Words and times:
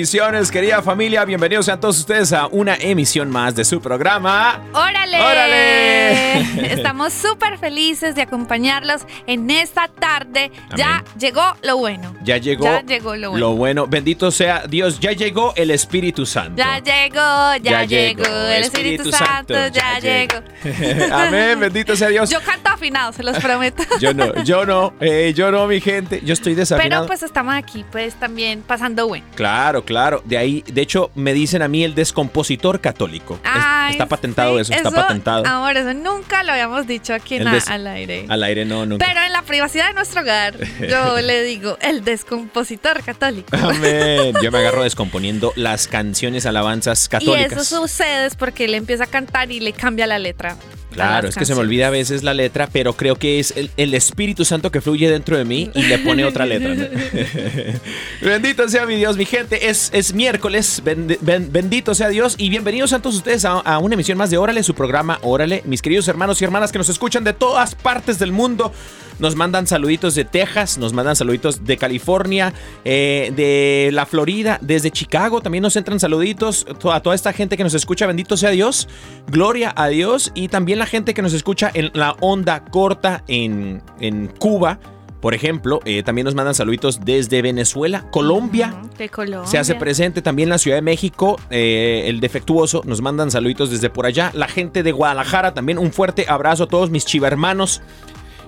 Bendiciones, 0.00 0.50
querida 0.50 0.80
familia. 0.80 1.26
Bienvenidos 1.26 1.66
sean 1.66 1.78
todos 1.78 1.98
ustedes 1.98 2.32
a 2.32 2.46
una 2.46 2.74
emisión 2.74 3.28
más 3.28 3.54
de 3.54 3.66
su 3.66 3.82
programa. 3.82 4.62
¡Órale! 4.72 5.20
¡Órale! 5.20 6.72
Estamos 6.72 7.12
súper 7.12 7.58
felices 7.58 8.14
de 8.14 8.22
acompañarlos 8.22 9.02
en 9.26 9.50
esta 9.50 9.88
tarde. 9.88 10.52
Ya 10.74 11.04
llegó 11.18 11.42
lo 11.60 11.76
bueno. 11.76 12.14
Ya 12.22 12.38
llegó, 12.38 12.64
Ya 12.64 12.80
llegó 12.80 13.14
lo 13.14 13.54
bueno. 13.56 13.86
Bendito 13.86 14.30
sea 14.30 14.64
Dios. 14.66 15.00
Ya 15.00 15.12
llegó 15.12 15.52
el 15.54 15.70
Espíritu 15.70 16.24
Santo. 16.24 16.56
Ya 16.56 16.78
llegó, 16.78 17.62
ya, 17.62 17.84
llegó, 17.84 18.24
el 18.24 18.62
Espíritu, 18.62 19.12
Santo, 19.12 19.68
ya, 19.68 19.98
llegó. 19.98 20.36
Amén. 21.12 21.58
Bendito 21.58 21.96
sea 21.96 22.08
Dios. 22.08 22.30
Yo 22.30 22.40
canto 22.42 22.70
afinado, 22.70 23.12
se 23.12 23.22
los 23.22 23.38
prometo. 23.38 23.82
Yo 24.00 24.14
no, 24.14 24.42
yo 24.44 24.64
no, 24.64 24.94
eh, 25.00 25.32
yo 25.34 25.50
no, 25.50 25.66
mi 25.66 25.80
gente. 25.80 26.20
Yo 26.24 26.32
estoy 26.32 26.54
desafinado. 26.54 27.02
Pero 27.02 27.06
pues 27.06 27.22
estamos 27.22 27.54
aquí, 27.54 27.84
pues 27.90 28.14
también 28.14 28.62
pasando 28.62 29.06
bueno. 29.08 29.26
Claro, 29.34 29.84
claro. 29.84 30.22
De 30.24 30.38
ahí, 30.38 30.64
de 30.66 30.80
hecho, 30.80 31.10
me 31.14 31.34
dicen 31.34 31.62
a 31.62 31.68
mí 31.68 31.84
el 31.84 31.94
descompositor 31.94 32.80
católico. 32.80 33.38
Ay, 33.44 33.92
está 33.92 34.06
patentado 34.06 34.54
sí, 34.56 34.60
eso, 34.62 34.72
está 34.72 34.90
patentado. 34.90 35.46
Amor, 35.46 35.76
eso 35.76 35.92
nunca 35.92 36.42
lo 36.42 36.52
habíamos 36.52 36.86
dicho 36.86 37.12
aquí 37.12 37.36
en 37.36 37.48
al 37.48 37.86
aire. 37.86 38.26
Al 38.28 38.42
aire 38.42 38.64
no, 38.64 38.86
nunca. 38.86 39.04
Pero 39.06 39.20
en 39.22 39.32
la 39.32 39.42
privacidad 39.42 39.88
de 39.88 39.94
nuestro 39.94 40.22
hogar, 40.22 40.54
yo 40.88 41.20
le 41.20 41.42
digo 41.42 41.76
el 41.80 42.04
descompositor 42.04 43.02
católico. 43.02 43.48
Amén. 43.56 44.34
Yo 44.42 44.50
me 44.50 44.58
agarro 44.58 44.82
descomponiendo 44.82 45.52
las 45.56 45.88
canciones 45.88 46.46
alabanzas 46.46 47.04
Y 47.06 47.08
católicas. 47.08 47.52
eso 47.52 47.82
sucede 47.82 48.26
es 48.26 48.34
porque 48.34 48.64
él 48.64 48.74
empieza 48.74 49.04
a 49.04 49.06
cantar 49.06 49.50
y 49.50 49.60
le 49.60 49.72
cambia 49.72 50.06
la 50.06 50.18
letra. 50.18 50.49
Claro, 50.92 51.28
es 51.28 51.36
que 51.36 51.44
se 51.46 51.54
me 51.54 51.60
olvida 51.60 51.86
a 51.86 51.90
veces 51.90 52.24
la 52.24 52.34
letra, 52.34 52.68
pero 52.72 52.94
creo 52.94 53.14
que 53.14 53.38
es 53.38 53.52
el, 53.56 53.70
el 53.76 53.94
Espíritu 53.94 54.44
Santo 54.44 54.72
que 54.72 54.80
fluye 54.80 55.08
dentro 55.08 55.38
de 55.38 55.44
mí 55.44 55.70
y 55.74 55.82
le 55.82 55.98
pone 55.98 56.24
otra 56.24 56.46
letra. 56.46 56.74
¿no? 56.74 56.84
bendito 58.22 58.68
sea 58.68 58.86
mi 58.86 58.96
Dios, 58.96 59.16
mi 59.16 59.24
gente. 59.24 59.68
Es, 59.68 59.90
es 59.92 60.12
miércoles, 60.12 60.82
ben- 60.84 61.16
ben- 61.20 61.52
bendito 61.52 61.94
sea 61.94 62.08
Dios 62.08 62.34
y 62.38 62.50
bienvenidos 62.50 62.92
a 62.92 63.00
todos 63.00 63.16
ustedes 63.16 63.44
a, 63.44 63.52
a 63.60 63.78
una 63.78 63.94
emisión 63.94 64.18
más 64.18 64.30
de 64.30 64.38
Órale, 64.38 64.62
su 64.62 64.74
programa 64.74 65.18
Órale. 65.22 65.62
Mis 65.64 65.82
queridos 65.82 66.08
hermanos 66.08 66.40
y 66.40 66.44
hermanas 66.44 66.72
que 66.72 66.78
nos 66.78 66.88
escuchan 66.88 67.24
de 67.24 67.32
todas 67.34 67.74
partes 67.74 68.18
del 68.18 68.32
mundo. 68.32 68.72
Nos 69.20 69.36
mandan 69.36 69.66
saluditos 69.66 70.14
de 70.14 70.24
Texas, 70.24 70.78
nos 70.78 70.94
mandan 70.94 71.14
saluditos 71.14 71.66
de 71.66 71.76
California, 71.76 72.54
eh, 72.86 73.30
de 73.36 73.90
la 73.92 74.06
Florida, 74.06 74.58
desde 74.62 74.90
Chicago. 74.90 75.42
También 75.42 75.60
nos 75.60 75.76
entran 75.76 76.00
saluditos 76.00 76.64
to- 76.80 76.90
a 76.90 77.02
toda 77.02 77.14
esta 77.14 77.34
gente 77.34 77.58
que 77.58 77.62
nos 77.62 77.74
escucha. 77.74 78.06
Bendito 78.06 78.38
sea 78.38 78.48
Dios. 78.48 78.88
Gloria 79.28 79.74
a 79.76 79.88
Dios. 79.88 80.32
Y 80.40 80.48
también 80.48 80.78
la 80.78 80.86
gente 80.86 81.12
que 81.12 81.20
nos 81.22 81.32
escucha 81.34 81.70
en 81.74 81.90
la 81.92 82.16
onda 82.20 82.64
corta 82.64 83.22
en, 83.28 83.82
en 84.00 84.28
Cuba. 84.28 84.78
Por 85.20 85.34
ejemplo, 85.34 85.80
eh, 85.84 86.02
también 86.02 86.24
nos 86.24 86.34
mandan 86.34 86.54
saluditos 86.54 87.00
desde 87.04 87.42
Venezuela, 87.42 88.06
Colombia. 88.10 88.74
Ujú, 88.80 88.88
De 88.96 89.08
Colombia. 89.10 89.46
Se 89.50 89.58
hace 89.58 89.74
presente 89.74 90.22
también 90.22 90.48
la 90.48 90.56
Ciudad 90.56 90.78
de 90.78 90.82
México, 90.82 91.38
eh, 91.50 92.04
el 92.06 92.20
defectuoso, 92.20 92.80
nos 92.86 93.02
mandan 93.02 93.30
saluditos 93.30 93.70
desde 93.70 93.90
por 93.90 94.06
allá. 94.06 94.30
La 94.32 94.48
gente 94.48 94.82
de 94.82 94.92
Guadalajara 94.92 95.52
también, 95.52 95.76
un 95.78 95.92
fuerte 95.92 96.24
abrazo 96.26 96.64
a 96.64 96.68
todos 96.68 96.88
mis 96.88 97.04
chivermanos. 97.04 97.82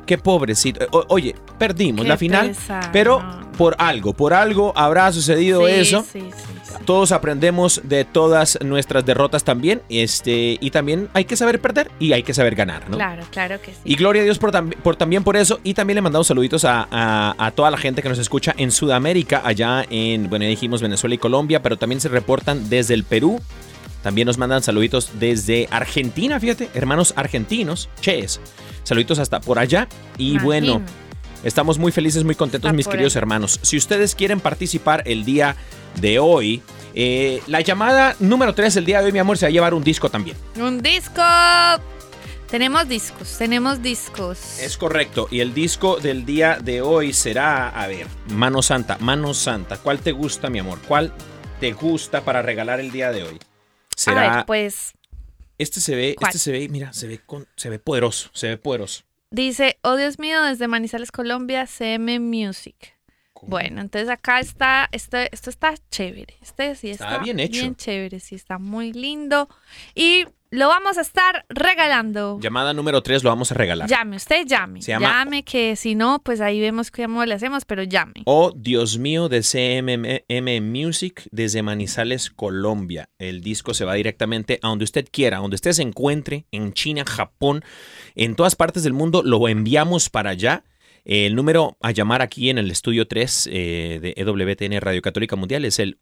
Qué 0.06 0.16
pobrecito. 0.16 0.86
O- 0.92 1.04
oye, 1.08 1.34
perdimos 1.58 2.04
Qué 2.04 2.08
la 2.08 2.16
final, 2.16 2.56
pero 2.90 3.22
por 3.58 3.76
algo, 3.78 4.14
por 4.14 4.32
algo 4.32 4.72
habrá 4.74 5.12
sucedido 5.12 5.66
Sí, 5.66 5.72
eso. 5.74 6.06
sí, 6.10 6.20
sí. 6.20 6.61
Todos 6.84 7.12
aprendemos 7.12 7.80
de 7.84 8.04
todas 8.04 8.58
nuestras 8.62 9.04
derrotas 9.06 9.44
también, 9.44 9.82
este, 9.88 10.58
y 10.60 10.70
también 10.70 11.08
hay 11.14 11.24
que 11.24 11.36
saber 11.36 11.60
perder 11.60 11.90
y 11.98 12.12
hay 12.12 12.22
que 12.22 12.34
saber 12.34 12.54
ganar, 12.54 12.88
¿no? 12.90 12.96
Claro, 12.96 13.24
claro 13.30 13.60
que 13.60 13.72
sí. 13.72 13.78
Y 13.84 13.94
gloria 13.96 14.22
a 14.22 14.24
Dios 14.24 14.38
por, 14.38 14.52
tam- 14.52 14.74
por 14.76 14.96
también 14.96 15.24
por 15.24 15.36
eso. 15.36 15.60
Y 15.64 15.74
también 15.74 15.94
le 15.96 16.02
mandamos 16.02 16.26
saluditos 16.26 16.64
a, 16.64 16.86
a- 16.90 17.34
a 17.38 17.50
toda 17.52 17.70
la 17.70 17.76
gente 17.78 18.02
que 18.02 18.08
nos 18.08 18.18
escucha 18.18 18.54
en 18.56 18.70
Sudamérica, 18.70 19.42
allá 19.44 19.84
en, 19.90 20.28
bueno, 20.30 20.44
dijimos 20.44 20.82
Venezuela 20.82 21.14
y 21.14 21.18
Colombia, 21.18 21.62
pero 21.62 21.76
también 21.76 22.00
se 22.00 22.08
reportan 22.08 22.68
desde 22.68 22.94
el 22.94 23.04
Perú. 23.04 23.40
También 24.02 24.26
nos 24.26 24.36
mandan 24.36 24.62
saluditos 24.64 25.10
desde 25.20 25.68
Argentina, 25.70 26.40
fíjate, 26.40 26.68
hermanos 26.74 27.12
argentinos, 27.16 27.88
ches. 28.00 28.40
Saluditos 28.82 29.20
hasta 29.20 29.40
por 29.40 29.60
allá. 29.60 29.86
Y 30.18 30.38
bueno, 30.38 30.82
estamos 31.44 31.78
muy 31.78 31.92
felices, 31.92 32.24
muy 32.24 32.34
contentos, 32.34 32.72
mis 32.72 32.88
queridos 32.88 33.16
hermanos. 33.16 33.58
Si 33.62 33.76
ustedes 33.76 34.14
quieren 34.14 34.40
participar 34.40 35.02
el 35.06 35.24
día 35.24 35.56
de 36.00 36.18
hoy, 36.18 36.62
eh, 36.94 37.42
la 37.46 37.60
llamada 37.60 38.16
número 38.20 38.54
3 38.54 38.76
el 38.76 38.84
día 38.84 39.00
de 39.00 39.06
hoy, 39.06 39.12
mi 39.12 39.18
amor, 39.18 39.38
se 39.38 39.46
va 39.46 39.48
a 39.48 39.52
llevar 39.52 39.74
un 39.74 39.84
disco 39.84 40.10
también. 40.10 40.36
Un 40.56 40.82
disco. 40.82 41.22
Tenemos 42.48 42.86
discos, 42.86 43.38
tenemos 43.38 43.82
discos. 43.82 44.58
Es 44.60 44.76
correcto. 44.76 45.26
Y 45.30 45.40
el 45.40 45.54
disco 45.54 45.98
del 45.98 46.26
día 46.26 46.58
de 46.62 46.82
hoy 46.82 47.14
será, 47.14 47.70
a 47.70 47.86
ver, 47.86 48.06
Mano 48.28 48.60
Santa, 48.60 48.98
Mano 48.98 49.32
Santa. 49.32 49.78
¿Cuál 49.78 50.00
te 50.00 50.12
gusta, 50.12 50.50
mi 50.50 50.58
amor? 50.58 50.78
¿Cuál 50.86 51.14
te 51.60 51.72
gusta 51.72 52.20
para 52.22 52.42
regalar 52.42 52.78
el 52.78 52.90
día 52.90 53.10
de 53.10 53.22
hoy? 53.22 53.36
A 53.36 53.94
Será. 53.96 54.36
ver, 54.36 54.46
pues 54.46 54.92
este 55.56 55.80
se 55.80 55.94
ve, 55.94 56.14
¿cuál? 56.18 56.28
este 56.28 56.38
se 56.38 56.52
ve, 56.52 56.68
mira, 56.68 56.92
se 56.92 57.06
ve 57.06 57.20
con, 57.24 57.46
se 57.56 57.70
ve 57.70 57.78
poderoso, 57.78 58.28
se 58.34 58.48
ve 58.48 58.58
poderoso. 58.58 59.04
Dice, 59.32 59.78
oh 59.82 59.96
Dios 59.96 60.18
mío, 60.18 60.42
desde 60.42 60.68
Manizales, 60.68 61.10
Colombia, 61.10 61.66
CM 61.66 62.20
Music. 62.20 62.96
Bueno, 63.44 63.80
entonces 63.80 64.08
acá 64.08 64.38
está, 64.38 64.88
este, 64.92 65.28
esto 65.34 65.50
está 65.50 65.74
chévere. 65.90 66.36
Este 66.40 66.76
sí 66.76 66.90
Está 66.90 67.10
está, 67.10 67.18
bien 67.24 67.40
hecho. 67.40 67.60
Bien 67.60 67.74
chévere, 67.74 68.20
sí 68.20 68.36
está 68.36 68.58
muy 68.58 68.92
lindo. 68.92 69.48
Y 69.96 70.26
lo 70.52 70.68
vamos 70.68 70.98
a 70.98 71.00
estar 71.00 71.44
regalando. 71.48 72.38
Llamada 72.38 72.74
número 72.74 73.02
3 73.02 73.24
lo 73.24 73.30
vamos 73.30 73.50
a 73.50 73.54
regalar. 73.54 73.88
Llame, 73.88 74.16
usted 74.16 74.46
llame. 74.46 74.82
Se 74.82 74.92
llama- 74.92 75.08
Llame, 75.08 75.44
que 75.44 75.76
si 75.76 75.94
no, 75.94 76.20
pues 76.22 76.42
ahí 76.42 76.60
vemos 76.60 76.90
cómo 76.90 77.24
le 77.24 77.32
hacemos, 77.34 77.64
pero 77.64 77.82
llame. 77.82 78.22
Oh, 78.26 78.52
Dios 78.54 78.98
mío, 78.98 79.30
de 79.30 79.42
CMM 79.42 80.60
Music 80.60 81.26
desde 81.30 81.62
Manizales, 81.62 82.30
Colombia. 82.30 83.08
El 83.18 83.40
disco 83.40 83.72
se 83.72 83.86
va 83.86 83.94
directamente 83.94 84.58
a 84.62 84.68
donde 84.68 84.84
usted 84.84 85.08
quiera, 85.10 85.38
donde 85.38 85.54
usted 85.54 85.72
se 85.72 85.82
encuentre, 85.82 86.44
en 86.50 86.74
China, 86.74 87.04
Japón, 87.06 87.64
en 88.14 88.36
todas 88.36 88.54
partes 88.54 88.82
del 88.82 88.92
mundo, 88.92 89.22
lo 89.24 89.48
enviamos 89.48 90.10
para 90.10 90.30
allá. 90.30 90.64
El 91.06 91.34
número 91.34 91.78
a 91.80 91.92
llamar 91.92 92.20
aquí 92.20 92.50
en 92.50 92.58
el 92.58 92.70
estudio 92.70 93.08
3 93.08 93.48
eh, 93.50 93.98
de 94.02 94.14
EWTN 94.18 94.80
Radio 94.82 95.00
Católica 95.00 95.34
Mundial 95.34 95.64
es 95.64 95.78
el 95.78 95.96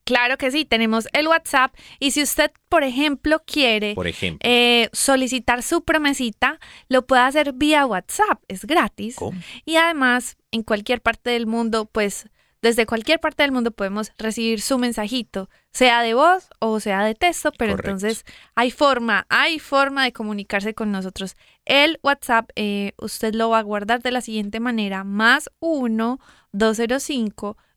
Claro 0.05 0.37
que 0.37 0.51
sí, 0.51 0.65
tenemos 0.65 1.07
el 1.13 1.27
WhatsApp 1.27 1.75
y 1.99 2.11
si 2.11 2.21
usted, 2.21 2.51
por 2.69 2.83
ejemplo, 2.83 3.41
quiere 3.45 3.95
Por 3.95 4.07
ejemplo. 4.07 4.47
eh, 4.49 4.89
solicitar 4.93 5.63
su 5.63 5.83
promesita, 5.83 6.59
lo 6.89 7.05
puede 7.05 7.23
hacer 7.23 7.53
vía 7.53 7.85
WhatsApp, 7.85 8.41
es 8.47 8.65
gratis. 8.65 9.15
¿Cómo? 9.15 9.39
Y 9.65 9.77
además, 9.77 10.37
en 10.51 10.61
cualquier 10.61 11.01
parte 11.01 11.31
del 11.31 11.47
mundo, 11.47 11.85
pues 11.91 12.29
desde 12.61 12.85
cualquier 12.85 13.19
parte 13.19 13.43
del 13.43 13.51
mundo 13.51 13.71
podemos 13.71 14.11
recibir 14.17 14.61
su 14.61 14.77
mensajito, 14.79 15.49
sea 15.71 16.01
de 16.01 16.13
voz 16.15 16.47
o 16.59 16.79
sea 16.79 17.03
de 17.03 17.13
texto, 17.13 17.51
pero 17.51 17.73
Correcto. 17.73 17.91
entonces 17.91 18.25
hay 18.55 18.71
forma, 18.71 19.27
hay 19.29 19.59
forma 19.59 20.03
de 20.03 20.13
comunicarse 20.13 20.73
con 20.73 20.91
nosotros. 20.91 21.35
El 21.65 21.99
WhatsApp, 22.01 22.49
eh, 22.55 22.93
usted 22.97 23.35
lo 23.35 23.49
va 23.49 23.59
a 23.59 23.63
guardar 23.63 24.01
de 24.01 24.11
la 24.11 24.21
siguiente 24.21 24.59
manera, 24.59 25.03
más 25.03 25.49
1 25.59 26.19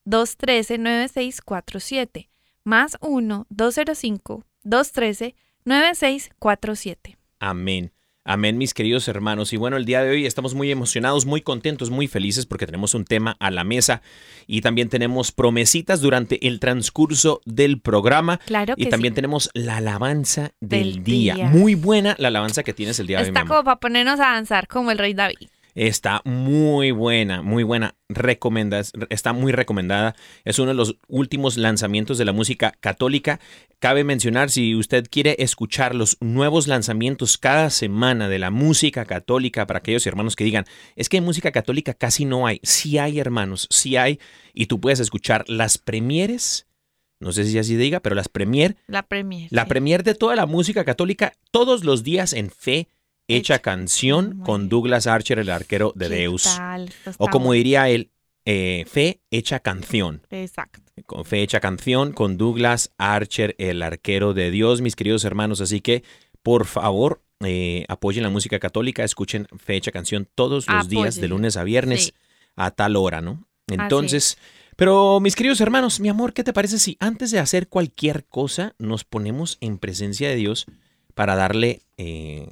205 0.04 0.78
213 0.78 0.78
9647, 0.78 2.28
más 2.64 2.96
1 3.00 3.46
205 3.50 4.44
213 4.64 5.34
9647. 5.64 7.18
Amén. 7.40 7.92
Amén, 8.24 8.58
mis 8.58 8.74
queridos 8.74 9.08
hermanos. 9.08 9.54
Y 9.54 9.56
bueno, 9.56 9.78
el 9.78 9.86
día 9.86 10.02
de 10.02 10.10
hoy 10.10 10.26
estamos 10.26 10.52
muy 10.54 10.70
emocionados, 10.70 11.24
muy 11.24 11.40
contentos, 11.40 11.88
muy 11.88 12.08
felices 12.08 12.44
porque 12.44 12.66
tenemos 12.66 12.92
un 12.92 13.06
tema 13.06 13.38
a 13.40 13.50
la 13.50 13.64
mesa 13.64 14.02
y 14.46 14.60
también 14.60 14.90
tenemos 14.90 15.32
promesitas 15.32 16.02
durante 16.02 16.46
el 16.46 16.60
transcurso 16.60 17.40
del 17.46 17.80
programa. 17.80 18.36
Claro 18.44 18.76
que 18.76 18.82
Y 18.82 18.86
también 18.90 19.12
sí. 19.12 19.16
tenemos 19.16 19.48
la 19.54 19.78
alabanza 19.78 20.52
del, 20.60 20.96
Del 20.96 21.04
día. 21.04 21.34
día. 21.36 21.46
Muy 21.48 21.74
buena 21.74 22.16
la 22.18 22.28
alabanza 22.28 22.62
que 22.64 22.74
tienes 22.74 22.98
el 23.00 23.06
día 23.06 23.16
de 23.18 23.22
hoy, 23.24 23.28
Está 23.28 23.46
como 23.46 23.64
para 23.64 23.80
ponernos 23.80 24.20
a 24.20 24.34
danzar 24.34 24.68
como 24.68 24.90
el 24.90 24.98
rey 24.98 25.14
David. 25.14 25.48
Está 25.78 26.22
muy 26.24 26.90
buena, 26.90 27.40
muy 27.40 27.62
buena. 27.62 27.94
Recomenda, 28.08 28.82
está 29.10 29.32
muy 29.32 29.52
recomendada. 29.52 30.16
Es 30.44 30.58
uno 30.58 30.70
de 30.70 30.74
los 30.74 30.96
últimos 31.06 31.56
lanzamientos 31.56 32.18
de 32.18 32.24
la 32.24 32.32
música 32.32 32.74
católica. 32.80 33.38
Cabe 33.78 34.02
mencionar, 34.02 34.50
si 34.50 34.74
usted 34.74 35.06
quiere 35.08 35.36
escuchar 35.38 35.94
los 35.94 36.16
nuevos 36.20 36.66
lanzamientos 36.66 37.38
cada 37.38 37.70
semana 37.70 38.28
de 38.28 38.40
la 38.40 38.50
música 38.50 39.04
católica, 39.04 39.68
para 39.68 39.78
aquellos 39.78 40.04
hermanos 40.04 40.34
que 40.34 40.42
digan, 40.42 40.64
es 40.96 41.08
que 41.08 41.20
música 41.20 41.52
católica 41.52 41.94
casi 41.94 42.24
no 42.24 42.48
hay. 42.48 42.58
Sí 42.64 42.98
hay, 42.98 43.20
hermanos, 43.20 43.68
sí 43.70 43.96
hay. 43.96 44.18
Y 44.54 44.66
tú 44.66 44.80
puedes 44.80 44.98
escuchar 44.98 45.44
las 45.48 45.78
premieres, 45.78 46.66
no 47.20 47.30
sé 47.30 47.44
si 47.44 47.56
así 47.56 47.76
diga, 47.76 48.00
pero 48.00 48.16
las 48.16 48.28
premier 48.28 48.76
La 48.88 49.04
premier. 49.04 49.46
la 49.52 49.62
sí. 49.62 49.68
premier 49.68 50.02
de 50.02 50.16
toda 50.16 50.34
la 50.34 50.46
música 50.46 50.84
católica 50.84 51.34
todos 51.52 51.84
los 51.84 52.02
días 52.02 52.32
en 52.32 52.50
fe, 52.50 52.88
hecha 53.28 53.58
canción 53.60 54.40
con. 54.40 54.68
Douglas 54.68 55.06
Archer, 55.06 55.38
el 55.38 55.50
arquero 55.50 55.92
de 55.94 56.08
¿Qué 56.08 56.14
Deus. 56.16 56.42
tal? 56.44 56.88
Esto 56.88 57.12
O 57.18 57.28
como 57.28 57.52
diría 57.52 57.88
él, 57.88 58.10
eh, 58.44 58.84
fe 58.90 59.20
hecha 59.30 59.60
canción. 59.60 60.22
Exacto. 60.30 60.80
Con 61.06 61.24
fe 61.24 61.42
hecha 61.42 61.60
canción 61.60 62.12
con 62.12 62.36
Douglas 62.38 62.90
Archer, 62.98 63.54
el 63.58 63.82
arquero 63.82 64.34
de 64.34 64.50
Dios, 64.50 64.80
mis 64.80 64.96
queridos 64.96 65.24
hermanos. 65.24 65.60
Así 65.60 65.80
que, 65.80 66.02
por 66.42 66.66
favor, 66.66 67.22
eh, 67.44 67.84
apoyen 67.88 68.24
la 68.24 68.30
música 68.30 68.58
católica, 68.58 69.04
escuchen 69.04 69.46
fe 69.58 69.76
hecha 69.76 69.92
canción 69.92 70.28
todos 70.34 70.66
los 70.66 70.88
días 70.88 71.16
de 71.16 71.28
lunes 71.28 71.56
a 71.56 71.62
viernes 71.64 72.06
Sí. 72.06 72.12
a 72.56 72.70
tal 72.72 72.96
hora, 72.96 73.20
¿no? 73.20 73.46
Entonces, 73.68 74.38
pero 74.76 75.20
mis 75.20 75.36
queridos 75.36 75.60
hermanos, 75.60 76.00
mi 76.00 76.08
amor, 76.08 76.32
¿qué 76.32 76.42
te 76.42 76.52
parece 76.52 76.78
si 76.78 76.96
antes 77.00 77.30
de 77.30 77.38
hacer 77.38 77.68
cualquier 77.68 78.24
cosa 78.26 78.74
nos 78.78 79.04
ponemos 79.04 79.58
en 79.60 79.78
presencia 79.78 80.28
de 80.28 80.36
Dios 80.36 80.66
para 81.14 81.36
darle 81.36 81.82
eh, 81.96 82.48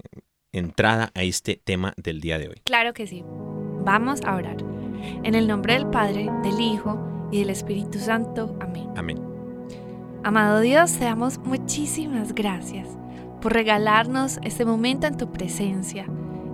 entrada 0.59 1.11
a 1.15 1.23
este 1.23 1.61
tema 1.63 1.95
del 1.97 2.21
día 2.21 2.39
de 2.39 2.49
hoy? 2.49 2.57
Claro 2.65 2.93
que 2.93 3.07
sí. 3.07 3.25
Vamos 3.85 4.21
a 4.25 4.35
orar. 4.35 4.57
En 5.23 5.35
el 5.35 5.47
nombre 5.47 5.75
del 5.75 5.87
Padre, 5.89 6.29
del 6.43 6.61
Hijo 6.61 7.29
y 7.31 7.41
del 7.41 7.51
Espíritu 7.51 7.99
Santo. 7.99 8.57
Amén. 8.61 8.89
Amén. 8.97 9.19
Amado 10.25 10.61
Dios, 10.61 10.93
te 10.99 11.05
damos 11.05 11.39
muchísimas 11.39 12.35
gracias 12.35 12.89
por 13.41 13.53
regalarnos 13.53 14.41
este 14.43 14.65
momento 14.65 15.07
en 15.07 15.17
tu 15.17 15.31
presencia. 15.31 16.07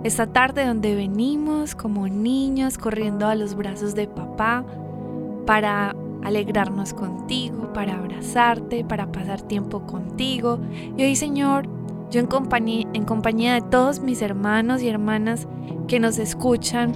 Esta 0.03 0.27
tarde 0.27 0.65
donde 0.65 0.95
venimos 0.95 1.73
como 1.73 2.07
niños 2.07 2.77
corriendo 2.77 3.25
a 3.27 3.35
los 3.35 3.55
brazos 3.55 3.95
de 3.95 4.07
papá 4.07 4.65
para 5.47 5.95
alegrarnos 6.23 6.93
contigo, 6.93 7.73
para 7.73 7.95
abrazarte, 7.95 8.83
para 8.83 9.11
pasar 9.11 9.41
tiempo 9.41 9.85
contigo. 9.85 10.59
Y 10.97 11.03
hoy, 11.03 11.15
Señor, 11.15 11.67
yo 12.13 12.19
en 12.19 12.27
compañía, 12.27 12.87
en 12.93 13.05
compañía 13.05 13.55
de 13.55 13.61
todos 13.61 13.99
mis 13.99 14.21
hermanos 14.21 14.83
y 14.83 14.87
hermanas 14.87 15.47
que 15.87 15.99
nos 15.99 16.19
escuchan, 16.19 16.93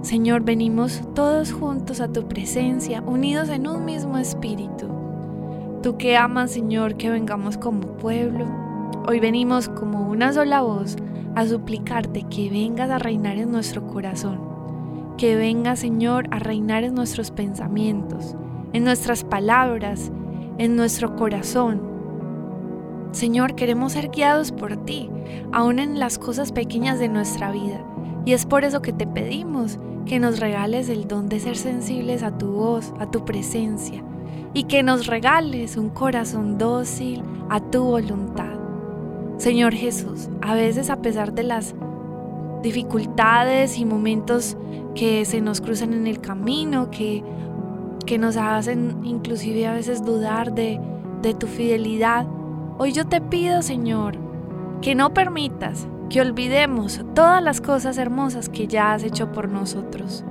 Señor, 0.00 0.40
venimos 0.40 1.02
todos 1.14 1.52
juntos 1.52 2.00
a 2.00 2.10
tu 2.10 2.26
presencia, 2.26 3.02
unidos 3.02 3.50
en 3.50 3.68
un 3.68 3.84
mismo 3.84 4.16
espíritu. 4.16 4.88
Tú 5.82 5.98
que 5.98 6.16
amas, 6.16 6.52
Señor, 6.52 6.96
que 6.96 7.10
vengamos 7.10 7.58
como 7.58 7.98
pueblo. 7.98 8.46
Hoy 9.06 9.20
venimos 9.20 9.68
como 9.68 10.08
una 10.08 10.32
sola 10.32 10.62
voz 10.62 10.96
a 11.34 11.46
suplicarte 11.46 12.22
que 12.22 12.48
vengas 12.48 12.88
a 12.88 12.98
reinar 12.98 13.36
en 13.36 13.52
nuestro 13.52 13.86
corazón. 13.86 14.40
Que 15.18 15.36
vengas, 15.36 15.80
Señor, 15.80 16.28
a 16.30 16.38
reinar 16.38 16.84
en 16.84 16.94
nuestros 16.94 17.30
pensamientos, 17.30 18.34
en 18.72 18.84
nuestras 18.84 19.22
palabras, 19.22 20.10
en 20.56 20.76
nuestro 20.76 21.14
corazón. 21.14 21.99
Señor, 23.12 23.56
queremos 23.56 23.92
ser 23.92 24.10
guiados 24.10 24.52
por 24.52 24.76
ti, 24.84 25.10
aún 25.52 25.80
en 25.80 25.98
las 25.98 26.18
cosas 26.18 26.52
pequeñas 26.52 26.98
de 27.00 27.08
nuestra 27.08 27.50
vida. 27.50 27.84
Y 28.24 28.34
es 28.34 28.46
por 28.46 28.64
eso 28.64 28.82
que 28.82 28.92
te 28.92 29.06
pedimos 29.06 29.78
que 30.06 30.20
nos 30.20 30.38
regales 30.38 30.88
el 30.88 31.08
don 31.08 31.28
de 31.28 31.40
ser 31.40 31.56
sensibles 31.56 32.22
a 32.22 32.36
tu 32.36 32.52
voz, 32.52 32.92
a 33.00 33.10
tu 33.10 33.24
presencia, 33.24 34.04
y 34.54 34.64
que 34.64 34.82
nos 34.82 35.06
regales 35.06 35.76
un 35.76 35.90
corazón 35.90 36.56
dócil 36.56 37.22
a 37.48 37.60
tu 37.60 37.82
voluntad. 37.82 38.58
Señor 39.38 39.72
Jesús, 39.72 40.28
a 40.40 40.54
veces 40.54 40.90
a 40.90 41.00
pesar 41.02 41.32
de 41.32 41.42
las 41.42 41.74
dificultades 42.62 43.78
y 43.78 43.84
momentos 43.84 44.56
que 44.94 45.24
se 45.24 45.40
nos 45.40 45.60
cruzan 45.60 45.94
en 45.94 46.06
el 46.06 46.20
camino, 46.20 46.90
que, 46.90 47.24
que 48.06 48.18
nos 48.18 48.36
hacen 48.36 48.98
inclusive 49.02 49.66
a 49.66 49.72
veces 49.72 50.04
dudar 50.04 50.54
de, 50.54 50.78
de 51.22 51.34
tu 51.34 51.46
fidelidad, 51.46 52.26
hoy 52.80 52.92
yo 52.92 53.04
te 53.04 53.20
pido, 53.20 53.60
Señor, 53.60 54.14
que 54.80 54.94
no 54.94 55.12
permitas 55.12 55.86
que 56.08 56.22
olvidemos 56.22 57.04
todas 57.14 57.42
las 57.42 57.60
cosas 57.60 57.98
hermosas 57.98 58.48
que 58.48 58.68
ya 58.68 58.94
has 58.94 59.04
hecho 59.04 59.32
por 59.32 59.50
nosotros. 59.50 60.24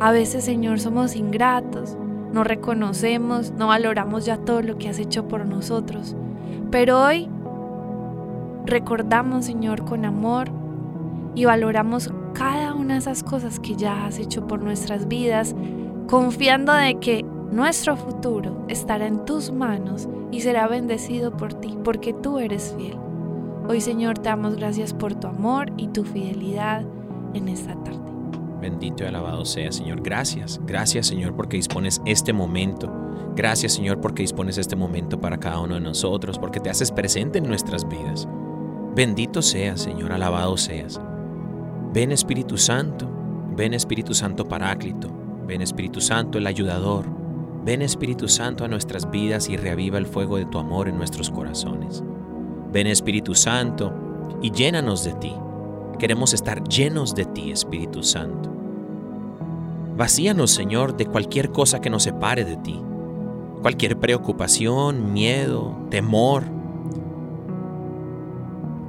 A 0.00 0.10
veces, 0.10 0.42
Señor, 0.44 0.80
somos 0.80 1.14
ingratos, 1.14 1.96
no 2.32 2.42
reconocemos, 2.42 3.52
no 3.52 3.68
valoramos 3.68 4.26
ya 4.26 4.38
todo 4.38 4.60
lo 4.60 4.76
que 4.76 4.88
has 4.88 4.98
hecho 4.98 5.28
por 5.28 5.46
nosotros. 5.46 6.16
Pero 6.72 7.00
hoy 7.00 7.28
recordamos, 8.66 9.44
Señor, 9.44 9.84
con 9.84 10.04
amor 10.04 10.50
y 11.36 11.44
valoramos 11.44 12.12
cada 12.32 12.74
una 12.74 12.94
de 12.94 13.00
esas 13.00 13.22
cosas 13.22 13.60
que 13.60 13.76
ya 13.76 14.04
has 14.04 14.18
hecho 14.18 14.48
por 14.48 14.60
nuestras 14.60 15.06
vidas, 15.06 15.54
confiando 16.08 16.72
de 16.72 16.96
que 16.96 17.24
nuestro 17.52 17.96
futuro 17.96 18.64
estará 18.66 19.06
en 19.06 19.24
tus 19.24 19.52
manos 19.52 20.08
y 20.34 20.40
será 20.40 20.66
bendecido 20.66 21.36
por 21.36 21.54
ti, 21.54 21.78
porque 21.84 22.12
tú 22.12 22.40
eres 22.40 22.74
fiel. 22.76 22.96
Hoy, 23.68 23.80
Señor, 23.80 24.18
te 24.18 24.30
damos 24.30 24.56
gracias 24.56 24.92
por 24.92 25.14
tu 25.14 25.28
amor 25.28 25.72
y 25.76 25.86
tu 25.88 26.02
fidelidad 26.02 26.84
en 27.34 27.48
esta 27.48 27.74
tarde. 27.84 28.00
Bendito 28.60 29.04
y 29.04 29.06
alabado 29.06 29.44
sea, 29.44 29.70
Señor. 29.70 30.02
Gracias, 30.02 30.60
gracias, 30.66 31.06
Señor, 31.06 31.36
porque 31.36 31.56
dispones 31.56 32.02
este 32.04 32.32
momento. 32.32 32.92
Gracias, 33.36 33.74
Señor, 33.74 34.00
porque 34.00 34.22
dispones 34.22 34.58
este 34.58 34.74
momento 34.74 35.20
para 35.20 35.38
cada 35.38 35.60
uno 35.60 35.74
de 35.74 35.80
nosotros, 35.80 36.36
porque 36.36 36.58
te 36.58 36.68
haces 36.68 36.90
presente 36.90 37.38
en 37.38 37.46
nuestras 37.46 37.88
vidas. 37.88 38.26
Bendito 38.96 39.40
seas, 39.40 39.82
Señor, 39.82 40.10
alabado 40.10 40.56
seas. 40.56 41.00
Ven 41.92 42.10
Espíritu 42.10 42.58
Santo, 42.58 43.08
ven 43.56 43.72
Espíritu 43.72 44.14
Santo 44.14 44.48
Paráclito, 44.48 45.08
ven 45.46 45.62
Espíritu 45.62 46.00
Santo 46.00 46.38
el 46.38 46.46
ayudador, 46.48 47.06
ven 47.64 47.80
Espíritu 47.80 48.28
Santo 48.28 48.64
a 48.64 48.68
nuestras 48.68 49.10
vidas 49.10 49.48
y 49.48 49.56
reaviva 49.56 49.96
el 49.98 50.06
fuego 50.06 50.36
de 50.36 50.44
tu 50.44 50.58
amor 50.58 50.88
en 50.88 50.98
nuestros 50.98 51.30
corazones. 51.30 52.04
Ven 52.72 52.86
Espíritu 52.86 53.34
Santo 53.34 53.92
y 54.42 54.50
llénanos 54.50 55.04
de 55.04 55.14
ti. 55.14 55.32
Queremos 55.98 56.34
estar 56.34 56.62
llenos 56.68 57.14
de 57.14 57.24
ti, 57.24 57.50
Espíritu 57.50 58.02
Santo. 58.02 58.50
Vacíanos, 59.96 60.50
Señor, 60.50 60.96
de 60.96 61.06
cualquier 61.06 61.50
cosa 61.50 61.80
que 61.80 61.88
nos 61.88 62.02
separe 62.02 62.44
de 62.44 62.56
ti. 62.56 62.80
Cualquier 63.62 63.98
preocupación, 63.98 65.12
miedo, 65.12 65.74
temor. 65.88 66.42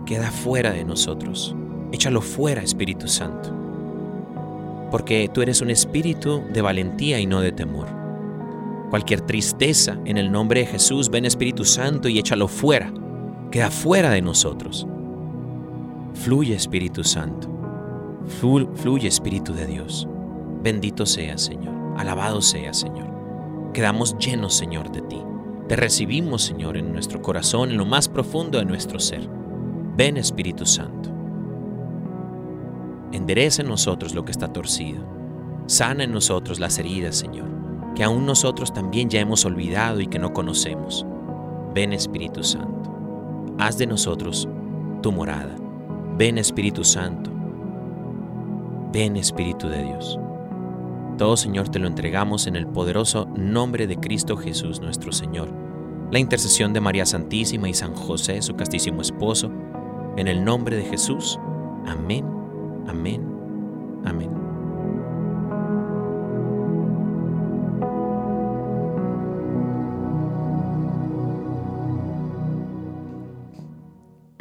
Queda 0.06 0.32
fuera 0.32 0.72
de 0.72 0.84
nosotros. 0.84 1.56
Échalo 1.92 2.22
fuera, 2.22 2.62
Espíritu 2.62 3.08
Santo. 3.08 3.54
Porque 4.92 5.30
tú 5.34 5.42
eres 5.42 5.62
un 5.62 5.70
espíritu 5.70 6.44
de 6.52 6.62
valentía 6.62 7.20
y 7.20 7.26
no 7.26 7.40
de 7.40 7.52
temor. 7.52 8.05
Cualquier 8.90 9.22
tristeza, 9.22 9.98
en 10.06 10.18
el 10.18 10.32
nombre 10.32 10.62
de 10.62 10.66
Jesús, 10.68 11.10
ven 11.10 11.26
Espíritu 11.26 11.66
Santo 11.66 12.08
y 12.10 12.20
échalo 12.20 12.48
fuera. 12.48 12.94
Queda 13.52 13.70
fuera 13.72 14.10
de 14.12 14.22
nosotros. 14.22 14.88
Fluye 16.14 16.56
Espíritu 16.56 17.04
Santo. 17.04 17.50
Flu- 18.42 18.70
Fluye 18.76 19.08
Espíritu 19.08 19.54
de 19.54 19.68
Dios. 19.68 20.08
Bendito 20.64 21.06
sea, 21.06 21.38
Señor. 21.38 21.74
Alabado 21.98 22.42
sea, 22.42 22.74
Señor. 22.74 23.72
Quedamos 23.74 24.18
llenos, 24.18 24.54
Señor, 24.56 24.92
de 24.92 25.02
ti. 25.02 25.22
Te 25.68 25.76
recibimos, 25.76 26.44
Señor, 26.44 26.78
en 26.78 26.92
nuestro 26.94 27.22
corazón, 27.22 27.72
en 27.72 27.78
lo 27.78 27.86
más 27.86 28.08
profundo 28.08 28.58
de 28.60 28.66
nuestro 28.66 29.00
ser. 29.00 29.28
Ven, 29.98 30.18
Espíritu 30.18 30.66
Santo. 30.66 31.12
Endereza 33.12 33.62
en 33.62 33.70
nosotros 33.70 34.14
lo 34.14 34.26
que 34.26 34.32
está 34.32 34.52
torcido. 34.52 35.04
Sana 35.68 36.04
en 36.04 36.12
nosotros 36.12 36.60
las 36.60 36.78
heridas, 36.80 37.16
Señor, 37.16 37.48
que 37.96 38.04
aún 38.04 38.26
nosotros 38.26 38.74
también 38.74 39.10
ya 39.10 39.22
hemos 39.22 39.46
olvidado 39.46 40.02
y 40.02 40.08
que 40.08 40.20
no 40.20 40.34
conocemos. 40.34 41.06
Ven, 41.74 41.94
Espíritu 41.94 42.44
Santo. 42.44 42.92
Haz 43.58 43.78
de 43.78 43.88
nosotros 43.88 44.48
tu 45.02 45.12
morada. 45.12 45.56
Ven, 46.18 46.38
Espíritu 46.38 46.84
Santo. 46.84 47.32
Ven, 48.92 49.16
Espíritu 49.18 49.68
de 49.70 49.84
Dios. 49.84 50.20
Todo, 51.18 51.38
Señor, 51.38 51.70
te 51.70 51.80
lo 51.80 51.88
entregamos 51.88 52.46
en 52.48 52.58
el 52.58 52.68
poderoso 52.68 53.28
nombre 53.36 53.88
de 53.88 53.98
Cristo 53.98 54.36
Jesús 54.36 54.82
nuestro 54.82 55.14
Señor. 55.14 55.50
La 56.12 56.20
intercesión 56.20 56.74
de 56.74 56.82
María 56.82 57.06
Santísima 57.06 57.70
y 57.70 57.74
San 57.74 57.96
José, 57.96 58.42
su 58.42 58.56
castísimo 58.56 59.02
esposo. 59.02 59.50
En 60.18 60.28
el 60.28 60.44
nombre 60.44 60.76
de 60.76 60.84
Jesús. 60.84 61.40
Amén, 61.86 62.26
amén, 62.88 63.26
amén. 64.06 64.35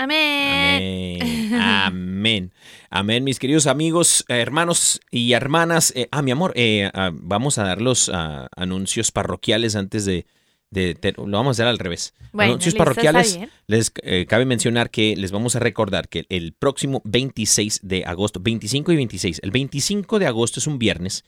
Amén. 0.05 1.19
Amén. 1.23 1.55
Amén. 1.55 2.53
Amén, 2.91 3.25
mis 3.25 3.39
queridos 3.39 3.67
amigos, 3.67 4.25
hermanos 4.29 5.01
y 5.11 5.33
hermanas. 5.33 5.93
Eh, 5.97 6.09
ah, 6.13 6.23
mi 6.23 6.31
amor, 6.31 6.53
eh, 6.57 6.91
ah, 6.95 7.11
vamos 7.13 7.59
a 7.59 7.65
dar 7.65 7.81
los 7.81 8.11
ah, 8.13 8.49
anuncios 8.57 9.11
parroquiales 9.13 9.77
antes 9.77 10.05
de, 10.05 10.27
de- 10.71 10.95
de- 10.95 11.13
Lo 11.17 11.25
vamos 11.39 11.49
a 11.49 11.53
hacer 11.53 11.67
al 11.67 11.79
revés. 11.79 12.15
Bueno, 12.33 12.53
anuncios 12.53 12.75
parroquiales. 12.75 13.39
Les 13.67 13.93
eh, 14.03 14.27
cabe 14.29 14.45
mencionar 14.45 14.91
que 14.91 15.17
les 15.17 15.33
vamos 15.33 15.57
a 15.57 15.59
recordar 15.59 16.09
que 16.09 16.25
el 16.29 16.53
próximo 16.53 17.01
26 17.05 17.81
de 17.83 18.05
agosto, 18.05 18.41
25 18.41 18.93
y 18.93 18.97
26, 18.97 19.41
el 19.43 19.51
25 19.51 20.19
de 20.19 20.27
agosto 20.27 20.61
es 20.61 20.67
un 20.67 20.79
viernes. 20.79 21.25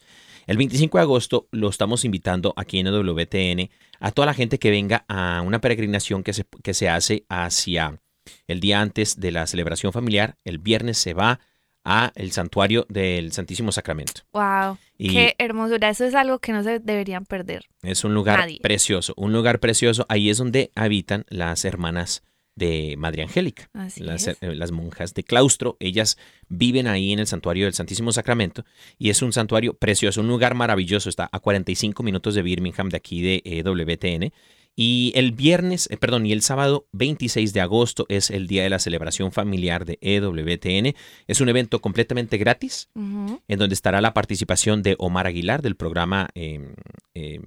El 0.46 0.58
25 0.58 0.98
de 0.98 1.02
agosto 1.02 1.48
lo 1.50 1.68
estamos 1.70 2.04
invitando 2.04 2.52
aquí 2.56 2.78
en 2.78 2.86
WTN 2.86 3.68
a 4.00 4.12
toda 4.12 4.26
la 4.26 4.34
gente 4.34 4.58
que 4.58 4.70
venga 4.70 5.04
a 5.08 5.40
una 5.44 5.60
peregrinación 5.60 6.22
que 6.22 6.32
se, 6.32 6.44
que 6.62 6.72
se 6.74 6.88
hace 6.88 7.24
hacia 7.28 8.00
el 8.46 8.60
día 8.60 8.80
antes 8.80 9.18
de 9.18 9.30
la 9.30 9.46
celebración 9.46 9.92
familiar. 9.92 10.36
El 10.44 10.58
viernes 10.58 10.98
se 10.98 11.14
va 11.14 11.40
a 11.84 12.12
el 12.16 12.32
santuario 12.32 12.84
del 12.88 13.32
Santísimo 13.32 13.70
Sacramento. 13.70 14.22
Wow. 14.32 14.76
Y 14.98 15.12
Qué 15.12 15.34
hermosura. 15.38 15.88
Eso 15.88 16.04
es 16.04 16.14
algo 16.14 16.40
que 16.40 16.52
no 16.52 16.62
se 16.64 16.80
deberían 16.80 17.24
perder. 17.24 17.64
es 17.82 18.02
un 18.02 18.12
lugar 18.12 18.40
Nadie. 18.40 18.58
precioso, 18.60 19.14
un 19.16 19.32
lugar 19.32 19.60
precioso. 19.60 20.04
Ahí 20.08 20.28
es 20.28 20.38
donde 20.38 20.72
habitan 20.74 21.24
las 21.28 21.64
hermanas 21.64 22.24
de 22.56 22.96
Madre 22.98 23.22
Angélica. 23.22 23.70
Las, 23.98 24.26
eh, 24.26 24.36
las 24.40 24.72
monjas 24.72 25.14
de 25.14 25.22
claustro, 25.22 25.76
ellas 25.78 26.18
viven 26.48 26.88
ahí 26.88 27.12
en 27.12 27.20
el 27.20 27.26
santuario 27.26 27.66
del 27.66 27.74
Santísimo 27.74 28.12
Sacramento 28.12 28.64
y 28.98 29.10
es 29.10 29.22
un 29.22 29.32
santuario 29.32 29.74
precioso, 29.74 30.22
un 30.22 30.28
lugar 30.28 30.54
maravilloso, 30.54 31.08
está 31.08 31.28
a 31.30 31.38
45 31.38 32.02
minutos 32.02 32.34
de 32.34 32.42
Birmingham, 32.42 32.88
de 32.88 32.96
aquí 32.96 33.20
de 33.22 33.42
eh, 33.44 33.62
WTN. 33.62 34.32
Y 34.78 35.12
el 35.14 35.32
viernes, 35.32 35.88
eh, 35.90 35.96
perdón, 35.96 36.26
y 36.26 36.32
el 36.32 36.42
sábado 36.42 36.86
26 36.92 37.54
de 37.54 37.62
agosto 37.62 38.04
es 38.10 38.30
el 38.30 38.46
día 38.46 38.62
de 38.62 38.68
la 38.68 38.78
celebración 38.78 39.32
familiar 39.32 39.86
de 39.86 39.98
EWTN. 40.02 40.94
Es 41.26 41.40
un 41.40 41.48
evento 41.48 41.80
completamente 41.80 42.36
gratis, 42.36 42.90
en 42.94 43.58
donde 43.58 43.74
estará 43.74 44.02
la 44.02 44.12
participación 44.12 44.82
de 44.82 44.94
Omar 44.98 45.26
Aguilar 45.26 45.62
del 45.62 45.76
programa 45.76 46.28
eh, 46.34 46.74
eh, 47.14 47.40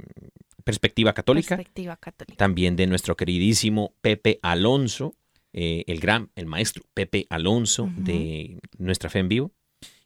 Perspectiva 0.64 1.14
Católica 1.14 1.56
Perspectiva 1.56 1.98
católica. 1.98 2.38
también 2.38 2.76
de 2.76 2.88
nuestro 2.88 3.16
queridísimo 3.16 3.94
Pepe 4.02 4.40
Alonso, 4.42 5.16
eh, 5.54 5.84
el 5.88 6.00
gran, 6.00 6.32
el 6.36 6.48
maestro 6.48 6.84
Pepe 6.94 7.28
Alonso 7.30 7.90
de 7.96 8.60
Nuestra 8.78 9.10
Fe 9.10 9.20
en 9.20 9.30
Vivo. 9.30 9.52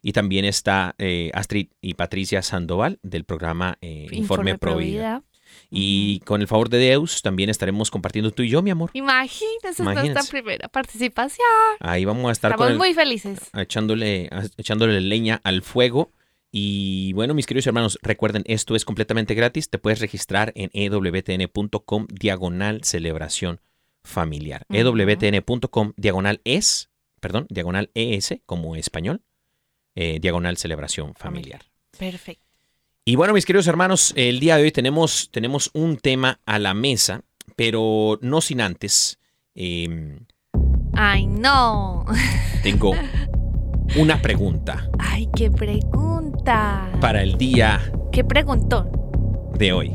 Y 0.02 0.12
también 0.12 0.44
está 0.44 0.94
eh, 0.98 1.30
Astrid 1.32 1.68
y 1.80 1.94
Patricia 1.94 2.42
Sandoval 2.42 2.98
del 3.02 3.24
programa 3.24 3.78
Informe, 3.80 4.58
Pro 4.58 4.76
Vida. 4.76 4.86
Vida. 4.86 5.22
Y 5.70 6.20
con 6.20 6.40
el 6.40 6.46
favor 6.48 6.68
de 6.68 6.78
Deus 6.78 7.22
también 7.22 7.50
estaremos 7.50 7.90
compartiendo 7.90 8.30
tú 8.30 8.42
y 8.42 8.48
yo, 8.48 8.62
mi 8.62 8.70
amor. 8.70 8.90
Imagínense 8.94 9.44
esta 9.56 9.68
es 9.70 9.80
nuestra 9.80 10.04
Imagínense. 10.04 10.30
primera 10.30 10.68
participación. 10.68 11.46
Ahí 11.80 12.04
vamos 12.04 12.28
a 12.28 12.32
estar 12.32 12.50
Estamos 12.52 12.64
con 12.66 12.72
el- 12.72 12.78
muy 12.78 12.94
felices. 12.94 13.38
echándole, 13.54 14.30
echándole 14.56 15.00
leña 15.00 15.40
al 15.44 15.62
fuego. 15.62 16.12
Y 16.56 17.12
bueno, 17.14 17.34
mis 17.34 17.46
queridos 17.46 17.66
hermanos, 17.66 17.98
recuerden, 18.02 18.44
esto 18.46 18.76
es 18.76 18.84
completamente 18.84 19.34
gratis. 19.34 19.68
Te 19.70 19.78
puedes 19.78 19.98
registrar 20.00 20.52
en 20.54 20.70
ewtn.com 20.72 22.06
diagonal 22.08 22.84
celebración 22.84 23.60
familiar. 24.04 24.64
Ujú. 24.68 24.78
ewtn.com 24.78 25.92
diagonal 25.96 26.40
es, 26.44 26.90
perdón, 27.20 27.46
diagonal 27.50 27.90
es 27.94 28.34
como 28.46 28.76
español, 28.76 29.22
eh, 29.96 30.18
diagonal 30.20 30.56
celebración 30.56 31.14
familiar. 31.14 31.62
Perfecto. 31.98 32.43
Y 33.04 33.16
bueno, 33.16 33.34
mis 33.34 33.44
queridos 33.44 33.66
hermanos, 33.66 34.14
el 34.16 34.40
día 34.40 34.56
de 34.56 34.62
hoy 34.62 34.72
tenemos, 34.72 35.28
tenemos 35.30 35.70
un 35.74 35.96
tema 35.98 36.40
a 36.46 36.58
la 36.58 36.72
mesa, 36.72 37.20
pero 37.56 38.18
no 38.22 38.40
sin 38.40 38.60
antes. 38.62 39.18
eh, 39.54 40.18
Ay, 40.94 41.26
no. 41.26 42.04
tengo 42.62 42.92
una 43.98 44.22
pregunta 44.22 44.88
Ay, 44.98 45.28
qué 45.34 45.50
pregunta. 45.50 46.88
para 47.00 47.20
el 47.22 47.36
día 47.36 47.80
¿Qué 48.12 48.22
preguntó? 48.24 48.88
de 49.58 49.72
hoy. 49.72 49.92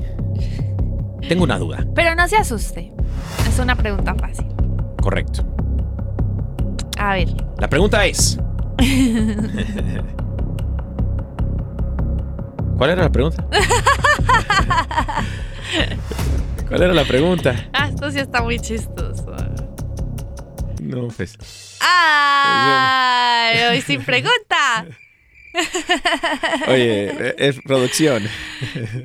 Tengo 1.28 1.44
una 1.46 1.58
duda, 1.58 1.86
Pero 1.96 2.16
no 2.16 2.28
se 2.28 2.36
asuste. 2.38 2.92
Es 3.48 3.60
una 3.60 3.76
pregunta 3.76 4.14
fácil. 4.16 4.46
correcto. 5.02 5.44
A 6.98 7.14
ver. 7.16 7.30
La 7.58 7.70
pregunta 7.70 8.06
es... 8.06 8.38
¿Cuál 12.80 12.92
era 12.92 13.04
la 13.04 13.12
pregunta? 13.12 13.46
¿Cuál 16.70 16.82
era 16.82 16.94
la 16.94 17.04
pregunta? 17.04 17.70
Ah, 17.74 17.90
esto 17.90 18.10
sí 18.10 18.20
está 18.20 18.42
muy 18.42 18.58
chistoso. 18.58 19.36
No, 20.82 21.10
pues... 21.10 21.78
¡Ay! 21.82 23.64
Hoy 23.70 23.82
sin 23.82 24.02
pregunta. 24.06 24.88
Oye, 26.70 27.36
es 27.38 27.60
producción. 27.66 28.24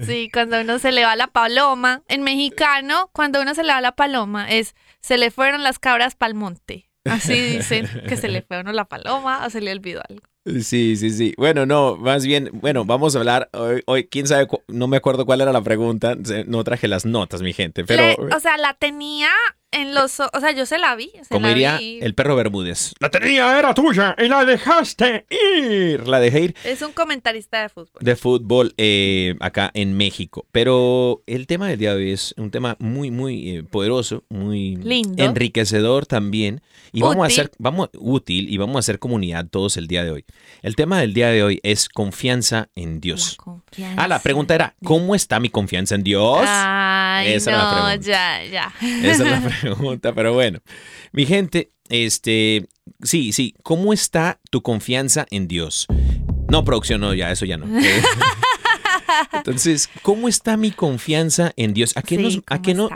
Sí, 0.07 0.31
cuando 0.33 0.61
uno 0.61 0.78
se 0.78 0.93
le 0.93 1.04
va 1.04 1.16
la 1.16 1.26
paloma. 1.26 2.04
En 2.07 2.23
mexicano, 2.23 3.11
cuando 3.12 3.43
uno 3.43 3.57
se 3.57 3.64
le 3.64 3.73
va 3.73 3.81
la 3.81 3.97
paloma, 3.97 4.49
es 4.49 4.76
se 5.00 5.19
le 5.19 5.33
fueron 5.33 5.64
las 5.64 5.81
cabras 5.81 6.14
pa'l 6.14 6.35
monte. 6.35 6.93
Así 7.04 7.35
dicen 7.40 7.88
que 8.09 8.16
se 8.16 8.28
le 8.28 8.43
fue 8.43 8.59
a 8.59 8.61
uno 8.61 8.71
la 8.71 8.85
paloma 8.85 9.45
o 9.45 9.50
se 9.50 9.61
le 9.61 9.73
olvidó 9.73 10.00
algo. 10.09 10.23
Sí, 10.46 10.96
sí, 10.96 11.10
sí. 11.10 11.32
Bueno, 11.38 11.64
no, 11.64 11.96
más 11.96 12.26
bien, 12.26 12.50
bueno, 12.52 12.84
vamos 12.84 13.16
a 13.16 13.18
hablar 13.18 13.48
hoy, 13.54 13.82
hoy 13.86 14.04
quién 14.08 14.26
sabe, 14.26 14.46
cu- 14.46 14.62
no 14.68 14.88
me 14.88 14.98
acuerdo 14.98 15.24
cuál 15.24 15.40
era 15.40 15.52
la 15.52 15.62
pregunta, 15.62 16.16
no 16.46 16.62
traje 16.64 16.86
las 16.86 17.06
notas, 17.06 17.40
mi 17.40 17.52
gente, 17.54 17.84
pero 17.84 18.02
Le- 18.28 18.34
o 18.34 18.40
sea, 18.40 18.58
la 18.58 18.74
tenía 18.74 19.28
en 19.72 19.92
los... 19.94 20.20
o- 20.20 20.30
O 20.34 20.40
sea, 20.40 20.52
yo 20.52 20.66
se 20.66 20.76
la 20.78 20.94
vi. 20.96 21.10
se 21.22 21.28
como 21.30 21.46
la 21.46 21.48
diría 21.48 21.78
vi. 21.78 21.98
el 22.02 22.14
perro 22.14 22.36
Bermúdez, 22.36 22.92
la 23.00 23.10
tenía, 23.10 23.58
era 23.58 23.72
tuya 23.74 24.14
y 24.18 24.28
la 24.28 24.44
dejaste 24.44 25.24
ir. 25.30 26.06
La 26.06 26.20
dejé 26.20 26.40
ir 26.42 26.54
Es 26.64 26.82
un 26.82 26.92
comentarista 26.92 27.62
de 27.62 27.68
fútbol. 27.70 28.00
de 28.02 28.14
fútbol 28.14 28.74
eh, 28.76 29.34
acá 29.40 29.70
en 29.74 29.96
México. 29.96 30.46
Pero 30.52 31.22
el 31.26 31.46
tema 31.46 31.68
del 31.68 31.78
día 31.78 31.94
de 31.94 32.04
hoy 32.04 32.10
es 32.12 32.34
un 32.36 32.50
tema 32.50 32.76
muy, 32.78 33.10
muy 33.10 33.48
eh, 33.56 33.62
poderoso, 33.64 34.24
muy 34.28 34.76
Lindo. 34.76 35.24
enriquecedor 35.24 36.04
también. 36.06 36.60
Y 36.92 37.00
vamos 37.00 37.24
a 37.24 37.26
hacer, 37.26 37.50
vamos, 37.58 37.88
útil 37.98 38.48
y 38.48 38.56
vamos 38.58 38.76
a 38.76 38.78
hacer 38.80 39.00
comunidad 39.00 39.48
todos 39.50 39.76
el 39.76 39.88
día 39.88 40.04
de 40.04 40.12
hoy. 40.12 40.24
El 40.62 40.76
tema 40.76 40.99
del 41.00 41.12
día 41.12 41.29
de 41.29 41.43
hoy 41.43 41.61
es 41.62 41.88
confianza 41.88 42.69
en 42.75 43.00
Dios. 43.00 43.37
La 43.38 43.45
confianza. 43.45 44.03
Ah, 44.03 44.09
la 44.09 44.19
pregunta 44.21 44.55
era, 44.55 44.75
¿cómo 44.83 45.14
está 45.14 45.38
mi 45.41 45.50
confianza 45.50 45.95
en 45.95 46.03
Dios? 46.05 46.41
Ay, 46.47 47.33
Esa 47.35 47.50
era 47.50 47.59
la 47.59 47.64
no, 47.64 47.71
pregunta. 47.87 48.07
ya, 48.07 48.45
ya. 48.45 48.75
Esa 48.81 49.25
es 49.25 49.31
la 49.31 49.41
pregunta, 49.61 50.12
pero 50.14 50.33
bueno. 50.33 50.61
Mi 51.12 51.26
gente, 51.26 51.71
este, 51.91 52.67
sí, 53.03 53.33
sí, 53.33 53.55
¿cómo 53.62 53.93
está 53.93 54.41
tu 54.50 54.62
confianza 54.62 55.26
en 55.31 55.49
Dios? 55.49 55.87
No, 56.49 56.64
producción, 56.64 57.00
no, 57.00 57.12
ya, 57.14 57.31
eso 57.31 57.45
ya 57.45 57.57
no. 57.57 57.67
Eh, 57.85 58.03
Entonces, 59.33 59.88
¿cómo 60.03 60.29
está 60.29 60.57
mi 60.57 60.71
confianza 60.71 61.53
en 61.57 61.75
Dios? 61.75 61.97
¿A 61.97 62.03
qué, 62.03 62.17
Sí, 62.17 62.23
nos- 62.23 62.37
a 62.38 62.41
¿cómo 62.57 62.62
qué 62.62 62.75
no? 62.75 62.88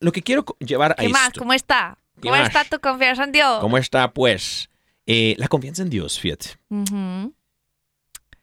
Lo 0.00 0.12
que 0.12 0.22
quiero 0.22 0.44
llevar 0.60 0.92
a 0.92 0.94
¿Qué 0.96 1.08
más? 1.08 1.28
esto. 1.28 1.40
¿Cómo 1.40 1.52
está? 1.52 1.98
¿Qué 2.22 2.28
¿Cómo 2.28 2.36
está 2.40 2.64
tu 2.64 2.78
confianza 2.80 3.24
en 3.24 3.32
Dios? 3.32 3.58
¿Cómo 3.60 3.76
está, 3.78 4.12
pues? 4.12 4.68
Eh, 5.10 5.34
la 5.38 5.48
confianza 5.48 5.80
en 5.82 5.88
Dios, 5.88 6.20
fíjate, 6.20 6.50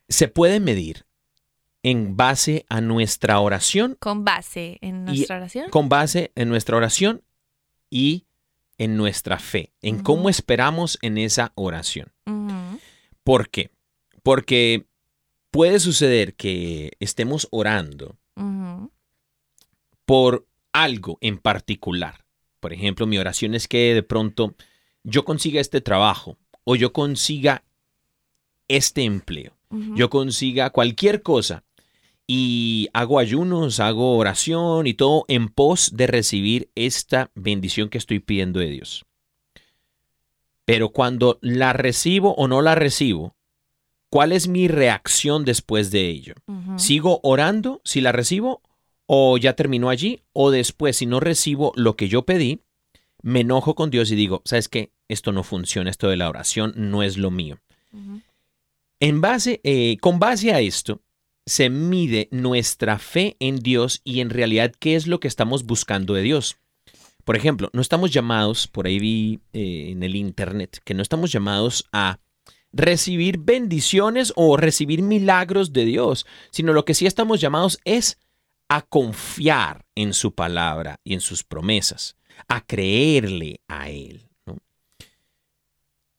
se 0.09 0.27
puede 0.27 0.59
medir 0.59 1.05
en 1.83 2.17
base 2.17 2.65
a 2.69 2.81
nuestra 2.81 3.39
oración, 3.39 3.95
Con 3.99 4.25
base 4.25 4.79
en 4.81 5.03
Y 5.07 5.17
nuestra 5.17 5.37
oración. 5.37 5.69
con 5.69 5.89
base 5.89 6.31
en 6.33 6.49
nuestra 6.49 6.75
oración 6.77 7.21
y 7.91 8.25
en 8.79 8.97
nuestra 8.97 9.37
fe, 9.37 9.71
en 9.83 10.01
cómo 10.01 10.27
esperamos 10.27 10.97
en 11.03 11.19
esa 11.19 11.51
oración. 11.55 12.11
¿Por 13.23 13.49
qué? 13.49 13.69
Porque 14.23 14.87
puede 15.51 15.79
suceder 15.79 16.33
que 16.35 16.93
estemos 16.99 17.47
orando 17.51 18.17
por 20.05 20.47
algo 20.73 21.17
en 21.21 21.37
particular. 21.37 22.25
Por 22.59 22.73
ejemplo, 22.73 23.05
mi 23.07 23.17
oración 23.19 23.53
es 23.53 23.67
que 23.67 23.93
de 23.93 24.03
pronto 24.03 24.55
yo 25.03 25.23
consiga 25.23 25.61
este 25.61 25.81
trabajo 25.81 26.37
o 26.65 26.75
yo 26.75 26.91
consiga 26.91 27.63
este 28.67 29.03
empleo, 29.03 29.53
yo 29.95 30.09
consiga 30.09 30.69
cualquier 30.69 31.21
cosa 31.21 31.63
y 32.27 32.89
hago 32.93 33.19
ayunos, 33.19 33.79
hago 33.79 34.17
oración 34.17 34.87
y 34.87 34.93
todo 34.93 35.25
en 35.27 35.49
pos 35.49 35.91
de 35.93 36.07
recibir 36.07 36.69
esta 36.75 37.29
bendición 37.35 37.89
que 37.89 37.97
estoy 37.97 38.19
pidiendo 38.19 38.59
de 38.59 38.67
Dios. 38.67 39.05
Pero 40.65 40.89
cuando 40.89 41.37
la 41.41 41.73
recibo 41.73 42.33
o 42.35 42.47
no 42.47 42.61
la 42.61 42.73
recibo, 42.73 43.35
¿cuál 44.09 44.31
es 44.31 44.47
mi 44.47 44.67
reacción 44.67 45.45
después 45.45 45.91
de 45.91 46.09
ello? 46.09 46.33
¿Sigo 46.77 47.19
orando 47.21 47.81
si 47.83 48.01
la 48.01 48.11
recibo 48.11 48.61
o 49.05 49.37
ya 49.37 49.55
terminó 49.55 49.89
allí? 49.89 50.21
O 50.33 50.49
después, 50.49 50.97
si 50.97 51.05
no 51.05 51.19
recibo 51.19 51.71
lo 51.75 51.95
que 51.95 52.07
yo 52.07 52.23
pedí, 52.23 52.61
me 53.25 53.39
enojo 53.39 53.73
con 53.73 53.89
Dios 53.89 54.11
y 54.11 54.15
digo, 54.15 54.43
¿sabes 54.45 54.69
qué? 54.69 54.91
Esto 55.07 55.31
no 55.31 55.41
funciona, 55.41 55.89
esto 55.89 56.09
de 56.09 56.15
la 56.15 56.29
oración 56.29 56.73
no 56.75 57.01
es 57.01 57.17
lo 57.17 57.31
mío. 57.31 57.57
En 58.99 59.19
base, 59.19 59.61
eh, 59.63 59.97
con 59.99 60.19
base 60.19 60.53
a 60.53 60.59
esto, 60.59 61.01
se 61.43 61.71
mide 61.71 62.27
nuestra 62.29 62.99
fe 62.99 63.35
en 63.39 63.57
Dios 63.57 64.01
y 64.03 64.19
en 64.19 64.29
realidad 64.29 64.73
qué 64.77 64.95
es 64.95 65.07
lo 65.07 65.19
que 65.19 65.27
estamos 65.27 65.65
buscando 65.65 66.13
de 66.13 66.21
Dios. 66.21 66.57
Por 67.23 67.35
ejemplo, 67.35 67.71
no 67.73 67.81
estamos 67.81 68.11
llamados, 68.11 68.67
por 68.67 68.85
ahí 68.85 68.99
vi 68.99 69.39
eh, 69.53 69.87
en 69.89 70.03
el 70.03 70.15
internet, 70.15 70.79
que 70.85 70.93
no 70.93 71.01
estamos 71.01 71.31
llamados 71.31 71.89
a 71.91 72.19
recibir 72.71 73.39
bendiciones 73.39 74.33
o 74.35 74.55
recibir 74.55 75.01
milagros 75.01 75.73
de 75.73 75.85
Dios, 75.85 76.27
sino 76.51 76.73
lo 76.73 76.85
que 76.85 76.93
sí 76.93 77.07
estamos 77.07 77.41
llamados 77.41 77.79
es 77.85 78.19
a 78.69 78.83
confiar 78.83 79.83
en 79.95 80.13
su 80.13 80.35
palabra 80.35 80.99
y 81.03 81.15
en 81.15 81.21
sus 81.21 81.43
promesas, 81.43 82.17
a 82.47 82.65
creerle 82.65 83.61
a 83.67 83.89
Él. 83.89 84.29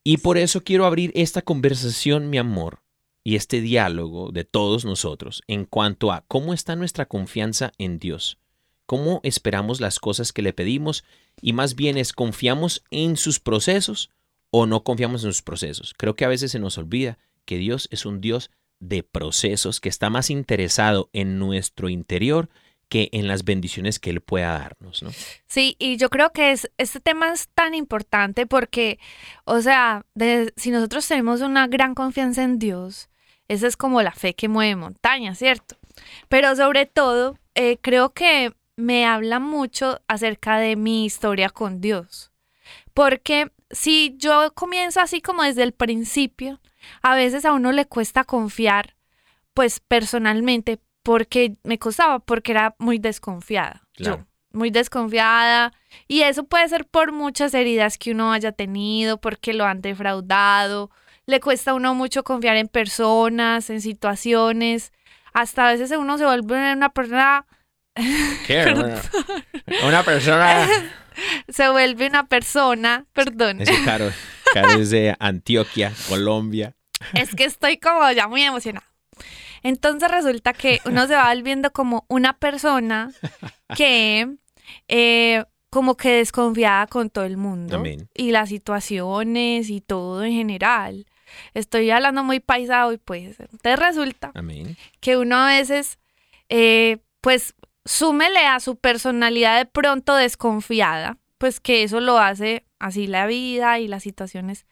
Y 0.05 0.19
por 0.19 0.39
eso 0.39 0.63
quiero 0.63 0.87
abrir 0.87 1.11
esta 1.15 1.43
conversación, 1.43 2.31
mi 2.31 2.39
amor, 2.39 2.81
y 3.27 3.35
este 3.35 3.61
diálogo 3.61 4.31
de 4.31 4.45
todos 4.45 4.85
nosotros 4.85 5.43
en 5.49 5.65
cuanto 5.65 6.13
a 6.13 6.25
cómo 6.29 6.55
está 6.55 6.77
nuestra 6.77 7.07
confianza 7.07 7.73
en 7.77 7.99
Dios, 7.99 8.39
cómo 8.87 9.19
esperamos 9.25 9.81
las 9.81 9.99
cosas 9.99 10.33
que 10.33 10.43
le 10.43 10.53
pedimos 10.53 11.03
y 11.43 11.53
más 11.53 11.75
bien 11.75 11.99
es 11.99 12.13
confiamos 12.13 12.85
en 12.93 13.17
sus 13.17 13.41
procesos 13.41 14.11
o 14.53 14.67
no 14.67 14.85
confiamos 14.85 15.25
en 15.25 15.33
sus 15.33 15.43
procesos. 15.43 15.93
Creo 15.99 16.15
que 16.15 16.25
a 16.25 16.29
veces 16.29 16.53
se 16.53 16.61
nos 16.61 16.79
olvida 16.79 17.19
que 17.45 17.59
Dios 17.59 17.89
es 17.91 18.07
un 18.07 18.21
Dios 18.21 18.53
de 18.79 19.03
procesos 19.03 19.81
que 19.81 19.89
está 19.89 20.09
más 20.09 20.31
interesado 20.31 21.11
en 21.13 21.41
nuestro 21.41 21.89
interior 21.89 22.49
que 22.89 23.09
en 23.13 23.27
las 23.27 23.45
bendiciones 23.45 23.99
que 23.99 24.11
Él 24.11 24.21
pueda 24.21 24.59
darnos, 24.59 25.03
¿no? 25.03 25.11
Sí, 25.47 25.77
y 25.79 25.97
yo 25.97 26.09
creo 26.09 26.33
que 26.33 26.53
es, 26.53 26.71
este 26.79 27.01
tema 27.01 27.33
es 27.33 27.49
tan 27.49 27.75
importante 27.75 28.47
porque, 28.47 28.99
o 29.45 29.61
sea, 29.61 30.05
si 30.57 30.71
nosotros 30.71 31.07
tenemos 31.07 31.41
una 31.41 31.67
gran 31.67 31.95
confianza 31.95 32.43
en 32.43 32.59
Dios, 32.59 33.09
esa 33.49 33.67
es 33.67 33.77
como 33.77 34.03
la 34.03 34.13
fe 34.13 34.35
que 34.35 34.49
mueve 34.49 34.77
montañas, 34.77 35.39
¿cierto? 35.39 35.77
Pero 36.29 36.55
sobre 36.55 36.87
todo, 36.87 37.39
eh, 37.55 37.79
creo 37.81 38.13
que 38.13 38.53
me 38.77 39.07
habla 39.07 39.41
mucho 39.41 40.01
acerca 40.07 40.59
de 40.59 40.77
mi 40.77 41.05
historia 41.05 41.49
con 41.49 41.81
Dios. 41.81 42.33
Porque 42.95 43.51
si 43.71 44.15
yo 44.19 44.53
comienzo 44.55 45.01
así 45.01 45.21
como 45.21 45.43
desde 45.43 45.63
el 45.63 45.73
principio, 45.73 46.61
a 47.03 47.15
veces 47.15 47.45
a 47.45 47.53
uno 47.53 47.73
le 47.73 47.87
cuesta 47.87 48.25
confiar, 48.25 48.97
pues 49.55 49.81
personalmente, 49.81 50.79
porque 51.07 51.55
me 51.63 51.79
costaba, 51.79 52.19
porque 52.19 52.51
era 52.51 52.75
muy 52.81 52.99
desconfiada. 52.99 53.85
Claro. 53.95 54.17
Yo, 54.19 54.59
muy 54.59 54.71
desconfiada. 54.71 55.73
Y 56.09 56.23
eso 56.23 56.43
puede 56.43 56.69
ser 56.69 56.85
por 56.85 57.13
muchas 57.13 57.55
heridas 57.55 57.97
que 57.97 58.11
uno 58.11 58.33
haya 58.33 58.51
tenido, 58.51 59.21
porque 59.21 59.55
lo 59.55 59.65
han 59.67 59.83
defraudado. 59.83 60.91
Le 61.25 61.39
cuesta 61.39 61.71
a 61.71 61.75
uno 61.75 61.95
mucho 61.95 62.25
confiar 62.25 62.57
en 62.57 62.67
personas, 62.67 63.71
en 63.71 63.81
situaciones. 63.81 64.93
Hasta 65.33 65.69
a 65.69 65.73
veces 65.73 65.93
uno 65.97 66.19
se 66.19 66.25
vuelve 66.25 66.73
una 66.73 66.89
persona 66.89 67.47
¿Qué? 68.49 68.75
Una, 68.75 69.01
una 69.87 70.03
persona... 70.03 70.69
se 71.49 71.69
vuelve 71.69 72.09
una 72.09 72.27
persona, 72.27 73.07
perdón, 73.13 73.61
Ese 73.61 73.85
caro, 73.85 74.11
caro 74.53 74.71
es 74.71 74.91
de 74.91 75.15
Antioquia, 75.21 75.93
Colombia. 76.09 76.75
es 77.15 77.33
que 77.37 77.45
estoy 77.45 77.79
como 77.79 78.11
ya 78.11 78.27
muy 78.27 78.43
emocionada. 78.43 78.96
Entonces 79.67 80.11
resulta 80.11 80.53
que 80.53 80.81
uno 80.85 81.07
se 81.07 81.15
va 81.15 81.35
volviendo 81.35 81.73
como 81.73 82.05
una 82.09 82.39
persona 82.39 83.13
que 83.77 84.37
eh, 84.89 85.45
como 85.71 85.97
que 85.97 86.11
desconfiada 86.11 86.87
con 86.87 87.11
todo 87.11 87.25
el 87.25 87.37
mundo 87.37 87.77
Amén. 87.77 88.09
y 88.15 88.31
las 88.31 88.49
situaciones 88.49 89.69
y 89.69 89.81
todo 89.81 90.25
en 90.25 90.33
general. 90.33 91.07
Estoy 91.53 91.91
hablando 91.91 92.23
muy 92.23 92.41
paisado 92.41 92.93
y 92.93 92.99
pues 92.99 93.41
entonces 93.41 93.79
resulta 93.79 94.33
que 95.01 95.17
uno 95.17 95.37
a 95.37 95.49
veces, 95.49 95.99
eh, 96.49 96.99
pues, 97.21 97.55
súmele 97.85 98.47
a 98.47 98.61
su 98.61 98.77
personalidad 98.77 99.59
de 99.59 99.67
pronto 99.67 100.15
desconfiada, 100.15 101.19
pues 101.39 101.59
que 101.61 101.83
eso 101.83 102.01
lo 102.01 102.19
hace 102.19 102.65
así 102.79 103.07
la 103.07 103.27
vida 103.27 103.79
y 103.81 103.89
las 103.89 104.05
situaciones, 104.05 104.65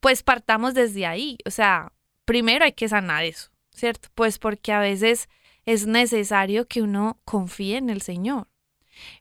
pues 0.00 0.22
partamos 0.22 0.74
desde 0.74 1.04
ahí. 1.04 1.38
O 1.44 1.50
sea, 1.50 1.92
primero 2.24 2.64
hay 2.64 2.72
que 2.72 2.88
sanar 2.88 3.24
eso, 3.24 3.50
¿cierto? 3.76 4.08
Pues 4.14 4.38
porque 4.38 4.72
a 4.72 4.80
veces 4.80 5.28
es 5.64 5.86
necesario 5.86 6.66
que 6.66 6.82
uno 6.82 7.18
confíe 7.24 7.76
en 7.76 7.90
el 7.90 8.02
Señor. 8.02 8.48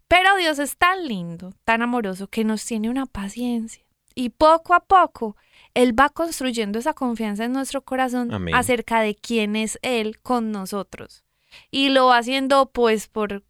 Pero 0.08 0.36
Dios 0.38 0.60
es 0.60 0.78
tan 0.78 1.08
lindo, 1.08 1.54
tan 1.66 1.82
amoroso, 1.82 2.28
que 2.28 2.46
nos 2.46 2.66
tiene 2.66 2.90
una 2.90 3.06
paciencia. 3.06 3.84
Y 4.14 4.30
poco 4.30 4.74
a 4.74 4.80
poco, 4.80 5.36
Él 5.74 6.00
va 6.00 6.10
construyendo 6.10 6.80
esa 6.80 6.94
confianza 6.94 7.44
en 7.44 7.52
nuestro 7.52 7.82
corazón 7.84 8.34
Amén. 8.34 8.56
acerca 8.56 9.02
de 9.02 9.16
quién 9.16 9.58
es 9.58 9.78
Él 9.82 10.22
con 10.22 10.52
nosotros. 10.52 11.26
Y 11.70 11.90
lo 11.90 12.08
va 12.08 12.20
haciendo 12.20 12.72
pues 12.72 13.08
por 13.08 13.44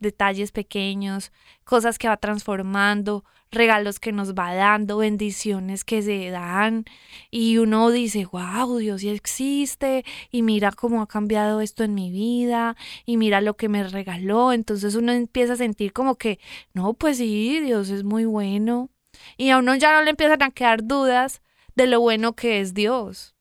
detalles 0.00 0.52
pequeños, 0.52 1.32
cosas 1.64 1.98
que 1.98 2.08
va 2.08 2.16
transformando, 2.16 3.24
regalos 3.56 3.98
que 3.98 4.12
nos 4.12 4.34
va 4.34 4.54
dando, 4.54 4.98
bendiciones 4.98 5.84
que 5.84 6.02
se 6.02 6.30
dan. 6.30 6.84
Y 7.30 7.58
uno 7.58 7.90
dice, 7.90 8.26
wow, 8.26 8.78
Dios 8.78 9.00
sí 9.00 9.08
existe. 9.08 10.04
Y 10.30 10.42
mira 10.42 10.72
cómo 10.72 11.02
ha 11.02 11.08
cambiado 11.08 11.60
esto 11.60 11.82
en 11.84 11.94
mi 11.94 12.10
vida. 12.10 12.76
Y 13.04 13.16
mira 13.16 13.40
lo 13.40 13.56
que 13.56 13.68
me 13.68 13.82
regaló. 13.84 14.52
Entonces 14.52 14.94
uno 14.94 15.12
empieza 15.12 15.54
a 15.54 15.56
sentir 15.56 15.92
como 15.92 16.16
que, 16.16 16.38
no, 16.72 16.94
pues 16.94 17.18
sí, 17.18 17.60
Dios 17.60 17.90
es 17.90 18.04
muy 18.04 18.24
bueno. 18.24 18.90
Y 19.36 19.50
a 19.50 19.58
uno 19.58 19.74
ya 19.74 19.92
no 19.92 20.02
le 20.02 20.10
empiezan 20.10 20.42
a 20.42 20.50
quedar 20.50 20.84
dudas 20.84 21.42
de 21.74 21.86
lo 21.86 22.00
bueno 22.00 22.34
que 22.34 22.60
es 22.60 22.74
Dios. 22.74 23.34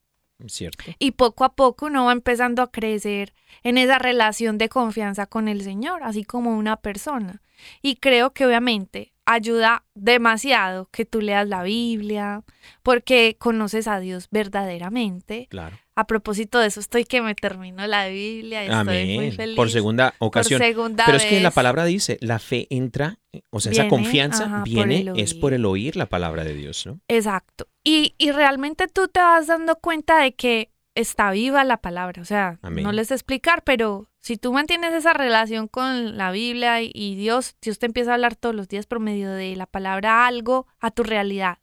¿Cierto? 0.48 0.84
Y 1.00 1.12
poco 1.12 1.46
a 1.46 1.56
poco 1.56 1.86
uno 1.86 2.06
va 2.06 2.12
empezando 2.12 2.62
a 2.62 2.72
crecer 2.72 3.34
en 3.64 3.78
esa 3.78 4.00
relación 4.00 4.58
de 4.58 4.70
confianza 4.70 5.26
con 5.26 5.48
el 5.48 5.62
Señor, 5.62 6.04
así 6.04 6.24
como 6.24 6.58
una 6.58 6.78
persona. 6.78 7.42
Y 7.82 7.96
creo 7.96 8.34
que 8.34 8.46
obviamente 8.46 9.15
ayuda 9.26 9.84
demasiado 9.96 10.88
que 10.92 11.06
tú 11.06 11.22
leas 11.22 11.48
la 11.48 11.64
Biblia, 11.64 12.44
porque 12.84 13.36
conoces 13.40 13.88
a 13.88 14.00
Dios 14.00 14.28
verdaderamente. 14.32 15.48
Claro. 15.50 15.78
A 15.96 16.08
propósito 16.08 16.60
de 16.60 16.68
eso, 16.68 16.80
estoy 16.80 17.06
que 17.06 17.22
me 17.22 17.36
termino 17.36 17.88
la 17.88 18.08
Biblia 18.08 18.64
muy 18.64 18.70
Amén. 18.70 19.34
feliz. 19.34 19.56
Por 19.56 19.72
segunda 19.72 20.14
Por 20.20 20.28
ocasión. 20.28 20.62
segunda 20.62 21.06
Pero 21.06 21.18
es 21.18 21.26
que 21.26 21.40
la 21.40 21.52
palabra 21.52 21.86
dice, 21.86 22.18
la 22.22 22.38
fe 22.40 22.68
entra, 22.70 23.18
o 23.50 23.62
sea, 23.62 23.72
esa 23.72 23.88
confianza 23.88 24.46
ajá, 24.46 24.58
por 24.60 24.66
viene, 24.66 25.14
es 25.16 25.34
por 25.34 25.54
el 25.54 25.66
oír 25.66 25.96
la 25.96 26.08
palabra 26.08 26.44
de 26.44 26.54
Dios, 26.54 26.86
¿no? 26.86 27.00
Exacto. 27.08 27.68
Y, 27.84 28.14
y 28.18 28.32
realmente 28.32 28.88
tú 28.88 29.08
te 29.08 29.22
vas 29.22 29.48
dando 29.48 29.78
cuenta 29.78 30.20
de 30.20 30.34
que 30.34 30.70
está 30.96 31.32
viva 31.32 31.64
la 31.64 31.78
palabra. 31.78 32.22
O 32.22 32.26
sea, 32.26 32.58
Amén. 32.62 32.84
no 32.84 32.92
les 32.92 33.12
explicar, 33.12 33.64
pero 33.64 34.10
si 34.22 34.38
tú 34.38 34.52
mantienes 34.54 34.94
esa 34.94 35.14
relación 35.14 35.68
con 35.68 36.18
la 36.18 36.32
Biblia 36.32 36.82
y, 36.82 36.92
y 36.94 37.16
Dios, 37.16 37.56
Dios 37.62 37.78
te 37.78 37.86
empieza 37.86 38.12
a 38.12 38.14
hablar 38.16 38.36
todos 38.36 38.56
los 38.56 38.68
días 38.68 38.88
por 38.88 39.00
medio 39.00 39.32
de 39.32 39.56
la 39.56 39.68
palabra 39.68 40.26
algo 40.26 40.68
a 40.80 40.92
tu 40.92 41.04
realidad. 41.04 41.60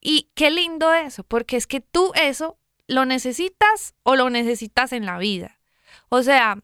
Y 0.00 0.30
qué 0.34 0.50
lindo 0.50 0.94
eso, 0.94 1.24
porque 1.24 1.56
es 1.56 1.66
que 1.66 1.80
tú 1.80 2.12
eso 2.14 2.58
lo 2.86 3.04
necesitas 3.04 3.94
o 4.02 4.14
lo 4.14 4.30
necesitas 4.30 4.92
en 4.92 5.06
la 5.06 5.18
vida. 5.18 5.58
O 6.08 6.22
sea, 6.22 6.58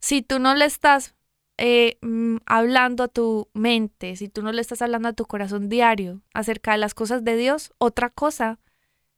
si 0.00 0.22
tú 0.22 0.38
no 0.38 0.54
le 0.54 0.64
estás 0.64 1.14
eh, 1.58 1.98
mm, 2.00 2.38
hablando 2.46 3.04
a 3.04 3.08
tu 3.08 3.48
mente, 3.52 4.16
si 4.16 4.28
tú 4.28 4.42
no 4.42 4.50
le 4.52 4.60
estás 4.60 4.82
hablando 4.82 5.08
a 5.08 5.12
tu 5.12 5.26
corazón 5.26 5.68
diario 5.68 6.22
acerca 6.32 6.72
de 6.72 6.78
las 6.78 6.94
cosas 6.94 7.22
de 7.22 7.36
Dios, 7.36 7.72
otra 7.78 8.10
cosa 8.10 8.58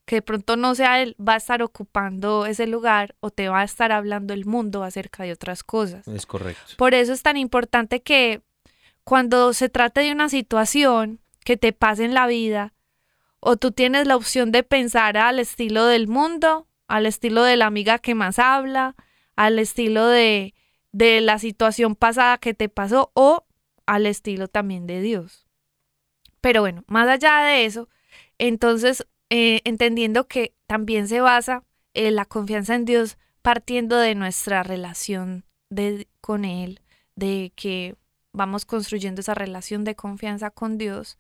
que 0.05 0.17
de 0.17 0.23
pronto 0.23 0.57
no 0.57 0.75
sea 0.75 1.01
él, 1.01 1.17
va 1.21 1.35
a 1.35 1.39
estar 1.39 1.63
ocupando 1.63 2.47
ese 2.47 2.67
lugar 2.67 3.15
o 3.21 3.31
te 3.31 3.49
va 3.49 3.61
a 3.61 3.65
estar 3.65 3.93
hablando 3.93 4.35
el 4.35 4.47
mundo 4.47 4.83
acerca 4.83 5.23
de 5.23 5.33
otras 5.33 5.63
cosas. 5.63 6.07
Es 6.09 6.27
correcto. 6.27 6.73
Por 6.77 6.95
eso 6.95 7.13
es 7.13 7.23
tan 7.23 7.37
importante 7.37 8.03
que 8.03 8.43
cuando 9.05 9.53
se 9.53 9.69
trate 9.69 10.01
de 10.01 10.13
una 10.13 10.29
situación 10.29 11.21
que 11.45 11.57
te 11.57 11.73
pase 11.73 12.05
en 12.05 12.15
la 12.15 12.27
vida, 12.27 12.75
o 13.41 13.57
tú 13.57 13.73
tienes 13.73 14.07
la 14.07 14.17
opción 14.17 14.53
de 14.53 14.63
pensar 14.63 15.17
al 15.17 15.39
estilo 15.39 15.87
del 15.87 16.07
mundo, 16.07 16.69
al 16.87 17.07
estilo 17.07 17.43
de 17.43 17.57
la 17.57 17.67
amiga 17.67 17.99
que 17.99 18.15
más 18.15 18.39
habla, 18.39 18.95
al 19.35 19.59
estilo 19.59 20.07
de, 20.07 20.55
de 20.93 21.21
la 21.21 21.39
situación 21.39 21.97
pasada 21.97 22.39
que 22.39 22.55
te 22.55 22.69
pasó, 22.69 23.11
o 23.15 23.45
al 23.87 24.07
estilo 24.07 24.47
también 24.47 24.87
de 24.87 25.01
Dios. 25.01 25.47
Pero 26.41 26.61
bueno, 26.61 26.85
más 26.87 27.09
allá 27.09 27.41
de 27.41 27.65
eso, 27.65 27.89
entonces, 28.39 29.07
eh, 29.35 29.63
entendiendo 29.65 30.29
que 30.29 30.53
también 30.67 31.09
se 31.09 31.23
basa 31.23 31.65
en 31.95 32.17
la 32.17 32.27
confianza 32.27 32.75
en 32.75 32.85
Dios 32.85 33.17
partiendo 33.41 33.97
de 33.97 34.15
nuestra 34.15 34.63
relación 34.63 35.47
de, 35.71 36.07
con 36.21 36.45
Él, 36.45 36.83
de 37.17 37.51
que 37.57 37.97
vamos 38.35 38.67
construyendo 38.67 39.23
esa 39.23 39.33
relación 39.33 39.85
de 39.85 39.95
confianza 39.95 40.51
con 40.51 40.77
Dios, 40.77 41.17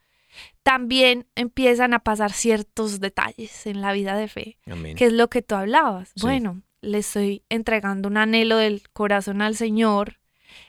también 0.63 1.27
empiezan 1.37 1.95
a 1.95 2.01
pasar 2.01 2.33
ciertos 2.33 3.01
detalles 3.01 3.65
en 3.65 3.81
la 3.81 3.95
vida 3.95 4.15
de 4.15 4.29
fe, 4.29 4.59
Amén. 4.67 4.95
que 4.95 5.07
es 5.07 5.15
lo 5.15 5.31
que 5.31 5.41
tú 5.41 5.55
hablabas. 5.55 6.11
Sí. 6.15 6.21
Bueno, 6.21 6.61
le 6.83 6.99
estoy 6.99 7.45
entregando 7.49 8.11
un 8.11 8.19
anhelo 8.19 8.59
del 8.59 8.91
corazón 8.91 9.41
al 9.41 9.57
Señor, 9.57 10.21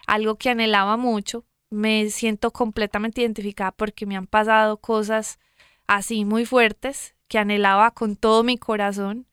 algo 0.07 0.37
que 0.37 0.49
anhelaba 0.49 0.95
mucho. 0.95 1.43
Me 1.69 2.09
siento 2.09 2.51
completamente 2.51 3.19
identificada 3.19 3.73
porque 3.73 4.05
me 4.05 4.15
han 4.15 4.27
pasado 4.27 4.77
cosas 4.77 5.39
así 5.87 6.23
muy 6.23 6.45
fuertes 6.45 7.15
que 7.33 7.39
anhelaba 7.39 7.89
con 7.89 8.15
todo 8.15 8.43
mi 8.43 8.59
corazón 8.59 9.25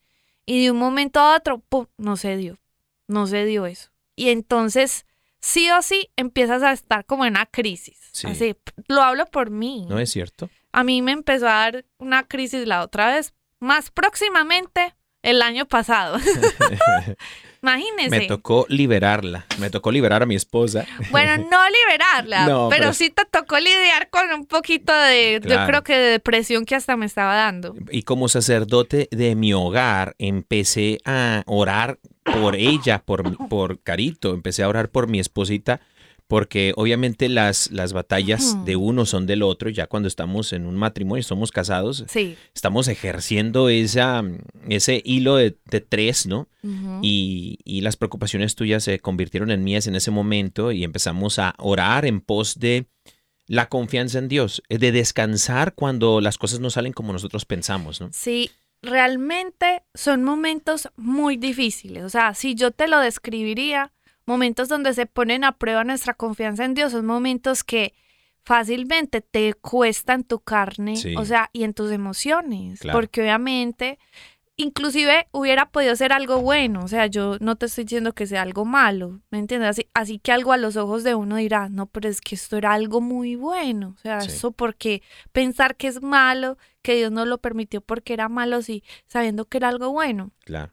y 0.47 0.63
de 0.63 0.71
un 0.71 0.77
momento 0.79 1.19
a 1.19 1.35
otro, 1.35 1.59
¡pum!, 1.59 1.85
no 1.97 2.17
se 2.17 2.35
dio, 2.35 2.57
no 3.05 3.27
se 3.27 3.45
dio 3.45 3.67
eso. 3.67 3.91
Y 4.15 4.29
entonces, 4.29 5.05
sí 5.39 5.69
o 5.69 5.83
sí, 5.83 6.09
empiezas 6.15 6.63
a 6.63 6.71
estar 6.71 7.05
como 7.05 7.25
en 7.25 7.33
una 7.33 7.45
crisis. 7.45 7.99
Sí. 8.11 8.25
Así, 8.25 8.55
lo 8.87 9.03
hablo 9.03 9.27
por 9.27 9.51
mí. 9.51 9.85
¿No 9.87 9.99
es 9.99 10.09
cierto? 10.09 10.49
A 10.71 10.83
mí 10.83 11.03
me 11.03 11.11
empezó 11.11 11.47
a 11.47 11.51
dar 11.51 11.85
una 11.99 12.27
crisis 12.27 12.65
la 12.65 12.81
otra 12.81 13.13
vez, 13.13 13.35
más 13.59 13.91
próximamente 13.91 14.95
el 15.21 15.43
año 15.43 15.67
pasado. 15.67 16.17
Imagínese. 17.61 18.09
Me 18.09 18.21
tocó 18.27 18.65
liberarla. 18.69 19.45
Me 19.59 19.69
tocó 19.69 19.91
liberar 19.91 20.23
a 20.23 20.25
mi 20.25 20.35
esposa. 20.35 20.85
Bueno, 21.11 21.37
no 21.49 21.59
liberarla, 21.69 22.45
No, 22.47 22.69
pero, 22.69 22.81
pero- 22.81 22.93
sí 22.93 23.09
te 23.11 23.23
tocó 23.25 23.59
lidiar 23.59 24.09
con 24.09 24.31
un 24.33 24.45
poquito 24.45 24.93
de, 24.93 25.39
yo 25.43 25.65
creo 25.67 25.83
que 25.83 25.93
de 25.97 26.09
depresión 26.11 26.65
que 26.65 26.75
hasta 26.75 26.97
me 26.97 27.05
estaba 27.05 27.35
dando. 27.35 27.75
Y 27.91 28.03
como 28.03 28.29
sacerdote 28.29 29.07
de 29.11 29.35
mi 29.35 29.53
hogar, 29.53 30.15
empecé 30.17 30.99
a 31.05 31.43
orar 31.45 31.99
por 32.23 32.55
ella, 32.55 32.99
por, 33.03 33.47
por 33.47 33.79
Carito. 33.81 34.33
Empecé 34.33 34.63
a 34.63 34.67
orar 34.69 34.89
por 34.89 35.07
mi 35.07 35.19
esposita, 35.19 35.81
porque 36.31 36.71
obviamente 36.77 37.27
las, 37.27 37.69
las 37.71 37.91
batallas 37.91 38.63
de 38.63 38.77
uno 38.77 39.05
son 39.05 39.25
del 39.27 39.43
otro. 39.43 39.69
Ya 39.69 39.87
cuando 39.87 40.07
estamos 40.07 40.53
en 40.53 40.65
un 40.65 40.77
matrimonio, 40.77 41.21
somos 41.23 41.51
casados, 41.51 42.05
Sí. 42.07 42.37
estamos 42.55 42.87
ejerciendo 42.87 43.67
esa, 43.67 44.23
ese 44.69 45.01
hilo 45.03 45.35
de, 45.35 45.57
de 45.65 45.81
tres, 45.81 46.27
¿no? 46.27 46.47
Y, 47.01 47.59
y 47.65 47.81
las 47.81 47.97
preocupaciones 47.97 48.55
tuyas 48.55 48.85
se 48.85 48.99
convirtieron 48.99 49.51
en 49.51 49.65
mías 49.65 49.87
en 49.87 49.95
ese 49.97 50.09
momento 50.09 50.71
y 50.71 50.85
empezamos 50.85 51.37
a 51.37 51.53
orar 51.57 52.05
en 52.05 52.21
pos 52.21 52.57
de 52.59 52.85
la 53.47 53.67
confianza 53.67 54.17
en 54.19 54.29
Dios, 54.29 54.63
eh, 54.69 54.77
de 54.77 54.93
descansar 54.93 55.73
cuando 55.75 56.21
las 56.21 56.37
cosas 56.37 56.61
no 56.61 56.69
salen 56.69 56.93
como 56.93 57.11
nosotros 57.11 57.43
pensamos, 57.43 57.99
¿no? 57.99 58.09
Sí, 58.13 58.49
realmente 58.81 59.83
son 59.93 60.23
momentos 60.23 60.87
muy 60.95 61.35
difíciles. 61.35 62.03
O 62.05 62.09
sea, 62.09 62.33
si 62.35 62.55
yo 62.55 62.71
te 62.71 62.87
lo 62.87 62.99
describiría, 63.01 63.91
momentos 64.31 64.67
donde 64.69 64.93
se 64.93 65.05
ponen 65.05 65.43
a 65.43 65.51
prueba 65.57 65.83
nuestra 65.83 66.13
confianza 66.13 66.65
en 66.65 66.73
Dios, 66.73 66.91
son 66.93 67.05
momentos 67.05 67.63
que 67.63 67.93
fácilmente 68.43 69.21
te 69.21 69.53
cuestan 69.53 70.23
tu 70.23 70.39
carne, 70.39 70.95
Sí. 70.95 71.13
o 71.15 71.25
sea, 71.25 71.49
y 71.53 71.63
en 71.63 71.73
tus 71.73 71.91
emociones, 71.91 72.79
Claro. 72.79 72.97
porque 72.97 73.21
obviamente, 73.21 73.99
inclusive 74.57 75.27
hubiera 75.31 75.69
podido 75.71 75.95
ser 75.95 76.11
algo 76.13 76.41
bueno, 76.41 76.81
o 76.83 76.87
sea, 76.87 77.05
yo 77.07 77.37
no 77.39 77.55
te 77.55 77.65
estoy 77.67 77.83
diciendo 77.85 78.13
que 78.13 78.25
sea 78.27 78.41
algo 78.41 78.65
malo, 78.65 79.21
¿me 79.31 79.37
entiendes? 79.39 79.69
Así, 79.69 79.87
así 79.93 80.19
que 80.19 80.31
algo 80.31 80.51
a 80.53 80.57
los 80.57 80.75
ojos 80.75 81.03
de 81.03 81.13
uno 81.15 81.35
dirá, 81.37 81.69
no, 81.69 81.85
pero 81.87 82.09
es 82.09 82.19
que 82.21 82.35
esto 82.35 82.57
era 82.57 82.73
algo 82.73 82.99
muy 83.01 83.35
bueno, 83.35 83.93
o 83.95 83.99
sea, 83.99 84.21
Sí. 84.21 84.29
eso 84.31 84.51
porque 84.51 85.01
pensar 85.31 85.75
que 85.75 85.87
es 85.87 86.01
malo, 86.01 86.57
que 86.81 86.95
Dios 86.95 87.11
no 87.11 87.25
lo 87.25 87.37
permitió 87.39 87.81
porque 87.81 88.13
era 88.13 88.27
malo, 88.29 88.61
sí, 88.61 88.83
sabiendo 89.07 89.45
que 89.45 89.57
era 89.57 89.69
algo 89.69 89.91
bueno. 89.91 90.31
Claro. 90.45 90.71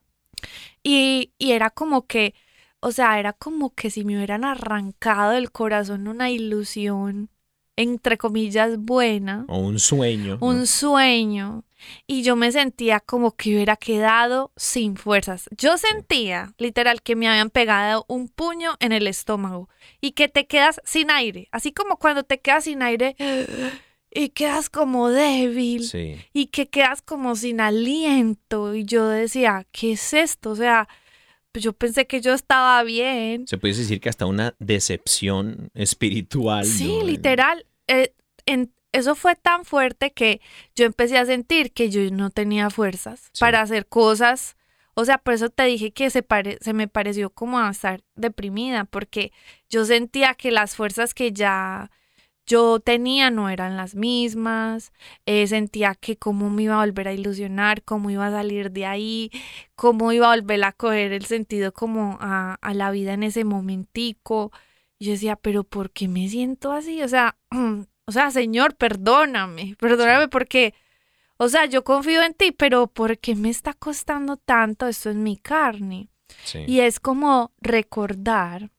Y, 0.83 1.33
y 1.39 1.53
era 1.53 1.71
como 1.71 2.07
que, 2.07 2.35
o 2.81 2.93
sea, 2.93 3.19
era 3.19 3.33
como 3.33 3.75
que 3.75 3.91
si 3.91 4.05
me 4.05 4.17
hubieran 4.17 4.45
arrancado 4.45 5.33
del 5.33 5.51
corazón 5.51 6.09
una 6.09 6.31
ilusión, 6.31 7.31
entre 7.77 8.19
comillas, 8.19 8.77
buena, 8.79 9.45
O 9.49 9.59
un 9.59 9.79
sueño. 9.79 10.39
¿no? 10.41 10.47
un 10.47 10.67
sueño, 10.67 11.65
y 12.09 12.23
yo 12.23 12.35
me 12.35 12.51
sentía 12.51 12.99
como 12.99 13.37
que 13.37 13.55
hubiera 13.55 13.77
quedado 13.77 14.51
sin 14.57 14.97
fuerzas. 14.97 15.49
Yo 15.57 15.79
sentía, 15.79 16.53
literal, 16.59 17.03
que 17.03 17.15
me 17.15 17.29
habían 17.29 17.51
pegado 17.51 18.05
un 18.09 18.29
puño 18.29 18.73
en 18.81 18.91
el 18.93 19.07
estómago 19.07 19.69
y 20.01 20.11
que 20.13 20.29
te 20.29 20.47
quedas 20.49 20.81
sin 20.85 21.11
aire, 21.13 21.49
así 21.53 21.73
como 21.73 21.97
cuando 21.99 22.25
te 22.25 22.41
quedas 22.41 22.65
sin 22.65 22.83
aire 22.83 23.15
y 24.11 24.31
quedas 24.31 24.71
como 24.71 25.09
débil 25.11 25.85
Sí. 25.85 26.17
y 26.33 26.47
que 26.47 26.69
quedas 26.69 27.01
como 27.03 27.37
sin 27.37 27.61
aliento. 27.61 28.75
Y 28.75 28.85
yo 28.85 29.07
decía, 29.07 29.65
¿qué 29.71 29.93
es 29.93 30.13
esto? 30.15 30.51
O 30.51 30.57
sea, 30.57 30.89
yo 31.55 31.73
pensé 31.73 32.07
que 32.07 32.21
yo 32.21 32.35
estaba 32.35 32.83
bien. 32.85 33.47
Se 33.49 33.59
puede 33.59 33.75
decir 33.75 34.01
que 34.01 34.09
hasta 34.09 34.27
una 34.27 34.55
decepción 34.59 35.71
espiritual. 35.75 36.65
Sí, 36.65 36.99
¿no? 36.99 37.05
literal. 37.07 37.67
eh, 37.87 38.13
en- 38.47 38.73
eso 38.93 39.15
fue 39.15 39.35
tan 39.35 39.65
fuerte 39.65 40.13
que 40.13 40.41
yo 40.75 40.85
empecé 40.87 41.19
a 41.19 41.27
sentir 41.27 41.73
que 41.73 41.91
yo 41.91 42.01
no 42.11 42.31
tenía 42.31 42.71
fuerzas 42.71 43.31
Sí. 43.33 43.41
para 43.41 43.61
hacer 43.63 43.87
cosas. 43.87 44.57
O 44.95 45.05
sea, 45.05 45.19
por 45.19 45.35
eso 45.35 45.49
te 45.51 45.65
dije 45.65 45.91
que 45.93 46.11
se, 46.11 46.23
pare- 46.23 46.59
se 46.61 46.73
me 46.73 46.89
pareció 46.89 47.31
como 47.31 47.59
a 47.59 47.71
estar 47.71 48.03
deprimida, 48.15 48.85
porque 48.85 49.33
yo 49.71 49.85
sentía 49.85 50.35
que 50.35 50.51
las 50.51 50.75
fuerzas 50.77 51.15
que 51.15 51.33
ya 51.33 51.91
yo 52.49 52.81
tenía 52.81 53.31
no 53.31 53.51
eran 53.51 53.77
las 53.77 53.95
mismas, 53.95 54.93
eh, 55.27 55.47
sentía 55.47 55.95
que 55.95 56.17
cómo 56.17 56.49
me 56.49 56.63
iba 56.65 56.77
a 56.77 56.85
volver 56.85 57.07
a 57.07 57.13
ilusionar, 57.13 57.83
cómo 57.83 58.11
iba 58.11 58.27
a 58.27 58.31
salir 58.31 58.73
de 58.73 58.87
ahí, 58.87 59.31
cómo 59.77 60.13
iba 60.13 60.33
a 60.33 60.37
volver 60.37 60.65
a 60.65 60.73
coger 60.73 61.13
el 61.13 61.27
sentido 61.27 61.73
como 61.73 62.17
a, 62.21 62.55
a 62.55 62.75
la 62.75 62.91
vida 62.91 63.13
en 63.13 63.23
ese 63.23 63.45
momentico. 63.45 64.51
Y 64.99 65.07
yo 65.07 65.13
decía, 65.13 65.37
pero 65.37 65.63
¿por 65.63 65.91
qué 65.91 66.09
me 66.09 66.27
siento 66.29 66.73
así? 66.73 67.03
O 67.03 67.09
sea, 67.09 67.37
o 68.07 68.13
sea, 68.13 68.31
Señor, 68.31 68.77
perdóname, 68.77 69.77
perdóname 69.79 70.29
porque, 70.29 70.75
o 71.37 71.51
sea, 71.51 71.67
yo 71.67 71.85
confío 71.85 72.23
en 72.23 72.33
ti, 72.33 72.53
pero 72.53 72.87
¿por 72.87 73.19
qué 73.19 73.35
me 73.35 73.51
está 73.51 73.75
costando 73.75 74.39
tanto 74.39 74.89
esto 74.89 75.11
en 75.11 75.23
mi 75.23 75.37
carne? 75.37 76.09
Sí. 76.45 76.61
Y 76.67 76.81
es 76.81 76.99
como 76.99 77.53
recordar 77.61 78.71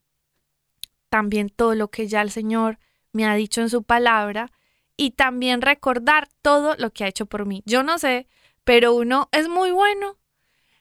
también 1.10 1.50
todo 1.50 1.76
lo 1.76 1.90
que 1.90 2.08
ya 2.08 2.22
el 2.24 2.32
Señor 2.32 2.80
me 3.12 3.26
ha 3.26 3.36
dicho 3.36 3.62
en 3.62 3.70
su 3.70 3.84
palabra 3.84 4.52
y 4.98 5.12
también 5.12 5.62
recordar 5.62 6.28
todo 6.42 6.76
lo 6.78 6.92
que 6.92 7.04
ha 7.04 7.08
hecho 7.08 7.26
por 7.26 7.46
mí. 7.46 7.64
Yo 7.66 7.84
no 7.84 8.00
sé, 8.00 8.28
pero 8.64 8.94
uno 8.94 9.30
es 9.32 9.48
muy 9.48 9.72
bueno. 9.72 10.18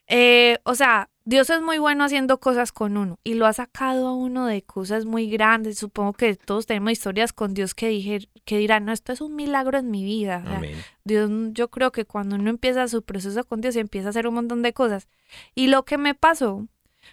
Eh, 0.09 0.59
o 0.65 0.75
sea, 0.75 1.11
Dios 1.25 1.51
es 1.51 1.61
muy 1.61 1.77
bueno 1.77 2.05
haciendo 2.05 2.41
cosas 2.41 2.73
con 2.73 2.97
uno 2.97 3.19
y 3.23 3.35
lo 3.35 3.45
ha 3.45 3.53
sacado 3.53 4.09
a 4.09 4.15
uno 4.15 4.47
de 4.47 4.63
cosas 4.63 5.05
muy 5.05 5.29
grandes. 5.29 5.79
Supongo 5.79 6.15
que 6.15 6.35
todos 6.37 6.65
tenemos 6.65 6.93
historias 6.93 7.35
con 7.35 7.53
Dios 7.53 7.75
que, 7.75 7.89
dije, 7.89 8.29
que 8.47 8.57
dirán, 8.57 8.87
no, 8.87 8.93
esto 8.93 9.13
es 9.13 9.21
un 9.21 9.37
milagro 9.37 9.79
en 9.79 9.91
mi 9.91 10.05
vida. 10.05 10.43
O 10.45 10.49
sea, 10.49 10.57
Amén. 10.57 10.83
Dios, 11.05 11.31
yo 11.53 11.69
creo 11.69 11.93
que 11.93 12.07
cuando 12.07 12.37
uno 12.37 12.49
empieza 12.49 12.89
su 12.89 13.03
proceso 13.03 13.45
con 13.45 13.61
Dios, 13.61 13.77
empieza 13.77 14.09
a 14.09 14.11
hacer 14.11 14.27
un 14.27 14.35
montón 14.35 14.63
de 14.63 14.73
cosas. 14.73 15.07
Y 15.55 15.67
lo 15.67 15.85
que 15.85 15.99
me 15.99 16.15
pasó 16.15 16.67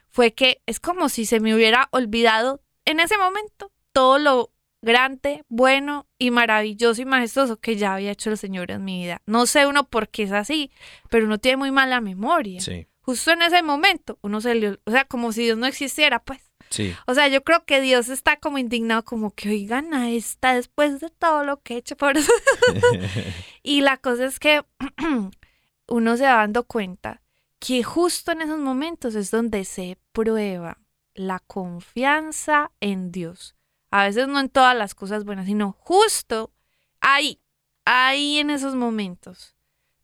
fue 0.09 0.33
que 0.33 0.61
es 0.65 0.79
como 0.79 1.09
si 1.09 1.25
se 1.25 1.41
me 1.41 1.53
hubiera 1.53 1.89
olvidado 1.91 2.61
en 2.85 3.01
ese 3.01 3.17
momento 3.17 3.71
todo 3.91 4.17
lo 4.17 4.51
grande, 4.85 5.43
bueno 5.49 6.07
y 6.17 6.31
maravilloso 6.31 7.01
y 7.01 7.05
majestuoso 7.05 7.57
que 7.57 7.75
ya 7.75 7.95
había 7.95 8.11
hecho 8.11 8.29
el 8.29 8.37
Señor 8.37 8.71
en 8.71 8.85
mi 8.85 9.01
vida. 9.01 9.21
No 9.25 9.47
sé 9.47 9.67
uno 9.67 9.83
por 9.89 10.07
qué 10.07 10.23
es 10.23 10.31
así, 10.31 10.71
pero 11.09 11.25
uno 11.25 11.39
tiene 11.39 11.57
muy 11.57 11.71
mala 11.71 11.99
memoria. 11.99 12.61
Sí. 12.61 12.87
Justo 13.01 13.31
en 13.31 13.41
ese 13.41 13.61
momento, 13.61 14.17
uno 14.21 14.39
se 14.41 14.55
le, 14.55 14.79
o 14.85 14.91
sea, 14.91 15.05
como 15.05 15.31
si 15.31 15.43
Dios 15.43 15.57
no 15.57 15.65
existiera, 15.65 16.23
pues. 16.23 16.41
Sí. 16.69 16.95
O 17.05 17.13
sea, 17.13 17.27
yo 17.27 17.43
creo 17.43 17.65
que 17.65 17.81
Dios 17.81 18.09
está 18.09 18.37
como 18.37 18.57
indignado, 18.57 19.03
como 19.03 19.31
que 19.31 19.49
oigan 19.49 19.93
a 19.93 20.09
esta 20.09 20.55
después 20.55 20.99
de 20.99 21.09
todo 21.09 21.43
lo 21.43 21.61
que 21.61 21.75
he 21.75 21.77
hecho 21.77 21.97
por 21.97 22.17
eso. 22.17 22.31
y 23.63 23.81
la 23.81 23.97
cosa 23.97 24.25
es 24.25 24.39
que 24.39 24.63
uno 25.87 26.17
se 26.17 26.23
va 26.23 26.37
dando 26.37 26.63
cuenta 26.63 27.21
que 27.59 27.83
justo 27.83 28.31
en 28.31 28.41
esos 28.41 28.59
momentos 28.59 29.15
es 29.15 29.31
donde 29.31 29.65
se 29.65 29.97
prueba 30.11 30.79
la 31.15 31.39
confianza 31.39 32.71
en 32.79 33.11
Dios. 33.11 33.54
A 33.95 34.03
veces 34.03 34.27
no 34.27 34.41
en 34.41 34.49
todas 34.49 34.75
las 34.75 34.93
cosas 34.93 35.23
buenas, 35.23 35.45
sino 35.45 35.71
justo 35.79 36.51
ahí, 36.99 37.39
ahí 37.85 38.39
en 38.39 38.49
esos 38.49 38.75
momentos, 38.75 39.55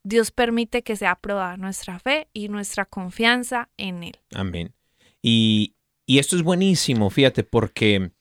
Dios 0.01 0.31
permite 0.31 0.81
que 0.81 0.95
sea 0.95 1.15
probada 1.15 1.57
nuestra 1.57 1.99
fe 1.99 2.29
y 2.31 2.47
nuestra 2.47 2.85
confianza 2.85 3.67
en 3.75 4.03
Él. 4.03 4.17
Amén. 4.33 4.73
Y, 5.21 5.75
y 6.05 6.19
esto 6.19 6.37
es 6.37 6.41
buenísimo, 6.41 7.09
fíjate, 7.09 7.43
porque 7.43 8.11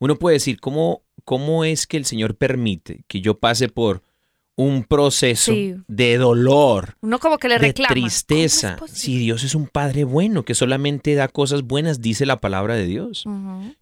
uno 0.00 0.16
puede 0.16 0.34
decir, 0.34 0.58
¿cómo, 0.58 1.04
¿cómo 1.24 1.64
es 1.64 1.86
que 1.86 1.96
el 1.96 2.06
Señor 2.06 2.36
permite 2.36 3.04
que 3.06 3.20
yo 3.20 3.38
pase 3.38 3.68
por 3.68 4.02
un 4.64 4.84
proceso 4.84 5.52
Sí. 5.52 5.74
de 5.88 6.16
dolor, 6.18 6.96
Uno 7.00 7.18
como 7.18 7.38
que 7.38 7.48
le 7.48 7.54
de 7.54 7.68
reclama. 7.68 7.94
¿cómo 7.94 8.06
es 8.06 8.24
tristeza? 8.26 8.76
Si 8.92 9.16
Dios 9.18 9.42
es 9.44 9.54
un 9.54 9.66
Padre 9.66 10.04
bueno, 10.04 10.44
que 10.44 10.54
solamente 10.54 11.14
da 11.14 11.28
cosas 11.28 11.62
buenas, 11.62 12.00
dice 12.00 12.26
la 12.26 12.40
palabra 12.40 12.74
de 12.74 12.86
Dios. 12.86 13.24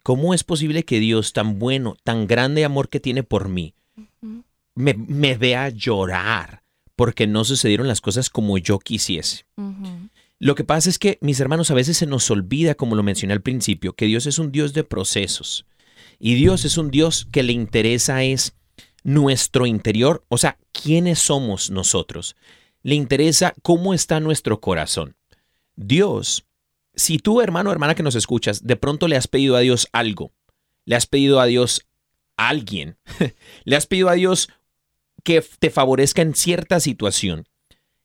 ¿Cómo 0.02 0.34
es 0.34 0.44
posible 0.44 0.84
que 0.84 1.00
Dios, 1.00 1.32
tan 1.32 1.58
bueno, 1.58 1.96
tan 2.04 2.26
grande 2.26 2.64
amor 2.64 2.88
que 2.88 3.00
tiene 3.00 3.22
por 3.22 3.48
mí, 3.48 3.74
me, 4.74 4.94
me 4.94 5.36
vea 5.36 5.68
llorar 5.70 6.62
porque 6.96 7.26
no 7.26 7.44
sucedieron 7.44 7.88
las 7.88 8.00
cosas 8.00 8.30
como 8.30 8.58
yo 8.58 8.78
quisiese? 8.78 9.44
Lo 10.40 10.54
que 10.54 10.62
pasa 10.62 10.88
es 10.88 11.00
que, 11.00 11.18
mis 11.20 11.40
hermanos, 11.40 11.70
a 11.72 11.74
veces 11.74 11.96
se 11.96 12.06
nos 12.06 12.30
olvida, 12.30 12.76
como 12.76 12.94
lo 12.94 13.02
mencioné 13.02 13.32
al 13.32 13.42
principio, 13.42 13.94
que 13.94 14.06
Dios 14.06 14.26
es 14.26 14.38
un 14.38 14.52
Dios 14.52 14.72
de 14.72 14.84
procesos. 14.84 15.64
Y 16.20 16.34
Dios 16.34 16.64
es 16.64 16.78
un 16.78 16.90
Dios 16.92 17.26
que 17.32 17.42
le 17.42 17.52
interesa 17.52 18.22
es 18.22 18.54
nuestro 19.04 19.66
interior, 19.66 20.24
o 20.28 20.38
sea, 20.38 20.58
quiénes 20.72 21.18
somos 21.18 21.70
nosotros. 21.70 22.36
Le 22.82 22.94
interesa 22.94 23.54
cómo 23.62 23.94
está 23.94 24.20
nuestro 24.20 24.60
corazón. 24.60 25.16
Dios, 25.76 26.46
si 26.94 27.18
tú, 27.18 27.40
hermano 27.40 27.70
o 27.70 27.72
hermana 27.72 27.94
que 27.94 28.02
nos 28.02 28.14
escuchas, 28.14 28.66
de 28.66 28.76
pronto 28.76 29.08
le 29.08 29.16
has 29.16 29.28
pedido 29.28 29.56
a 29.56 29.60
Dios 29.60 29.88
algo, 29.92 30.32
le 30.84 30.96
has 30.96 31.06
pedido 31.06 31.40
a 31.40 31.46
Dios 31.46 31.86
a 32.36 32.48
alguien, 32.48 32.96
le 33.64 33.76
has 33.76 33.86
pedido 33.86 34.08
a 34.08 34.14
Dios 34.14 34.48
que 35.24 35.44
te 35.58 35.70
favorezca 35.70 36.22
en 36.22 36.34
cierta 36.34 36.80
situación, 36.80 37.46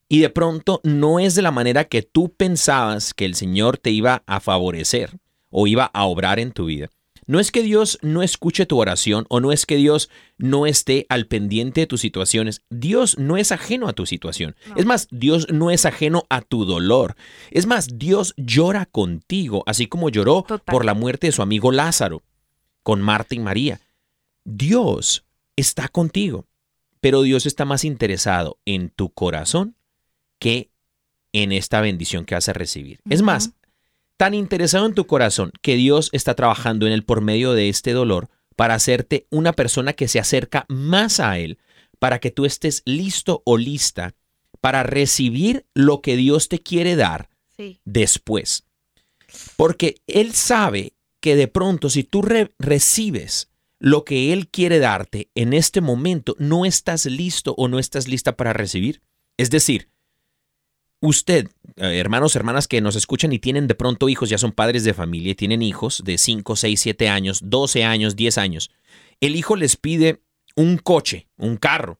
y 0.10 0.20
de 0.20 0.30
pronto 0.30 0.80
no 0.84 1.20
es 1.20 1.34
de 1.34 1.42
la 1.42 1.52
manera 1.52 1.86
que 1.86 2.04
tú 2.04 2.34
pensabas 2.34 3.14
que 3.14 3.26
el 3.26 3.36
Señor 3.36 3.78
te 3.78 3.90
iba 3.90 4.22
a 4.28 4.40
favorecer 4.40 5.18
o 5.50 5.66
iba 5.66 5.86
a 5.86 6.04
obrar 6.06 6.40
en 6.40 6.52
tu 6.52 6.66
vida. 6.66 6.90
No 7.28 7.40
es 7.40 7.52
que 7.52 7.62
Dios 7.62 8.00
no 8.02 8.24
escuche 8.24 8.66
tu 8.66 8.80
oración 8.80 9.26
o 9.30 9.40
no 9.40 9.52
es 9.52 9.66
que 9.66 9.76
Dios 9.76 10.10
no 10.38 10.66
esté 10.66 11.06
al 11.10 11.28
pendiente 11.28 11.82
de 11.82 11.88
tus 11.88 12.02
situaciones. 12.02 12.62
Dios 12.70 13.18
no 13.18 13.38
es 13.38 13.52
ajeno 13.52 13.88
a 13.88 13.94
tu 13.94 14.06
situación. 14.06 14.56
No. 14.70 14.76
Es 14.78 14.86
más, 14.86 15.08
Dios 15.12 15.48
no 15.52 15.72
es 15.72 15.86
ajeno 15.86 16.26
a 16.30 16.42
tu 16.42 16.66
dolor. 16.66 17.16
Es 17.52 17.66
más, 17.66 17.98
Dios 17.98 18.34
llora 18.38 18.86
contigo, 18.86 19.64
así 19.66 19.88
como 19.88 20.10
lloró 20.10 20.44
Total. 20.44 20.74
por 20.74 20.86
la 20.86 20.94
muerte 20.94 21.28
de 21.28 21.34
su 21.34 21.42
amigo 21.42 21.72
Lázaro, 21.72 22.24
con 22.84 23.02
Marta 23.02 23.36
y 23.36 23.40
María. 23.40 23.82
Dios 24.44 25.26
está 25.56 25.88
contigo, 25.88 26.46
pero 27.00 27.22
Dios 27.22 27.46
está 27.46 27.66
más 27.66 27.86
interesado 27.86 28.58
en 28.66 28.90
tu 28.90 29.10
corazón 29.10 29.76
que 30.40 30.70
en 31.32 31.52
esta 31.52 31.82
bendición 31.82 32.26
que 32.26 32.36
vas 32.36 32.50
a 32.50 32.54
recibir. 32.54 33.00
Es 33.10 33.22
más, 33.22 33.54
tan 34.24 34.34
interesado 34.36 34.86
en 34.86 34.94
tu 34.94 35.06
corazón 35.06 35.52
que 35.62 35.76
Dios 35.76 36.08
está 36.14 36.34
trabajando 36.34 36.88
en 36.88 36.94
él 36.94 37.04
por 37.04 37.20
medio 37.20 37.52
de 37.52 37.68
este 37.68 37.92
dolor 37.92 38.30
para 38.56 38.74
hacerte 38.74 39.28
una 39.32 39.52
persona 39.52 39.92
que 39.92 40.08
se 40.08 40.18
acerca 40.18 40.66
más 40.70 41.20
a 41.20 41.38
Él, 41.40 41.58
para 42.00 42.20
que 42.20 42.32
tú 42.32 42.46
estés 42.46 42.84
listo 42.86 43.42
o 43.44 43.58
lista 43.58 44.16
para 44.62 44.84
recibir 44.84 45.66
lo 45.74 46.00
que 46.02 46.16
Dios 46.16 46.48
te 46.48 46.60
quiere 46.60 46.96
dar 46.96 47.28
Sí. 47.58 47.82
después. 47.84 48.64
Porque 49.58 49.98
Él 50.08 50.34
sabe 50.34 50.94
que 51.20 51.36
de 51.36 51.50
pronto 51.50 51.90
si 51.90 52.06
tú 52.06 52.22
re- 52.22 52.54
recibes 52.60 53.50
lo 53.80 54.06
que 54.06 54.32
Él 54.32 54.48
quiere 54.48 54.80
darte 54.80 55.32
en 55.36 55.52
este 55.52 55.82
momento, 55.82 56.38
no 56.40 56.64
estás 56.64 57.06
listo 57.08 57.56
o 57.58 57.68
no 57.68 57.78
estás 57.78 58.08
lista 58.08 58.38
para 58.38 58.54
recibir. 58.54 59.02
Es 59.36 59.50
decir, 59.50 59.90
usted, 61.04 61.50
eh, 61.76 62.00
hermanos, 62.00 62.36
hermanas 62.38 62.70
que 62.70 62.80
nos 62.80 62.96
escuchan 62.96 63.34
y 63.34 63.40
tienen 63.40 63.68
de 63.68 63.76
pronto 63.76 64.08
hijos, 64.08 64.30
ya 64.30 64.38
son 64.38 64.54
padres 64.54 64.86
de 64.86 64.94
familia 64.94 65.32
y 65.32 65.36
tienen 65.36 65.62
hijos 65.62 66.02
de 66.06 66.18
5, 66.18 66.56
6, 66.56 66.80
7 66.80 67.10
años, 67.10 67.42
12 67.44 67.84
años, 67.84 68.16
10 68.16 68.38
años. 68.38 68.72
El 69.20 69.36
hijo 69.36 69.58
les 69.58 69.76
pide 69.76 70.22
un 70.56 70.78
coche, 70.78 71.28
un 71.38 71.58
carro. 71.58 72.00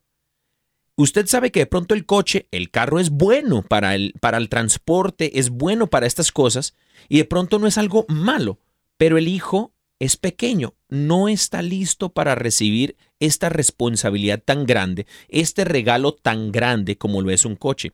Usted 0.96 1.26
sabe 1.26 1.52
que 1.52 1.60
de 1.60 1.66
pronto 1.66 1.94
el 1.94 2.06
coche, 2.06 2.48
el 2.50 2.70
carro 2.70 2.98
es 2.98 3.10
bueno 3.10 3.62
para 3.62 3.94
el, 3.94 4.14
para 4.20 4.38
el 4.38 4.48
transporte, 4.48 5.38
es 5.38 5.50
bueno 5.50 5.88
para 5.88 6.06
estas 6.06 6.32
cosas 6.32 6.74
y 7.08 7.18
de 7.18 7.24
pronto 7.26 7.58
no 7.58 7.66
es 7.66 7.76
algo 7.76 8.06
malo, 8.08 8.58
pero 8.96 9.18
el 9.18 9.28
hijo 9.28 9.74
es 9.98 10.16
pequeño, 10.16 10.74
no 10.88 11.28
está 11.28 11.60
listo 11.60 12.10
para 12.14 12.34
recibir 12.34 12.96
esta 13.20 13.50
responsabilidad 13.50 14.42
tan 14.42 14.64
grande, 14.64 15.06
este 15.28 15.64
regalo 15.64 16.14
tan 16.14 16.52
grande 16.52 16.96
como 16.96 17.20
lo 17.20 17.30
es 17.30 17.44
un 17.44 17.56
coche. 17.56 17.92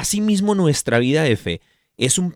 Asimismo, 0.00 0.54
nuestra 0.54 0.98
vida 0.98 1.22
de 1.22 1.36
fe 1.36 1.60
es 1.98 2.16
un 2.16 2.34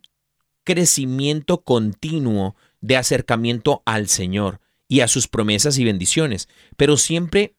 crecimiento 0.65 1.63
continuo 1.63 2.57
de 2.83 2.99
acercamiento 2.99 3.83
al 3.87 4.09
Señor 4.09 4.61
y 4.87 5.01
a 5.01 5.09
sus 5.09 5.29
promesas 5.29 5.79
y 5.79 5.85
bendiciones, 5.85 6.51
pero 6.77 6.99
siempre 6.99 7.55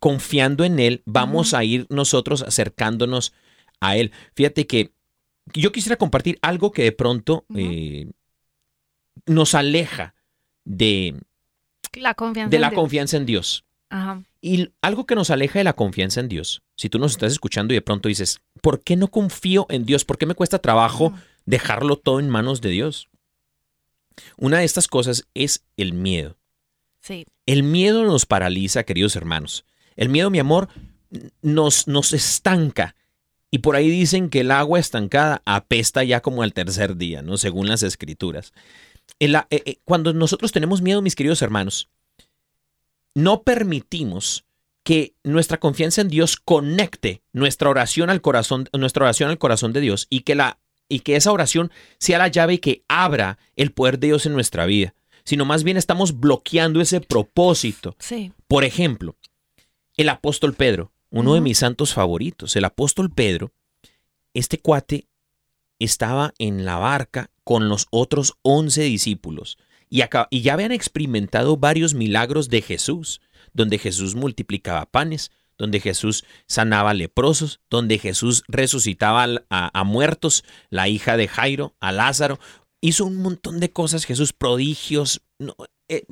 confiando 0.00 0.64
en 0.64 0.78
Él, 0.78 1.02
vamos 1.04 1.52
a 1.52 1.62
ir 1.62 1.86
nosotros 1.90 2.40
acercándonos 2.40 3.34
a 3.80 3.98
Él. 3.98 4.12
Fíjate 4.34 4.66
que 4.66 4.94
yo 5.52 5.72
quisiera 5.72 5.96
compartir 5.96 6.38
algo 6.40 6.72
que 6.72 6.84
de 6.84 6.92
pronto 6.92 7.44
eh, 7.54 8.10
nos 9.26 9.54
aleja 9.54 10.14
de, 10.64 11.20
La 12.00 12.14
confianza. 12.14 12.48
de 12.48 12.56
en 12.56 12.62
la 12.62 12.70
Dios. 12.70 12.80
confianza 12.80 13.18
en 13.18 13.26
Dios. 13.26 13.66
Ajá. 13.90 14.22
Y 14.40 14.70
algo 14.82 15.06
que 15.06 15.14
nos 15.14 15.30
aleja 15.30 15.58
de 15.58 15.64
la 15.64 15.72
confianza 15.72 16.20
en 16.20 16.28
Dios. 16.28 16.62
Si 16.76 16.88
tú 16.88 16.98
nos 16.98 17.12
estás 17.12 17.32
escuchando 17.32 17.72
y 17.72 17.76
de 17.76 17.82
pronto 17.82 18.08
dices, 18.08 18.40
¿por 18.62 18.80
qué 18.82 18.96
no 18.96 19.08
confío 19.08 19.66
en 19.70 19.84
Dios? 19.84 20.04
¿Por 20.04 20.18
qué 20.18 20.26
me 20.26 20.34
cuesta 20.34 20.58
trabajo 20.58 21.12
dejarlo 21.46 21.96
todo 21.96 22.20
en 22.20 22.28
manos 22.28 22.60
de 22.60 22.68
Dios? 22.70 23.08
Una 24.36 24.58
de 24.58 24.64
estas 24.64 24.88
cosas 24.88 25.26
es 25.34 25.64
el 25.76 25.92
miedo. 25.92 26.36
Sí. 27.00 27.26
El 27.46 27.62
miedo 27.62 28.04
nos 28.04 28.26
paraliza, 28.26 28.84
queridos 28.84 29.16
hermanos. 29.16 29.64
El 29.96 30.08
miedo, 30.08 30.30
mi 30.30 30.38
amor, 30.38 30.68
nos, 31.42 31.88
nos 31.88 32.12
estanca. 32.12 32.94
Y 33.50 33.58
por 33.58 33.76
ahí 33.76 33.88
dicen 33.88 34.28
que 34.28 34.40
el 34.40 34.50
agua 34.50 34.78
estancada 34.78 35.40
apesta 35.46 36.04
ya 36.04 36.20
como 36.20 36.42
al 36.42 36.52
tercer 36.52 36.96
día, 36.96 37.22
¿no? 37.22 37.38
Según 37.38 37.66
las 37.68 37.82
escrituras. 37.82 38.52
El- 39.18 39.34
eh, 39.36 39.44
eh, 39.50 39.78
cuando 39.84 40.12
nosotros 40.12 40.52
tenemos 40.52 40.82
miedo, 40.82 41.00
mis 41.00 41.16
queridos 41.16 41.40
hermanos, 41.40 41.88
no 43.14 43.42
permitimos 43.42 44.44
que 44.82 45.14
nuestra 45.22 45.60
confianza 45.60 46.00
en 46.00 46.08
Dios 46.08 46.36
conecte 46.36 47.22
nuestra 47.32 47.68
oración 47.68 48.10
al 48.10 48.20
corazón, 48.20 48.68
nuestra 48.72 49.04
oración 49.04 49.28
al 49.28 49.38
corazón 49.38 49.72
de 49.72 49.80
Dios 49.80 50.06
y 50.08 50.20
que 50.20 50.34
la 50.34 50.58
y 50.88 51.00
que 51.00 51.16
esa 51.16 51.32
oración 51.32 51.70
sea 51.98 52.16
la 52.16 52.28
llave 52.28 52.60
que 52.60 52.82
abra 52.88 53.38
el 53.56 53.72
poder 53.72 53.98
de 53.98 54.06
Dios 54.06 54.24
en 54.24 54.32
nuestra 54.32 54.64
vida, 54.64 54.94
sino 55.24 55.44
más 55.44 55.62
bien 55.62 55.76
estamos 55.76 56.18
bloqueando 56.18 56.80
ese 56.80 57.02
propósito. 57.02 57.94
Sí. 57.98 58.32
Por 58.46 58.64
ejemplo, 58.64 59.16
el 59.98 60.08
apóstol 60.08 60.54
Pedro, 60.54 60.90
uno 61.10 61.34
de 61.34 61.42
mis 61.42 61.58
santos 61.58 61.92
favoritos, 61.92 62.56
el 62.56 62.64
apóstol 62.64 63.10
Pedro, 63.10 63.52
este 64.32 64.58
cuate 64.58 65.06
estaba 65.78 66.32
en 66.38 66.64
la 66.64 66.76
barca 66.76 67.30
con 67.44 67.68
los 67.68 67.86
otros 67.90 68.38
11 68.42 68.82
discípulos 68.82 69.58
y, 69.90 70.02
acá- 70.02 70.28
y 70.30 70.42
ya 70.42 70.54
habían 70.54 70.72
experimentado 70.72 71.56
varios 71.56 71.94
milagros 71.94 72.48
de 72.48 72.62
Jesús, 72.62 73.20
donde 73.52 73.78
Jesús 73.78 74.14
multiplicaba 74.14 74.86
panes, 74.86 75.30
donde 75.56 75.80
Jesús 75.80 76.24
sanaba 76.46 76.94
leprosos, 76.94 77.60
donde 77.68 77.98
Jesús 77.98 78.44
resucitaba 78.46 79.26
a, 79.50 79.80
a 79.80 79.84
muertos, 79.84 80.44
la 80.70 80.88
hija 80.88 81.16
de 81.16 81.26
Jairo, 81.28 81.74
a 81.80 81.90
Lázaro, 81.92 82.38
hizo 82.80 83.04
un 83.04 83.16
montón 83.16 83.58
de 83.58 83.72
cosas, 83.72 84.04
Jesús, 84.04 84.32
prodigios, 84.32 85.20
no, 85.38 85.56
eh, 85.88 86.04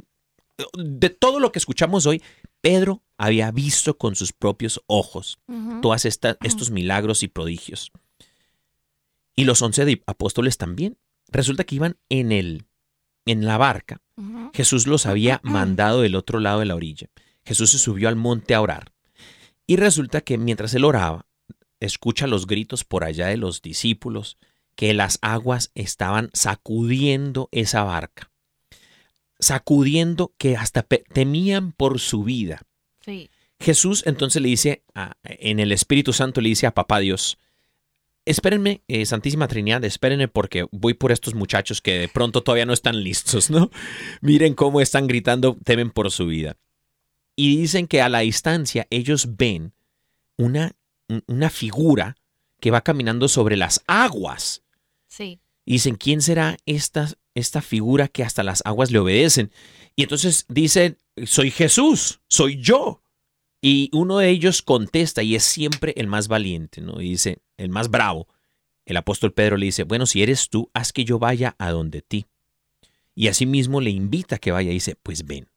de 0.76 1.10
todo 1.10 1.38
lo 1.38 1.52
que 1.52 1.58
escuchamos 1.60 2.06
hoy, 2.06 2.22
Pedro 2.60 3.02
había 3.18 3.50
visto 3.52 3.96
con 3.98 4.16
sus 4.16 4.32
propios 4.32 4.82
ojos 4.86 5.38
Ujú. 5.46 5.80
todos 5.80 6.04
estos 6.06 6.70
milagros 6.70 7.22
y 7.22 7.28
prodigios. 7.28 7.92
Y 9.36 9.44
los 9.44 9.60
once 9.62 10.02
apóstoles 10.06 10.56
también. 10.56 10.96
Resulta 11.28 11.64
que 11.64 11.74
iban 11.76 11.98
en 12.08 12.32
el 12.32 12.64
en 13.26 13.44
la 13.44 13.58
barca. 13.58 14.00
Jesús 14.54 14.86
los 14.86 15.04
había 15.06 15.40
mandado 15.44 16.00
del 16.00 16.14
otro 16.14 16.40
lado 16.40 16.60
de 16.60 16.66
la 16.66 16.74
orilla. 16.74 17.08
Jesús 17.44 17.70
se 17.72 17.78
subió 17.78 18.08
al 18.08 18.16
monte 18.16 18.54
a 18.54 18.60
orar. 18.62 18.92
Y 19.66 19.76
resulta 19.76 20.20
que 20.22 20.38
mientras 20.38 20.72
él 20.74 20.84
oraba, 20.84 21.26
escucha 21.80 22.26
los 22.26 22.46
gritos 22.46 22.84
por 22.84 23.04
allá 23.04 23.26
de 23.26 23.36
los 23.36 23.60
discípulos 23.62 24.38
que 24.74 24.94
las 24.94 25.18
aguas 25.22 25.70
estaban 25.74 26.30
sacudiendo 26.32 27.48
esa 27.52 27.82
barca. 27.82 28.30
Sacudiendo 29.38 30.32
que 30.38 30.56
hasta 30.56 30.82
temían 30.82 31.72
por 31.72 31.98
su 32.00 32.24
vida. 32.24 32.62
Sí. 33.04 33.28
Jesús 33.60 34.02
entonces 34.06 34.40
le 34.40 34.48
dice, 34.48 34.82
a- 34.94 35.12
en 35.24 35.60
el 35.60 35.72
Espíritu 35.72 36.12
Santo 36.12 36.40
le 36.40 36.48
dice 36.50 36.66
a 36.66 36.74
Papá 36.74 37.00
Dios, 37.00 37.38
espérenme, 38.26 38.82
eh, 38.88 39.06
Santísima 39.06 39.48
Trinidad, 39.48 39.82
espérenme 39.84 40.28
porque 40.28 40.66
voy 40.70 40.94
por 40.94 41.12
estos 41.12 41.34
muchachos 41.34 41.80
que 41.80 41.98
de 41.98 42.08
pronto 42.08 42.42
todavía 42.42 42.66
no 42.66 42.72
están 42.74 43.02
listos, 43.02 43.48
¿no? 43.50 43.70
Miren 44.20 44.54
cómo 44.54 44.80
están 44.80 45.06
gritando, 45.06 45.56
temen 45.64 45.90
por 45.90 46.10
su 46.10 46.26
vida. 46.26 46.56
Y 47.34 47.56
dicen 47.56 47.86
que 47.86 48.02
a 48.02 48.08
la 48.08 48.20
distancia 48.20 48.86
ellos 48.90 49.36
ven 49.36 49.72
una 50.36 50.72
un- 51.08 51.22
una 51.28 51.50
figura 51.50 52.16
que 52.60 52.70
va 52.72 52.80
caminando 52.80 53.28
sobre 53.28 53.56
las 53.56 53.82
aguas. 53.86 54.62
Sí. 55.06 55.38
Y 55.64 55.74
dicen, 55.74 55.94
¿quién 55.96 56.20
será 56.20 56.56
esta, 56.66 57.08
esta 57.34 57.62
figura 57.62 58.08
que 58.08 58.24
hasta 58.24 58.42
las 58.42 58.62
aguas 58.64 58.90
le 58.90 58.98
obedecen? 58.98 59.52
Y 59.94 60.02
entonces 60.02 60.46
dicen, 60.48 60.98
soy 61.24 61.50
Jesús, 61.52 62.20
soy 62.28 62.60
yo. 62.60 63.02
Y 63.68 63.90
uno 63.92 64.18
de 64.18 64.28
ellos 64.30 64.62
contesta 64.62 65.24
y 65.24 65.34
es 65.34 65.42
siempre 65.42 65.92
el 65.96 66.06
más 66.06 66.28
valiente, 66.28 66.80
¿no? 66.80 67.00
Y 67.00 67.10
dice, 67.10 67.38
el 67.56 67.68
más 67.68 67.90
bravo. 67.90 68.28
El 68.84 68.96
apóstol 68.96 69.32
Pedro 69.32 69.56
le 69.56 69.66
dice, 69.66 69.82
bueno, 69.82 70.06
si 70.06 70.22
eres 70.22 70.50
tú, 70.50 70.70
haz 70.72 70.92
que 70.92 71.04
yo 71.04 71.18
vaya 71.18 71.56
a 71.58 71.72
donde 71.72 72.00
ti. 72.00 72.28
Y 73.16 73.26
asimismo 73.26 73.80
le 73.80 73.90
invita 73.90 74.36
a 74.36 74.38
que 74.38 74.52
vaya 74.52 74.70
y 74.70 74.74
dice, 74.74 74.94
pues 74.94 75.26
ven. 75.26 75.48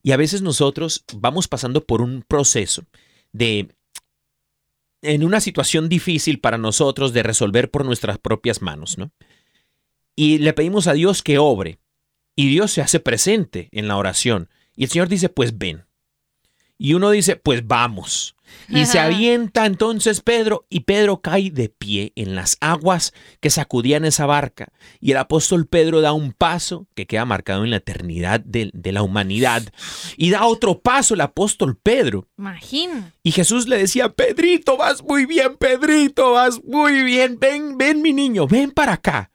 Y 0.00 0.12
a 0.12 0.16
veces 0.16 0.42
nosotros 0.42 1.04
vamos 1.12 1.48
pasando 1.48 1.84
por 1.84 2.02
un 2.02 2.22
proceso 2.22 2.84
de, 3.32 3.74
en 5.02 5.24
una 5.24 5.40
situación 5.40 5.88
difícil 5.88 6.38
para 6.38 6.56
nosotros 6.56 7.12
de 7.12 7.24
resolver 7.24 7.68
por 7.68 7.84
nuestras 7.84 8.20
propias 8.20 8.62
manos, 8.62 8.96
¿no? 8.96 9.10
Y 10.14 10.38
le 10.38 10.52
pedimos 10.52 10.86
a 10.86 10.92
Dios 10.92 11.24
que 11.24 11.38
obre. 11.38 11.80
Y 12.36 12.48
Dios 12.48 12.70
se 12.70 12.80
hace 12.80 13.00
presente 13.00 13.70
en 13.72 13.88
la 13.88 13.96
oración. 13.96 14.48
Y 14.76 14.84
el 14.84 14.90
Señor 14.90 15.08
dice, 15.08 15.28
pues 15.28 15.58
ven. 15.58 15.87
Y 16.78 16.94
uno 16.94 17.10
dice, 17.10 17.36
pues 17.36 17.66
vamos. 17.66 18.36
Y 18.68 18.86
se 18.86 18.98
avienta 18.98 19.66
entonces 19.66 20.20
Pedro 20.20 20.66
y 20.70 20.80
Pedro 20.80 21.20
cae 21.20 21.50
de 21.50 21.68
pie 21.68 22.12
en 22.16 22.34
las 22.34 22.56
aguas 22.60 23.12
que 23.40 23.50
sacudían 23.50 24.04
esa 24.04 24.26
barca. 24.26 24.72
Y 25.00 25.10
el 25.10 25.18
apóstol 25.18 25.66
Pedro 25.66 26.00
da 26.00 26.12
un 26.12 26.32
paso 26.32 26.86
que 26.94 27.06
queda 27.06 27.24
marcado 27.24 27.64
en 27.64 27.70
la 27.70 27.76
eternidad 27.76 28.40
de, 28.40 28.70
de 28.72 28.92
la 28.92 29.02
humanidad. 29.02 29.64
Y 30.16 30.30
da 30.30 30.46
otro 30.46 30.80
paso 30.80 31.14
el 31.14 31.20
apóstol 31.22 31.76
Pedro. 31.76 32.28
Imagina. 32.38 33.14
Y 33.22 33.32
Jesús 33.32 33.68
le 33.68 33.78
decía, 33.78 34.10
Pedrito, 34.10 34.76
vas 34.76 35.02
muy 35.02 35.26
bien, 35.26 35.56
Pedrito, 35.56 36.32
vas 36.32 36.62
muy 36.62 37.02
bien, 37.02 37.38
ven, 37.40 37.76
ven 37.76 38.02
mi 38.02 38.12
niño, 38.12 38.46
ven 38.46 38.70
para 38.70 38.94
acá. 38.94 39.32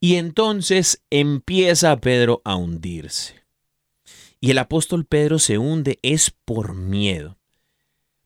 Y 0.00 0.16
entonces 0.16 1.02
empieza 1.10 2.00
Pedro 2.00 2.40
a 2.44 2.56
hundirse. 2.56 3.39
Y 4.40 4.50
el 4.50 4.58
apóstol 4.58 5.04
Pedro 5.04 5.38
se 5.38 5.58
hunde 5.58 5.98
es 6.02 6.30
por 6.30 6.74
miedo. 6.74 7.38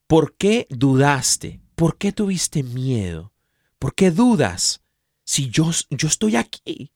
¿Por 0.06 0.36
qué 0.36 0.66
dudaste? 0.70 1.60
¿Por 1.74 1.98
qué 1.98 2.12
tuviste 2.12 2.62
miedo? 2.62 3.32
¿Por 3.80 3.94
qué 3.94 4.10
dudas 4.10 4.82
si 5.24 5.50
yo, 5.50 5.70
yo 5.90 6.08
estoy 6.08 6.36
aquí? 6.36 6.92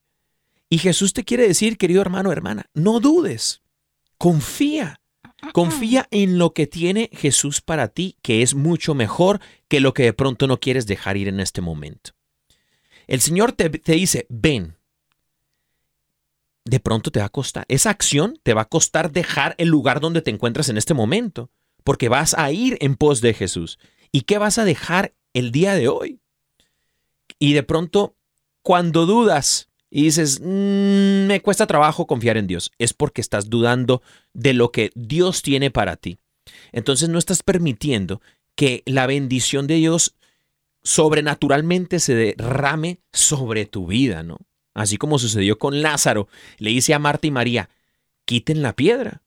Y 0.70 0.78
Jesús 0.78 1.12
te 1.12 1.24
quiere 1.24 1.48
decir, 1.48 1.78
querido 1.78 2.00
hermano, 2.00 2.30
hermana, 2.30 2.70
no 2.74 3.00
dudes, 3.00 3.62
confía. 4.18 5.00
Confía 5.52 6.08
en 6.10 6.36
lo 6.36 6.52
que 6.52 6.66
tiene 6.66 7.10
Jesús 7.12 7.60
para 7.60 7.88
ti, 7.88 8.16
que 8.22 8.42
es 8.42 8.54
mucho 8.54 8.94
mejor 8.94 9.40
que 9.68 9.78
lo 9.78 9.94
que 9.94 10.02
de 10.02 10.12
pronto 10.12 10.48
no 10.48 10.58
quieres 10.58 10.86
dejar 10.86 11.16
ir 11.16 11.28
en 11.28 11.38
este 11.38 11.60
momento. 11.60 12.10
El 13.06 13.20
Señor 13.20 13.52
te, 13.52 13.70
te 13.70 13.92
dice, 13.92 14.26
ven. 14.28 14.77
De 16.68 16.80
pronto 16.80 17.10
te 17.10 17.20
va 17.20 17.26
a 17.26 17.30
costar. 17.30 17.64
Esa 17.68 17.88
acción 17.88 18.38
te 18.42 18.52
va 18.52 18.60
a 18.60 18.68
costar 18.68 19.10
dejar 19.10 19.54
el 19.56 19.68
lugar 19.68 20.00
donde 20.00 20.20
te 20.20 20.30
encuentras 20.30 20.68
en 20.68 20.76
este 20.76 20.92
momento, 20.92 21.50
porque 21.82 22.10
vas 22.10 22.34
a 22.36 22.52
ir 22.52 22.76
en 22.82 22.94
pos 22.94 23.22
de 23.22 23.32
Jesús. 23.32 23.78
¿Y 24.12 24.22
qué 24.22 24.36
vas 24.36 24.58
a 24.58 24.66
dejar 24.66 25.14
el 25.32 25.50
día 25.50 25.72
de 25.72 25.88
hoy? 25.88 26.20
Y 27.38 27.54
de 27.54 27.62
pronto, 27.62 28.16
cuando 28.60 29.06
dudas 29.06 29.70
y 29.88 30.02
dices, 30.02 30.40
"Mm, 30.42 31.26
me 31.26 31.40
cuesta 31.42 31.66
trabajo 31.66 32.06
confiar 32.06 32.36
en 32.36 32.46
Dios, 32.46 32.70
es 32.76 32.92
porque 32.92 33.22
estás 33.22 33.48
dudando 33.48 34.02
de 34.34 34.52
lo 34.52 34.70
que 34.70 34.90
Dios 34.94 35.40
tiene 35.40 35.70
para 35.70 35.96
ti. 35.96 36.18
Entonces 36.72 37.08
no 37.08 37.18
estás 37.18 37.42
permitiendo 37.42 38.20
que 38.56 38.82
la 38.84 39.06
bendición 39.06 39.66
de 39.66 39.76
Dios 39.76 40.16
sobrenaturalmente 40.82 41.98
se 41.98 42.14
derrame 42.14 43.00
sobre 43.10 43.64
tu 43.64 43.86
vida, 43.86 44.22
¿no? 44.22 44.36
Así 44.78 44.96
como 44.96 45.18
sucedió 45.18 45.58
con 45.58 45.82
Lázaro, 45.82 46.28
le 46.58 46.70
dice 46.70 46.94
a 46.94 47.00
Marta 47.00 47.26
y 47.26 47.32
María, 47.32 47.68
quiten 48.24 48.62
la 48.62 48.76
piedra. 48.76 49.22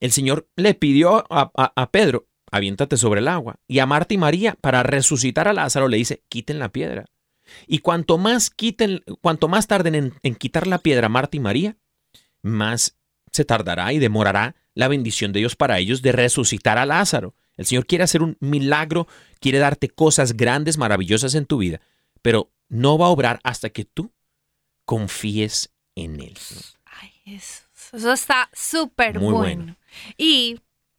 El 0.00 0.12
Señor 0.12 0.48
le 0.56 0.72
pidió 0.72 1.26
a, 1.28 1.90
Pedro, 1.90 2.26
aviéntate 2.50 2.96
sobre 2.96 3.20
el 3.20 3.28
agua, 3.28 3.56
y 3.68 3.80
a 3.80 3.86
Marta 3.86 4.14
y 4.14 4.16
María, 4.16 4.56
para 4.58 4.82
resucitar 4.82 5.46
a 5.46 5.52
Lázaro, 5.52 5.88
le 5.88 5.98
dice, 5.98 6.22
quiten 6.30 6.58
la 6.58 6.70
piedra. 6.70 7.04
Y 7.66 7.80
cuanto 7.80 8.16
más 8.16 8.48
quiten, 8.48 9.04
cuanto 9.20 9.46
más 9.46 9.66
tarden 9.66 9.94
en, 9.94 10.14
en 10.22 10.34
quitar 10.36 10.66
la 10.66 10.78
piedra 10.78 11.10
Marta 11.10 11.36
y 11.36 11.40
María, 11.40 11.76
más 12.40 12.96
se 13.32 13.44
tardará 13.44 13.92
y 13.92 13.98
demorará 13.98 14.56
la 14.72 14.88
bendición 14.88 15.32
de 15.34 15.40
Dios 15.40 15.54
para 15.54 15.78
ellos 15.80 16.00
de 16.00 16.12
resucitar 16.12 16.78
a 16.78 16.86
Lázaro. 16.86 17.34
El 17.58 17.66
Señor 17.66 17.84
quiere 17.84 18.04
hacer 18.04 18.22
un 18.22 18.38
milagro, 18.40 19.06
quiere 19.38 19.58
darte 19.58 19.90
cosas 19.90 20.34
grandes, 20.34 20.78
maravillosas 20.78 21.34
en 21.34 21.44
tu 21.44 21.58
vida, 21.58 21.82
pero 22.22 22.50
no 22.70 22.96
va 22.96 23.08
a 23.08 23.10
obrar 23.10 23.38
hasta 23.42 23.68
que 23.68 23.84
tú 23.84 24.14
confíes 24.90 25.70
en 25.94 26.20
Él. 26.20 26.36
Ay, 26.84 27.12
Jesús. 27.24 27.68
Eso 27.92 28.12
está 28.12 28.50
súper 28.52 29.20
bueno. 29.20 29.38
bueno. 29.38 29.76
Y 30.18 30.58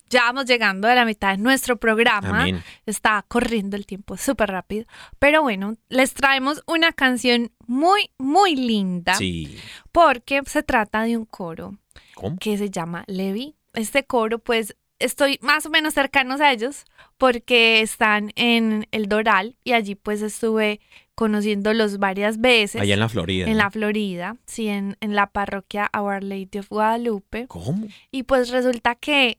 ya 0.09 0.23
vamos 0.23 0.45
llegando 0.45 0.87
a 0.87 0.95
la 0.95 1.03
mitad 1.03 1.31
de 1.31 1.43
nuestro 1.43 1.75
programa. 1.75 2.43
Amén. 2.43 2.63
Está 2.85 3.25
corriendo 3.27 3.75
el 3.75 3.85
tiempo 3.85 4.15
súper 4.15 4.49
rápido. 4.49 4.85
Pero 5.19 5.41
bueno, 5.41 5.75
les 5.89 6.13
traemos 6.13 6.63
una 6.67 6.93
canción 6.93 7.51
muy, 7.67 8.11
muy 8.17 8.55
linda. 8.55 9.15
Sí. 9.15 9.57
Porque 9.91 10.41
se 10.45 10.63
trata 10.63 11.01
de 11.03 11.17
un 11.17 11.25
coro 11.25 11.77
¿Cómo? 12.15 12.37
que 12.37 12.57
se 12.57 12.69
llama 12.69 13.03
Levi. 13.07 13.57
Este 13.73 14.05
coro, 14.05 14.39
pues 14.39 14.77
estoy 14.99 15.37
más 15.41 15.65
o 15.65 15.69
menos 15.69 15.95
cercanos 15.95 16.39
a 16.39 16.53
ellos 16.53 16.85
porque 17.17 17.81
están 17.81 18.31
en 18.35 18.87
el 18.91 19.07
Doral 19.07 19.57
y 19.65 19.73
allí 19.73 19.95
pues 19.95 20.21
estuve 20.21 20.79
conociéndolos 21.21 21.99
varias 21.99 22.41
veces. 22.41 22.81
Allá 22.81 22.95
en 22.95 22.99
la 22.99 23.07
Florida. 23.07 23.45
en 23.45 23.51
¿no? 23.51 23.57
la 23.59 23.69
Florida, 23.69 24.37
sí, 24.47 24.69
en, 24.69 24.97
en 25.01 25.13
la 25.13 25.27
parroquia 25.27 25.91
Our 25.95 26.23
Lady 26.23 26.57
of 26.57 26.67
Guadalupe. 26.69 27.45
¿Cómo? 27.45 27.87
Y 28.09 28.23
pues 28.23 28.49
resulta 28.49 28.95
que 28.95 29.37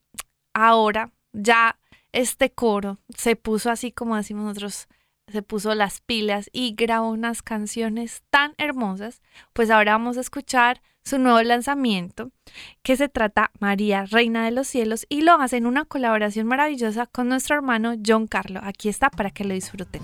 ahora 0.55 1.11
ya 1.33 1.81
este 2.13 2.53
coro 2.53 2.99
se 3.17 3.35
puso 3.35 3.69
así 3.69 3.91
como 3.91 4.15
decimos 4.17 4.45
nosotros, 4.45 4.87
se 5.27 5.43
puso 5.43 5.75
las 5.75 6.01
pilas 6.03 6.51
y 6.53 6.77
grabó 6.77 7.11
unas 7.11 7.43
canciones 7.43 8.23
tan 8.31 8.55
hermosas. 8.59 9.21
Pues 9.53 9.69
ahora 9.69 9.91
vamos 9.91 10.19
a 10.19 10.21
escuchar 10.21 10.83
su 11.03 11.19
nuevo 11.19 11.43
lanzamiento 11.43 12.31
que 12.85 12.97
se 12.97 13.09
trata 13.09 13.51
María, 13.59 14.05
Reina 14.05 14.45
de 14.45 14.53
los 14.53 14.69
Cielos 14.69 15.05
y 15.09 15.23
lo 15.23 15.33
hace 15.33 15.57
en 15.57 15.67
una 15.67 15.85
colaboración 15.85 16.47
maravillosa 16.47 17.07
con 17.07 17.29
nuestro 17.29 17.57
hermano 17.57 17.95
John 18.07 18.29
Carlo. 18.29 18.61
Aquí 18.63 18.89
está 18.89 19.11
para 19.11 19.33
que 19.33 19.43
lo 19.43 19.53
disfruten. 19.53 20.03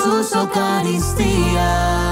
Ante 0.00 0.84
Jesús 0.84 2.07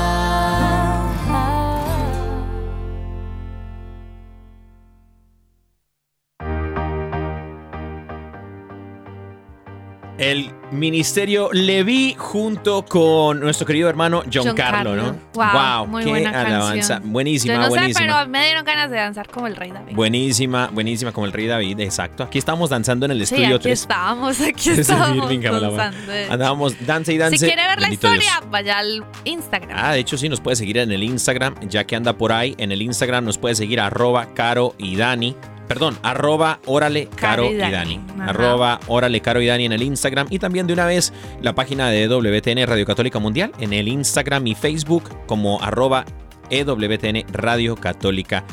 El 10.19 10.51
ministerio 10.73 11.51
Leví 11.53 12.15
junto 12.17 12.85
con 12.87 13.39
nuestro 13.39 13.67
querido 13.67 13.89
hermano 13.89 14.23
John, 14.33 14.47
John 14.47 14.57
Carlo, 14.57 14.97
¿no? 14.97 15.15
Wow, 15.35 15.87
muy 15.87 16.05
qué 16.05 16.11
buena 16.11 16.31
alabanza. 16.41 16.95
canción. 16.95 17.13
Buenísima, 17.13 17.55
Yo 17.55 17.61
no 17.61 17.65
sé, 17.67 17.69
buenísima. 17.71 18.17
pero 18.17 18.29
me 18.31 18.45
dieron 18.47 18.65
ganas 18.65 18.91
de 18.91 18.97
danzar 18.97 19.29
como 19.29 19.47
el 19.47 19.57
rey 19.57 19.71
David. 19.71 19.95
Buenísima, 19.95 20.69
buenísima 20.73 21.13
como 21.13 21.27
el 21.27 21.33
rey 21.33 21.47
David, 21.47 21.81
exacto. 21.81 22.25
Aquí 22.25 22.39
estamos 22.39 22.71
danzando 22.71 23.05
en 23.05 23.13
el 23.13 23.19
sí, 23.27 23.35
estudio 23.35 23.57
aquí 23.57 23.65
3. 23.65 23.81
estábamos, 23.81 24.41
aquí 24.41 24.71
estábamos 24.81 25.31
Alabama. 25.31 25.77
danzando. 25.77 26.13
Andábamos 26.33 26.87
dance 26.87 27.13
y 27.13 27.19
dance. 27.19 27.37
Si 27.39 27.45
quiere 27.47 27.63
ver 27.67 27.81
la 27.81 27.89
Dios. 27.89 27.93
historia, 27.95 28.43
vaya 28.51 28.79
al 28.79 29.05
Instagram. 29.25 29.79
Ah, 29.79 29.93
de 29.93 30.01
hecho 30.01 30.17
sí, 30.17 30.31
nos 30.31 30.41
puede 30.41 30.57
seguir 30.57 30.79
en 30.79 30.91
el 30.93 31.03
Instagram, 31.03 31.57
ya 31.69 31.85
que 31.85 31.95
anda 31.95 32.15
por 32.17 32.33
ahí. 32.33 32.55
En 32.57 32.73
el 32.73 32.81
Instagram 32.81 33.25
nos 33.27 33.37
puede 33.37 33.55
seguir 33.55 33.81
arroba 33.81 34.33
caro 34.35 34.75
y 34.79 34.97
Dani. 34.97 35.37
Perdón, 35.69 35.99
arroba 36.03 36.61
órale 36.67 37.09
caro, 37.09 37.51
y 37.51 37.57
Dani. 37.57 38.01
Arroba 38.21 38.81
órale 38.87 39.21
caro 39.21 39.41
y 39.41 39.47
Dani 39.47 39.65
en 39.67 39.73
el 39.73 39.83
Instagram. 39.83 40.29
Y 40.31 40.39
también 40.39 40.67
de 40.67 40.73
una 40.73 40.87
vez 40.87 41.13
la 41.43 41.55
página 41.55 41.91
de 41.91 42.07
WTN 42.09 42.67
Radio 42.67 42.87
Católica 42.87 43.19
Mundial 43.19 43.53
en 43.59 43.73
el 43.73 43.89
Instagram 43.89 44.47
y 44.47 44.55
Facebook 44.55 45.05
como 45.27 45.61
arroba 45.63 46.05
EWTN 46.51 47.25
Radio 47.33 47.77
Católica 47.77 48.45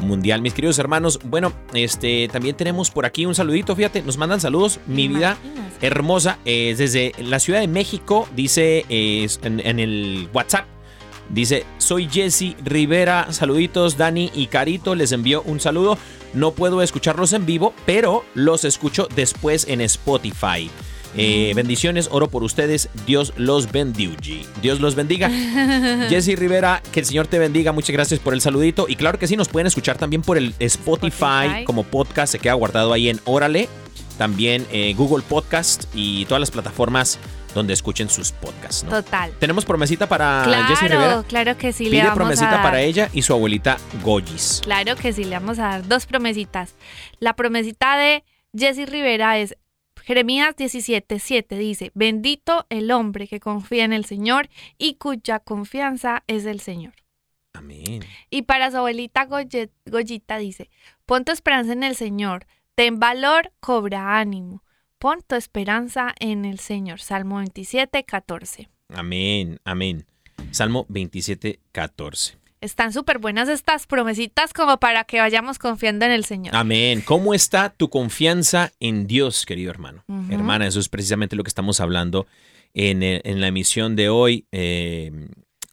Mundial. 0.00 0.42
Mis 0.42 0.54
queridos 0.54 0.78
hermanos, 0.78 1.18
bueno, 1.24 1.52
este 1.74 2.28
también 2.28 2.56
tenemos 2.56 2.90
por 2.90 3.06
aquí 3.06 3.26
un 3.26 3.34
saludito, 3.34 3.74
fíjate, 3.74 4.02
nos 4.02 4.16
mandan 4.16 4.40
saludos, 4.40 4.78
mi 4.86 5.08
vida 5.08 5.36
hermosa, 5.80 6.38
eh, 6.44 6.74
desde 6.76 7.12
la 7.18 7.38
Ciudad 7.38 7.60
de 7.60 7.68
México, 7.68 8.28
dice 8.36 8.84
eh, 8.88 9.26
en, 9.42 9.60
en 9.60 9.80
el 9.80 10.28
WhatsApp, 10.32 10.66
dice, 11.28 11.64
soy 11.78 12.08
Jesse 12.08 12.56
Rivera, 12.64 13.32
saluditos, 13.32 13.96
Dani 13.96 14.30
y 14.34 14.46
Carito, 14.46 14.94
les 14.94 15.12
envío 15.12 15.42
un 15.42 15.60
saludo, 15.60 15.98
no 16.34 16.52
puedo 16.52 16.82
escucharlos 16.82 17.32
en 17.32 17.46
vivo, 17.46 17.74
pero 17.86 18.24
los 18.34 18.64
escucho 18.64 19.08
después 19.14 19.66
en 19.68 19.80
Spotify. 19.80 20.70
Eh, 21.16 21.52
bendiciones, 21.56 22.08
oro 22.12 22.28
por 22.28 22.42
ustedes. 22.42 22.88
Dios 23.06 23.32
los 23.36 23.72
bendiga. 23.72 24.16
Dios 24.62 24.80
los 24.80 24.94
bendiga. 24.94 25.30
Jesse 26.08 26.38
Rivera, 26.38 26.82
que 26.92 27.00
el 27.00 27.06
Señor 27.06 27.26
te 27.26 27.38
bendiga. 27.38 27.72
Muchas 27.72 27.90
gracias 27.90 28.20
por 28.20 28.34
el 28.34 28.40
saludito. 28.40 28.86
Y 28.88 28.96
claro 28.96 29.18
que 29.18 29.26
sí, 29.26 29.36
nos 29.36 29.48
pueden 29.48 29.66
escuchar 29.66 29.98
también 29.98 30.22
por 30.22 30.36
el 30.36 30.54
Spotify, 30.58 31.46
Spotify. 31.46 31.64
como 31.64 31.84
podcast. 31.84 32.32
Se 32.32 32.38
queda 32.38 32.54
guardado 32.54 32.92
ahí 32.92 33.08
en 33.08 33.20
Órale. 33.24 33.68
También 34.16 34.66
eh, 34.72 34.94
Google 34.96 35.24
Podcast 35.26 35.84
y 35.94 36.24
todas 36.26 36.40
las 36.40 36.50
plataformas 36.50 37.18
donde 37.54 37.72
escuchen 37.72 38.08
sus 38.08 38.32
podcasts. 38.32 38.84
¿no? 38.84 38.90
Total. 38.90 39.32
Tenemos 39.38 39.64
promesita 39.64 40.08
para 40.08 40.44
Jesse 40.68 40.82
Rivera. 40.82 41.04
Claro, 41.04 41.24
claro 41.24 41.58
que 41.58 41.72
sí 41.72 41.88
le 41.88 41.98
vamos 41.98 42.12
a 42.12 42.14
promesita 42.14 42.50
dar. 42.50 42.62
para 42.62 42.80
ella 42.80 43.08
y 43.12 43.22
su 43.22 43.32
abuelita 43.32 43.78
Goyis. 44.02 44.60
Claro 44.64 44.96
que 44.96 45.12
sí, 45.12 45.24
le 45.24 45.38
vamos 45.38 45.58
a 45.58 45.68
dar 45.68 45.88
dos 45.88 46.06
promesitas. 46.06 46.74
La 47.20 47.34
promesita 47.34 47.96
de 47.96 48.24
Jesse 48.56 48.88
Rivera 48.88 49.38
es 49.38 49.56
Jeremías 50.08 50.56
17:7 50.56 51.58
dice, 51.58 51.90
bendito 51.92 52.66
el 52.70 52.90
hombre 52.90 53.28
que 53.28 53.40
confía 53.40 53.84
en 53.84 53.92
el 53.92 54.06
Señor 54.06 54.48
y 54.78 54.94
cuya 54.94 55.38
confianza 55.38 56.24
es 56.26 56.46
el 56.46 56.60
Señor. 56.60 56.94
Amén. 57.52 58.02
Y 58.30 58.42
para 58.42 58.70
su 58.70 58.78
abuelita 58.78 59.26
Goyita 59.26 60.38
dice, 60.38 60.70
pon 61.04 61.26
tu 61.26 61.32
esperanza 61.32 61.74
en 61.74 61.82
el 61.82 61.94
Señor, 61.94 62.46
ten 62.74 62.98
valor, 62.98 63.52
cobra 63.60 64.18
ánimo, 64.18 64.62
pon 64.98 65.20
tu 65.26 65.34
esperanza 65.36 66.14
en 66.20 66.44
el 66.44 66.58
Señor. 66.58 67.00
Salmo 67.00 67.40
27:14. 67.40 68.68
Amén. 68.94 69.58
Amén. 69.64 70.06
Salmo 70.50 70.86
27, 70.88 71.60
14. 71.72 72.38
Están 72.60 72.92
súper 72.92 73.18
buenas 73.18 73.48
estas 73.48 73.86
promesitas 73.86 74.52
como 74.52 74.78
para 74.78 75.04
que 75.04 75.20
vayamos 75.20 75.58
confiando 75.58 76.04
en 76.06 76.10
el 76.12 76.24
Señor. 76.24 76.56
Amén. 76.56 77.02
¿Cómo 77.04 77.32
está 77.32 77.70
tu 77.70 77.88
confianza 77.88 78.72
en 78.80 79.06
Dios, 79.06 79.46
querido 79.46 79.70
hermano? 79.70 80.04
Hermana, 80.28 80.66
eso 80.66 80.80
es 80.80 80.88
precisamente 80.88 81.36
lo 81.36 81.44
que 81.44 81.48
estamos 81.48 81.78
hablando 81.80 82.26
en, 82.74 83.02
eh, 83.04 83.20
en 83.24 83.40
la 83.40 83.46
emisión 83.46 83.94
de 83.94 84.08
hoy. 84.08 84.46
eh, 84.50 85.28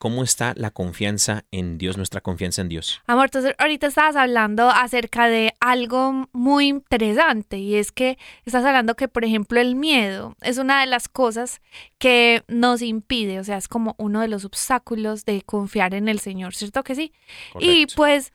cómo 0.06 0.22
está 0.22 0.54
la 0.56 0.70
confianza 0.70 1.46
en 1.50 1.80
Dios, 1.80 1.98
nuestra 1.98 2.22
confianza 2.22 2.62
en 2.62 2.70
Dios. 2.70 3.02
Amor, 3.08 3.26
entonces 3.26 3.56
ahorita 3.58 3.88
estabas 3.88 4.16
hablando 4.16 4.70
acerca 4.70 5.26
de 5.26 5.56
algo 5.60 6.30
muy 6.32 6.68
interesante 6.68 7.58
y 7.58 7.74
es 7.74 7.92
que 7.92 8.20
estás 8.46 8.64
hablando 8.64 8.96
que, 8.96 9.08
por 9.08 9.26
ejemplo, 9.26 9.60
el 9.60 9.74
miedo 9.74 10.36
es 10.42 10.60
una 10.60 10.80
de 10.82 10.86
las 10.86 11.10
cosas 11.10 11.60
que 11.98 12.44
nos 12.48 12.84
impide, 12.84 13.40
o 13.40 13.44
sea, 13.44 13.58
es 13.58 13.68
como 13.68 13.96
uno 13.98 14.22
de 14.22 14.28
los 14.28 14.46
obstáculos 14.46 15.26
de 15.26 15.42
confiar 15.42 15.96
en 15.96 16.08
el 16.08 16.20
Señor, 16.20 16.54
¿cierto 16.54 16.84
que 16.84 16.94
sí? 16.94 17.12
Y 17.60 17.88
Correcto. 17.88 17.96
pues, 17.96 18.32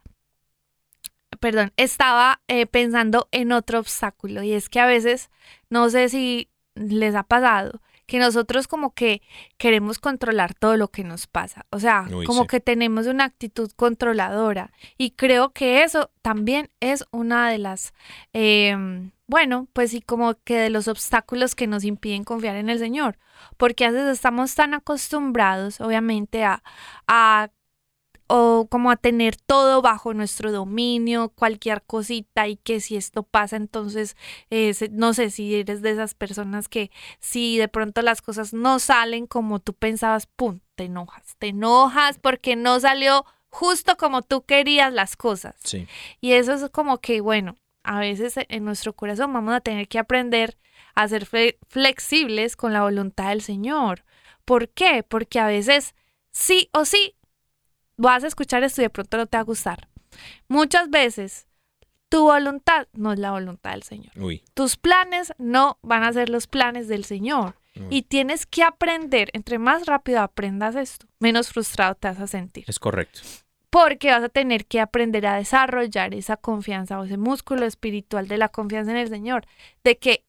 perdón, 1.39 1.73
estaba 1.77 2.41
eh, 2.49 2.67
pensando 2.67 3.29
en 3.31 3.53
otro 3.53 3.79
obstáculo 3.79 4.43
y 4.43 4.55
es 4.55 4.69
que 4.69 4.81
a 4.81 4.87
veces, 4.87 5.31
no 5.69 5.89
sé 5.89 6.09
si 6.09 6.49
les 6.75 7.15
ha 7.15 7.23
pasado, 7.23 7.81
que 8.11 8.19
nosotros 8.19 8.67
como 8.67 8.93
que 8.93 9.23
queremos 9.57 10.01
controlar 10.01 10.53
todo 10.55 10.77
lo 10.77 10.89
que 10.89 11.05
nos 11.05 11.29
pasa, 11.29 11.65
o 11.71 11.79
sea, 11.79 12.07
Uy, 12.13 12.27
como 12.27 12.43
sí. 12.43 12.49
que 12.49 12.61
tenemos 12.61 13.07
una 13.07 13.23
actitud 13.23 13.71
controladora 13.77 14.73
y 14.99 15.13
creo 15.13 15.51
que 15.51 15.85
eso 15.85 16.11
también 16.21 16.71
es 16.81 17.05
una 17.13 17.49
de 17.49 17.59
las, 17.59 17.95
em, 18.33 19.13
bueno, 19.29 19.69
pues 19.73 19.93
sí, 19.93 20.01
como 20.01 20.35
que 20.43 20.57
de 20.57 20.71
los 20.71 20.89
obstáculos 20.89 21.55
que 21.55 21.69
nos 21.69 21.85
impiden 21.85 22.25
confiar 22.25 22.57
en 22.57 22.69
el 22.69 22.81
Señor, 22.81 23.17
porque 23.57 23.85
a 23.85 23.93
veces 23.93 24.09
estamos 24.09 24.57
tan 24.57 24.75
acostumbrados, 24.75 25.81
obviamente, 25.81 26.43
a, 26.43 26.65
a 27.07 27.51
o 28.33 28.69
como 28.71 28.93
a 28.93 28.97
tener 28.97 29.35
todo 29.37 29.83
bajo 29.83 30.15
nuestro 30.15 30.53
dominio, 30.53 31.31
cualquier 31.31 31.83
cosita 31.83 32.47
y 32.47 32.57
que 32.57 32.81
si 32.81 32.97
esto 32.97 33.25
pasa, 33.25 33.57
entonces, 33.57 34.17
eh, 34.51 34.73
no 34.93 35.15
sé 35.15 35.31
si 35.31 35.53
eres 35.57 35.83
de 35.83 35.91
esas 35.91 36.15
personas 36.15 36.69
que 36.69 36.93
si 37.19 37.59
de 37.59 37.67
pronto 37.67 38.03
las 38.03 38.23
cosas 38.23 38.53
no 38.55 38.79
salen 38.79 39.27
como 39.27 39.59
tú 39.59 39.75
pensabas, 39.75 40.27
¡pum!, 40.27 40.61
te 40.77 40.85
enojas, 40.85 41.35
te 41.41 41.49
enojas 41.49 42.19
porque 42.21 42.55
no 42.55 42.79
salió 42.79 43.25
justo 43.49 43.97
como 43.97 44.23
tú 44.23 44.43
querías 44.45 44.93
las 44.93 45.17
cosas. 45.17 45.57
Sí, 45.65 45.89
Y 46.21 46.33
eso 46.35 46.53
es 46.55 46.71
como 46.71 46.99
que, 46.99 47.21
bueno, 47.21 47.57
a 47.83 47.99
veces 47.99 48.35
en 48.49 48.65
nuestro 48.65 48.95
corazón 48.95 49.33
vamos 49.33 49.55
a 49.55 49.61
tener 49.61 49.89
que 49.89 49.99
aprender 49.99 50.57
a 50.95 51.09
ser 51.09 51.27
fle- 51.27 51.57
flexibles 51.67 52.55
con 52.55 52.73
la 52.73 52.83
voluntad 52.83 53.31
del 53.31 53.43
Señor. 53.43 54.05
¿Por 54.45 54.69
qué? 54.69 55.03
Porque 55.03 55.41
a 55.41 55.47
veces 55.47 55.97
sí 56.31 56.69
o 56.73 56.85
sí 56.85 57.17
vas 58.01 58.25
a 58.25 58.27
escuchar 58.29 58.63
esto 58.65 58.81
y 58.81 58.85
de 58.85 58.91
pronto 58.91 59.17
no 59.17 59.27
te 59.27 59.37
va 59.37 59.43
a 59.43 59.45
gustar. 59.45 59.89
Muchas 60.49 60.91
veces 60.91 61.47
tu 62.09 62.23
voluntad 62.25 62.89
no 62.93 63.13
es 63.13 63.19
la 63.19 63.31
voluntad 63.31 63.71
del 63.73 63.83
Señor. 63.85 64.13
uy, 64.17 64.43
Tus 64.55 64.77
planes 64.77 65.33
no 65.39 65.79
van 65.83 66.03
a 66.03 66.13
ser 66.13 66.29
los 66.29 66.47
planes 66.47 66.89
del 66.89 67.05
Señor. 67.05 67.55
uy. 67.77 67.87
Y 67.91 68.03
tienes 68.03 68.47
que 68.47 68.65
aprender, 68.65 69.31
entre 69.33 69.59
más 69.59 69.87
rápido 69.87 70.21
aprendas 70.21 70.75
esto, 70.75 71.07
menos 71.21 71.51
frustrado 71.51 71.95
te 71.95 72.09
vas 72.09 72.19
a 72.21 72.27
sentir 72.27 72.65
es 72.67 72.79
correcto. 72.81 73.21
porque 73.71 74.11
vas 74.11 74.25
a 74.25 74.29
tener 74.29 74.67
que 74.67 74.81
aprender 74.81 75.25
a 75.27 75.37
desarrollar 75.37 76.13
esa 76.15 76.37
confianza 76.37 76.99
o 76.99 77.05
ese 77.05 77.17
músculo 77.17 77.65
espiritual 77.67 78.27
de 78.27 78.39
la 78.39 78.49
confianza 78.49 78.91
en 78.91 78.97
el 78.97 79.09
Señor, 79.09 79.47
de 79.85 79.97
que 79.99 80.25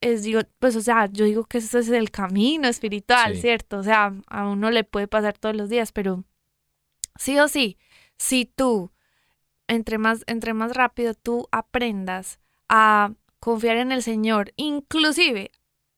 es, 0.00 0.22
digo, 0.24 0.40
pues, 0.58 0.74
o 0.74 0.80
sea, 0.80 1.06
yo 1.12 1.26
digo 1.26 1.44
que 1.44 1.58
ese 1.58 1.78
es 1.78 1.88
el 1.90 2.10
camino 2.10 2.66
espiritual, 2.66 3.34
Sí. 3.34 3.42
¿cierto? 3.42 3.78
O 3.78 3.82
sea, 3.84 4.12
a 4.26 4.48
uno 4.48 4.70
le 4.70 4.82
puede 4.84 5.06
pasar 5.06 5.36
todos 5.38 5.54
los 5.54 5.68
días, 5.68 5.92
pero 5.92 6.24
sí 7.16 7.38
o 7.38 7.48
sí, 7.48 7.78
si 8.16 8.44
tú, 8.44 8.92
entre 9.68 9.98
más, 9.98 10.24
entre 10.26 10.54
más 10.54 10.72
rápido 10.74 11.14
tú 11.14 11.48
aprendas 11.50 12.38
a 12.68 13.12
confiar 13.40 13.76
en 13.76 13.92
el 13.92 14.02
Señor, 14.02 14.52
inclusive, 14.56 15.50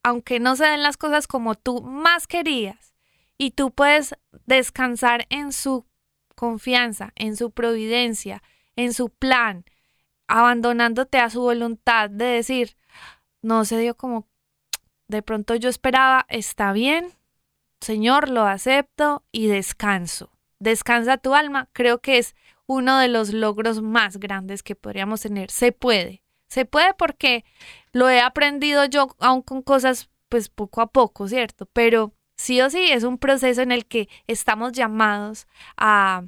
aunque 0.02 0.40
no 0.40 0.56
se 0.56 0.64
den 0.64 0.82
las 0.82 0.96
cosas 0.96 1.26
como 1.26 1.54
tú 1.54 1.82
más 1.82 2.26
querías, 2.26 2.94
y 3.36 3.50
tú 3.50 3.72
puedes 3.72 4.14
descansar 4.46 5.26
en 5.28 5.52
su 5.52 5.86
confianza, 6.34 7.12
en 7.16 7.36
su 7.36 7.50
providencia, 7.50 8.42
en 8.76 8.94
su 8.94 9.10
plan, 9.10 9.64
abandonándote 10.26 11.18
a 11.18 11.30
su 11.30 11.42
voluntad 11.42 12.10
de 12.10 12.24
decir, 12.24 12.76
no 13.42 13.64
se 13.64 13.78
dio 13.78 13.96
como 13.96 14.26
de 15.08 15.22
pronto 15.22 15.54
yo 15.54 15.68
esperaba, 15.68 16.26
está 16.28 16.72
bien, 16.72 17.12
Señor, 17.80 18.30
lo 18.30 18.46
acepto 18.46 19.22
y 19.30 19.46
descanso. 19.48 20.33
Descansa 20.58 21.16
tu 21.18 21.34
alma, 21.34 21.68
creo 21.72 22.00
que 22.00 22.18
es 22.18 22.34
uno 22.66 22.98
de 22.98 23.08
los 23.08 23.32
logros 23.32 23.82
más 23.82 24.18
grandes 24.18 24.62
que 24.62 24.74
podríamos 24.74 25.20
tener. 25.20 25.50
Se 25.50 25.72
puede, 25.72 26.22
se 26.48 26.64
puede 26.64 26.94
porque 26.94 27.44
lo 27.92 28.08
he 28.08 28.20
aprendido 28.20 28.84
yo, 28.84 29.08
aún 29.18 29.42
con 29.42 29.62
cosas, 29.62 30.10
pues 30.28 30.48
poco 30.48 30.80
a 30.80 30.86
poco, 30.86 31.28
¿cierto? 31.28 31.66
Pero 31.66 32.12
sí 32.36 32.60
o 32.60 32.70
sí 32.70 32.90
es 32.90 33.04
un 33.04 33.18
proceso 33.18 33.62
en 33.62 33.72
el 33.72 33.86
que 33.86 34.08
estamos 34.26 34.72
llamados 34.72 35.46
a... 35.76 36.24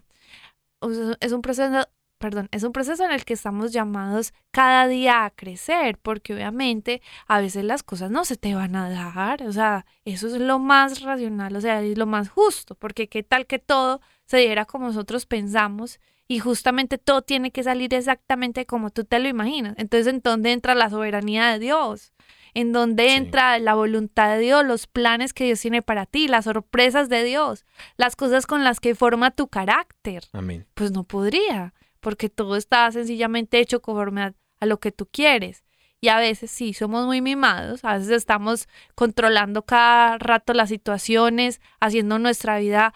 Es 1.20 1.32
un 1.32 1.42
proceso, 1.42 1.88
perdón, 2.18 2.48
es 2.50 2.62
un 2.62 2.72
proceso 2.72 3.04
en 3.04 3.10
el 3.12 3.24
que 3.24 3.34
estamos 3.34 3.72
llamados 3.72 4.32
cada 4.50 4.86
día 4.88 5.24
a 5.24 5.30
crecer, 5.30 5.98
porque 5.98 6.34
obviamente 6.34 7.02
a 7.26 7.40
veces 7.40 7.64
las 7.64 7.82
cosas 7.82 8.10
no 8.10 8.24
se 8.24 8.36
te 8.36 8.54
van 8.54 8.74
a 8.76 8.88
dar, 8.88 9.42
o 9.42 9.52
sea, 9.52 9.84
eso 10.04 10.26
es 10.28 10.34
lo 10.40 10.58
más 10.58 11.02
racional, 11.02 11.54
o 11.56 11.60
sea, 11.60 11.82
es 11.82 11.98
lo 11.98 12.06
más 12.06 12.28
justo, 12.28 12.74
porque 12.74 13.08
qué 13.08 13.22
tal 13.22 13.46
que 13.46 13.58
todo 13.58 14.00
se 14.24 14.38
diera 14.38 14.64
como 14.64 14.86
nosotros 14.86 15.26
pensamos 15.26 16.00
y 16.28 16.40
justamente 16.40 16.98
todo 16.98 17.22
tiene 17.22 17.52
que 17.52 17.62
salir 17.62 17.94
exactamente 17.94 18.66
como 18.66 18.90
tú 18.90 19.04
te 19.04 19.18
lo 19.20 19.28
imaginas. 19.28 19.74
Entonces, 19.78 20.08
¿en 20.12 20.20
dónde 20.22 20.50
entra 20.52 20.74
la 20.74 20.90
soberanía 20.90 21.52
de 21.52 21.60
Dios? 21.60 22.12
En 22.52 22.72
dónde 22.72 23.04
Sí. 23.10 23.14
entra 23.14 23.58
la 23.60 23.74
voluntad 23.74 24.30
de 24.34 24.40
Dios, 24.40 24.64
los 24.64 24.86
planes 24.88 25.32
que 25.34 25.44
Dios 25.44 25.60
tiene 25.60 25.82
para 25.82 26.06
ti, 26.06 26.26
las 26.26 26.46
sorpresas 26.46 27.08
de 27.08 27.22
Dios, 27.22 27.64
las 27.96 28.16
cosas 28.16 28.46
con 28.46 28.64
las 28.64 28.80
que 28.80 28.94
forma 28.96 29.30
tu 29.30 29.46
carácter. 29.46 30.24
Amén. 30.32 30.66
Pues 30.74 30.90
no 30.90 31.04
podría, 31.04 31.74
porque 32.06 32.28
todo 32.28 32.54
está 32.54 32.88
sencillamente 32.92 33.58
hecho 33.58 33.82
conforme 33.82 34.22
a, 34.22 34.34
a 34.60 34.66
lo 34.66 34.78
que 34.78 34.92
tú 34.92 35.08
quieres. 35.10 35.64
Y 36.00 36.06
a 36.06 36.18
veces 36.18 36.52
sí, 36.52 36.72
somos 36.72 37.04
muy 37.04 37.20
mimados, 37.20 37.84
a 37.84 37.94
veces 37.98 38.10
estamos 38.12 38.68
controlando 38.94 39.62
cada 39.62 40.16
rato 40.16 40.52
las 40.54 40.68
situaciones, 40.68 41.60
haciendo 41.80 42.20
nuestra 42.20 42.58
vida 42.60 42.94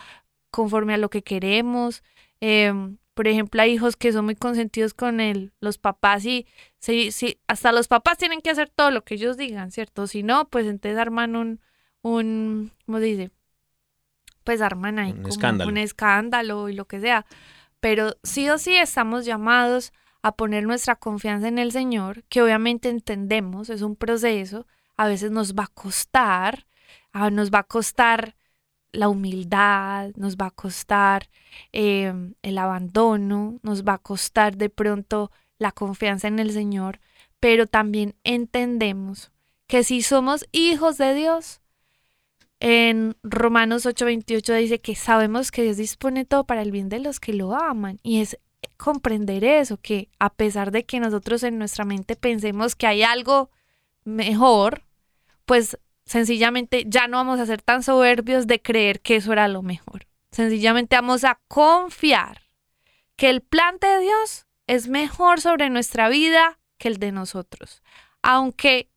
conforme 0.53 0.95
a 0.95 0.97
lo 0.97 1.11
que 1.11 1.25
queremos. 1.25 2.05
Em, 2.39 2.99
por 3.15 3.27
ejemplo, 3.27 3.61
hay 3.61 3.73
hijos 3.73 3.97
que 3.97 4.13
son 4.13 4.27
muy 4.27 4.37
consentidos 4.37 4.95
con 4.95 5.19
el, 5.19 5.53
los 5.59 5.77
papás 5.79 6.25
y 6.25 6.47
sí, 6.79 7.11
sí, 7.11 7.41
hasta 7.49 7.73
los 7.73 7.89
papás 7.89 8.17
tienen 8.17 8.41
que 8.41 8.51
hacer 8.51 8.69
todo 8.69 8.93
lo 8.93 9.03
que 9.03 9.15
ellos 9.15 9.37
digan, 9.37 9.73
¿cierto? 9.73 10.07
Si 10.07 10.23
no, 10.23 10.49
pues 10.49 10.67
entonces 10.69 10.97
arman 11.01 11.35
un, 11.35 11.61
un, 12.03 12.71
¿cómo 12.87 12.99
se 12.99 13.05
dice? 13.07 13.31
Pues 14.45 14.61
arman 14.61 15.01
ahí 15.01 15.11
Un 15.11 15.17
como 15.17 15.29
escándalo. 15.31 15.69
un 15.69 15.79
escándalo 15.79 16.69
y 16.69 16.75
lo 16.75 16.85
que 16.85 17.01
sea. 17.01 17.27
Pero 17.81 18.17
sí 18.23 18.49
o 18.49 18.59
sí 18.59 18.77
estamos 18.77 19.25
llamados 19.25 19.93
a 20.23 20.33
poner 20.33 20.65
nuestra 20.65 20.97
confianza 20.97 21.49
en 21.49 21.59
el 21.59 21.73
Señor, 21.73 22.25
que 22.25 22.43
obviamente 22.43 22.89
entendemos, 22.91 23.71
es 23.71 23.83
un 23.83 23.97
proceso, 23.97 24.67
a 24.97 25.09
veces 25.09 25.31
nos 25.31 25.55
va 25.55 25.65
a 25.65 25.69
costar, 25.69 26.67
ah, 27.13 27.31
nos 27.31 27.51
va 27.51 27.61
a 27.61 27.65
costar 27.65 28.37
la 28.93 29.09
humildad, 29.09 30.11
nos 30.17 30.37
va 30.37 30.47
a 30.47 30.51
costar 30.51 31.31
eh, 31.73 32.13
el 32.43 32.59
abandono, 32.59 33.59
nos 33.63 33.85
va 33.85 33.95
a 33.95 33.99
costar 33.99 34.57
de 34.57 34.69
pronto 34.69 35.31
la 35.59 35.73
confianza 35.73 36.29
en 36.29 36.39
el 36.39 36.53
Señor, 36.53 37.01
pero 37.39 37.67
también 37.67 38.17
entendemos 38.25 39.31
que 39.67 39.85
si 39.85 40.03
somos 40.03 40.47
hijos 40.53 40.99
de 40.99 41.15
Dios, 41.15 41.61
en 42.61 43.17
Romanos 43.23 43.87
8:28 43.87 44.55
dice 44.55 44.81
que 44.81 44.95
sabemos 44.95 45.51
que 45.51 45.63
Dios 45.63 45.79
dispone 45.79 46.25
todo 46.25 46.45
para 46.45 46.63
el 46.63 46.71
bien 46.71 46.89
de 46.89 47.01
los 47.01 47.19
que 47.19 47.33
lo 47.33 47.55
aman 47.55 47.99
y 48.03 48.21
es 48.21 48.39
comprender 48.77 49.45
eso, 49.45 49.79
que 49.79 50.09
a 50.19 50.31
pesar 50.31 50.71
de 50.71 50.85
que 50.85 51.01
nosotros 51.01 51.43
en 51.43 51.59
nuestra 51.59 51.85
mente 51.85 52.17
pensemos 52.17 52.77
que 52.77 52.87
hay 52.87 53.03
algo 53.03 53.51
mejor, 54.05 54.85
pues 55.47 55.79
sencillamente 56.05 56.85
ya 56.87 57.09
no 57.09 57.17
vamos 57.17 57.41
a 57.41 57.47
ser 57.47 57.63
tan 57.63 57.83
soberbios 57.83 58.47
de 58.47 58.61
creer 58.61 59.01
que 59.01 59.17
eso 59.17 59.33
era 59.33 59.49
lo 59.49 59.63
mejor. 59.63 60.07
Sencillamente 60.31 60.97
vamos 60.97 61.25
a 61.25 61.41
confiar 61.49 62.43
que 63.17 63.31
el 63.31 63.41
plan 63.41 63.79
de 63.81 64.01
Dios 64.01 64.47
es 64.67 64.89
mejor 64.89 65.41
sobre 65.41 65.71
nuestra 65.71 66.09
vida 66.09 66.59
que 66.79 66.89
el 66.89 66.99
de 66.99 67.13
nosotros. 67.13 67.83
Aunque 68.23 68.91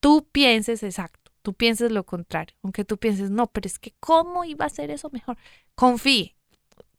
tú 0.00 0.26
pienses 0.30 0.82
exacto, 0.82 1.17
tú 1.42 1.54
pienses 1.54 1.92
lo 1.92 2.04
contrario, 2.04 2.56
aunque 2.62 2.84
tú 2.84 2.98
pienses, 2.98 3.30
no, 3.30 3.46
pero 3.46 3.66
es 3.66 3.78
que 3.78 3.94
¿cómo 4.00 4.44
iba 4.44 4.64
a 4.64 4.70
ser 4.70 4.90
eso 4.90 5.10
mejor? 5.10 5.36
Confíe. 5.74 6.36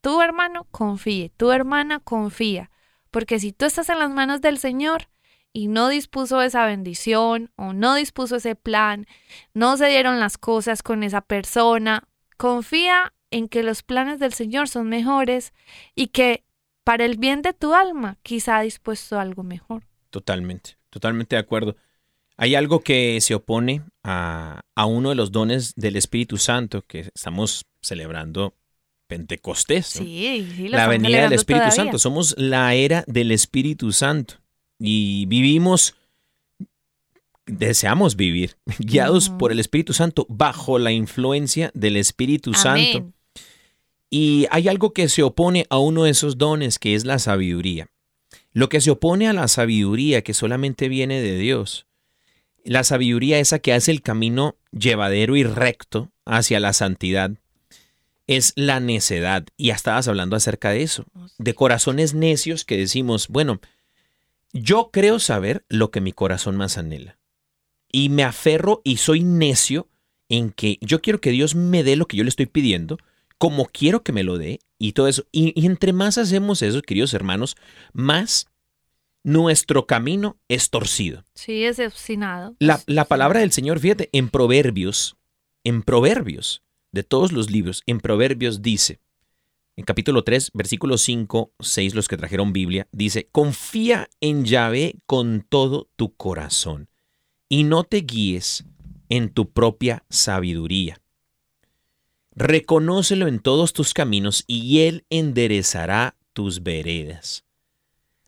Tu 0.00 0.20
hermano, 0.20 0.66
confíe. 0.70 1.30
Tu 1.36 1.50
hermana, 1.52 2.00
confía. 2.00 2.70
Porque 3.10 3.38
si 3.38 3.52
tú 3.52 3.66
estás 3.66 3.88
en 3.88 3.98
las 3.98 4.10
manos 4.10 4.40
del 4.40 4.58
Señor, 4.58 5.08
y 5.52 5.68
no 5.68 5.88
dispuso 5.88 6.42
esa 6.42 6.66
bendición 6.66 7.50
o 7.56 7.72
no 7.72 7.94
dispuso 7.94 8.36
ese 8.36 8.54
plan, 8.54 9.06
no 9.54 9.76
se 9.76 9.88
dieron 9.88 10.20
las 10.20 10.38
cosas 10.38 10.82
con 10.82 11.02
esa 11.02 11.20
persona, 11.20 12.08
confía 12.36 13.12
en 13.30 13.48
que 13.48 13.62
los 13.62 13.82
planes 13.82 14.18
del 14.18 14.32
Señor 14.32 14.68
son 14.68 14.88
mejores 14.88 15.52
y 15.94 16.08
que 16.08 16.44
para 16.84 17.04
el 17.04 17.16
bien 17.16 17.42
de 17.42 17.52
tu 17.52 17.74
alma 17.74 18.18
quizá 18.22 18.58
ha 18.58 18.62
dispuesto 18.62 19.18
algo 19.18 19.42
mejor. 19.42 19.84
Totalmente, 20.10 20.76
totalmente 20.88 21.36
de 21.36 21.40
acuerdo. 21.40 21.76
Hay 22.36 22.54
algo 22.54 22.80
que 22.80 23.20
se 23.20 23.34
opone 23.34 23.82
a, 24.02 24.60
a 24.74 24.86
uno 24.86 25.10
de 25.10 25.14
los 25.14 25.32
dones 25.32 25.74
del 25.76 25.96
Espíritu 25.96 26.38
Santo 26.38 26.82
que 26.86 27.10
estamos 27.14 27.66
celebrando 27.82 28.54
Pentecostés. 29.10 29.96
¿no? 29.98 30.06
Sí, 30.06 30.68
la 30.68 30.86
venida 30.86 31.22
del 31.22 31.32
Espíritu 31.32 31.64
todavía. 31.64 31.84
Santo. 31.84 31.98
Somos 31.98 32.34
la 32.38 32.74
era 32.74 33.04
del 33.08 33.32
Espíritu 33.32 33.92
Santo 33.92 34.34
y 34.78 35.26
vivimos, 35.26 35.96
deseamos 37.46 38.14
vivir, 38.14 38.56
guiados 38.78 39.28
por 39.28 39.50
el 39.50 39.58
Espíritu 39.58 39.92
Santo, 39.92 40.26
bajo 40.28 40.78
la 40.78 40.92
influencia 40.92 41.72
del 41.74 41.96
Espíritu 41.96 42.54
Santo. 42.54 43.12
Y 44.08 44.46
hay 44.50 44.68
algo 44.68 44.92
que 44.92 45.08
se 45.08 45.24
opone 45.24 45.66
a 45.70 45.78
uno 45.78 46.04
de 46.04 46.10
esos 46.10 46.38
dones, 46.38 46.78
que 46.78 46.94
es 46.94 47.04
la 47.04 47.18
sabiduría. 47.18 47.88
Lo 48.52 48.68
que 48.68 48.80
se 48.80 48.90
opone 48.90 49.28
a 49.28 49.32
la 49.32 49.48
sabiduría, 49.48 50.22
que 50.22 50.34
solamente 50.34 50.88
viene 50.88 51.20
de 51.20 51.36
Dios, 51.36 51.86
la 52.64 52.84
sabiduría 52.84 53.38
esa 53.38 53.58
que 53.58 53.72
hace 53.72 53.90
el 53.90 54.02
camino 54.02 54.56
llevadero 54.72 55.36
y 55.36 55.44
recto 55.44 56.10
hacia 56.24 56.60
la 56.60 56.72
santidad, 56.72 57.32
es 58.26 58.52
la 58.54 58.80
necedad. 58.80 59.46
Y 59.56 59.68
ya 59.68 59.74
estabas 59.74 60.06
hablando 60.06 60.36
acerca 60.36 60.70
de 60.70 60.82
eso, 60.82 61.04
de 61.38 61.54
corazones 61.54 62.14
necios 62.14 62.64
que 62.64 62.76
decimos, 62.76 63.28
bueno, 63.28 63.60
yo 64.52 64.90
creo 64.92 65.18
saber 65.18 65.64
lo 65.68 65.90
que 65.90 66.00
mi 66.00 66.12
corazón 66.12 66.56
más 66.56 66.78
anhela. 66.78 67.18
Y 67.90 68.08
me 68.08 68.22
aferro 68.22 68.82
y 68.84 68.98
soy 68.98 69.24
necio 69.24 69.88
en 70.28 70.50
que 70.50 70.78
yo 70.80 71.00
quiero 71.00 71.20
que 71.20 71.32
Dios 71.32 71.54
me 71.56 71.82
dé 71.82 71.96
lo 71.96 72.06
que 72.06 72.16
yo 72.16 72.22
le 72.22 72.30
estoy 72.30 72.46
pidiendo, 72.46 72.98
como 73.36 73.66
quiero 73.66 74.02
que 74.02 74.12
me 74.12 74.22
lo 74.22 74.38
dé 74.38 74.60
y 74.78 74.92
todo 74.92 75.08
eso. 75.08 75.26
Y, 75.32 75.52
y 75.60 75.66
entre 75.66 75.92
más 75.92 76.18
hacemos 76.18 76.62
eso, 76.62 76.82
queridos 76.82 77.14
hermanos, 77.14 77.56
más 77.92 78.49
nuestro 79.22 79.86
camino 79.86 80.38
es 80.48 80.70
torcido. 80.70 81.24
Sí, 81.34 81.64
es 81.64 81.78
obstinado. 81.78 82.56
La, 82.58 82.80
la 82.86 83.04
palabra 83.04 83.40
del 83.40 83.52
Señor, 83.52 83.80
fíjate, 83.80 84.08
en 84.12 84.28
Proverbios, 84.28 85.16
en 85.64 85.82
Proverbios, 85.82 86.62
de 86.92 87.02
todos 87.02 87.32
los 87.32 87.50
libros, 87.50 87.82
en 87.86 88.00
Proverbios 88.00 88.62
dice, 88.62 89.00
en 89.76 89.84
capítulo 89.84 90.24
3, 90.24 90.50
versículos 90.54 91.02
5, 91.02 91.54
6, 91.58 91.94
los 91.94 92.08
que 92.08 92.16
trajeron 92.16 92.52
Biblia, 92.52 92.88
dice, 92.92 93.28
confía 93.30 94.08
en 94.20 94.44
Yahvé 94.44 94.96
con 95.06 95.46
todo 95.48 95.88
tu 95.96 96.14
corazón 96.16 96.88
y 97.48 97.64
no 97.64 97.84
te 97.84 97.98
guíes 97.98 98.64
en 99.08 99.30
tu 99.30 99.50
propia 99.50 100.04
sabiduría. 100.08 101.00
Reconócelo 102.32 103.26
en 103.26 103.40
todos 103.40 103.72
tus 103.72 103.92
caminos 103.92 104.44
y 104.46 104.80
Él 104.80 105.04
enderezará 105.10 106.16
tus 106.32 106.62
veredas. 106.62 107.44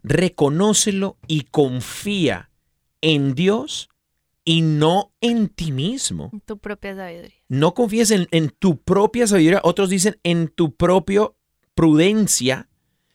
Reconócelo 0.03 1.18
y 1.26 1.42
confía 1.42 2.50
en 3.00 3.34
Dios 3.34 3.88
y 4.44 4.62
no 4.62 5.12
en 5.20 5.48
ti 5.48 5.72
mismo. 5.72 6.30
Tu 6.44 6.59
propia 6.59 6.96
sabiduría. 6.96 7.36
No 7.48 7.74
confíes 7.74 8.11
en, 8.11 8.26
en 8.30 8.50
tu 8.50 8.80
propia 8.80 9.26
sabiduría, 9.26 9.61
otros 9.62 9.90
dicen 9.90 10.18
en 10.22 10.48
tu 10.48 10.74
propia 10.74 11.30
prudencia, 11.74 12.68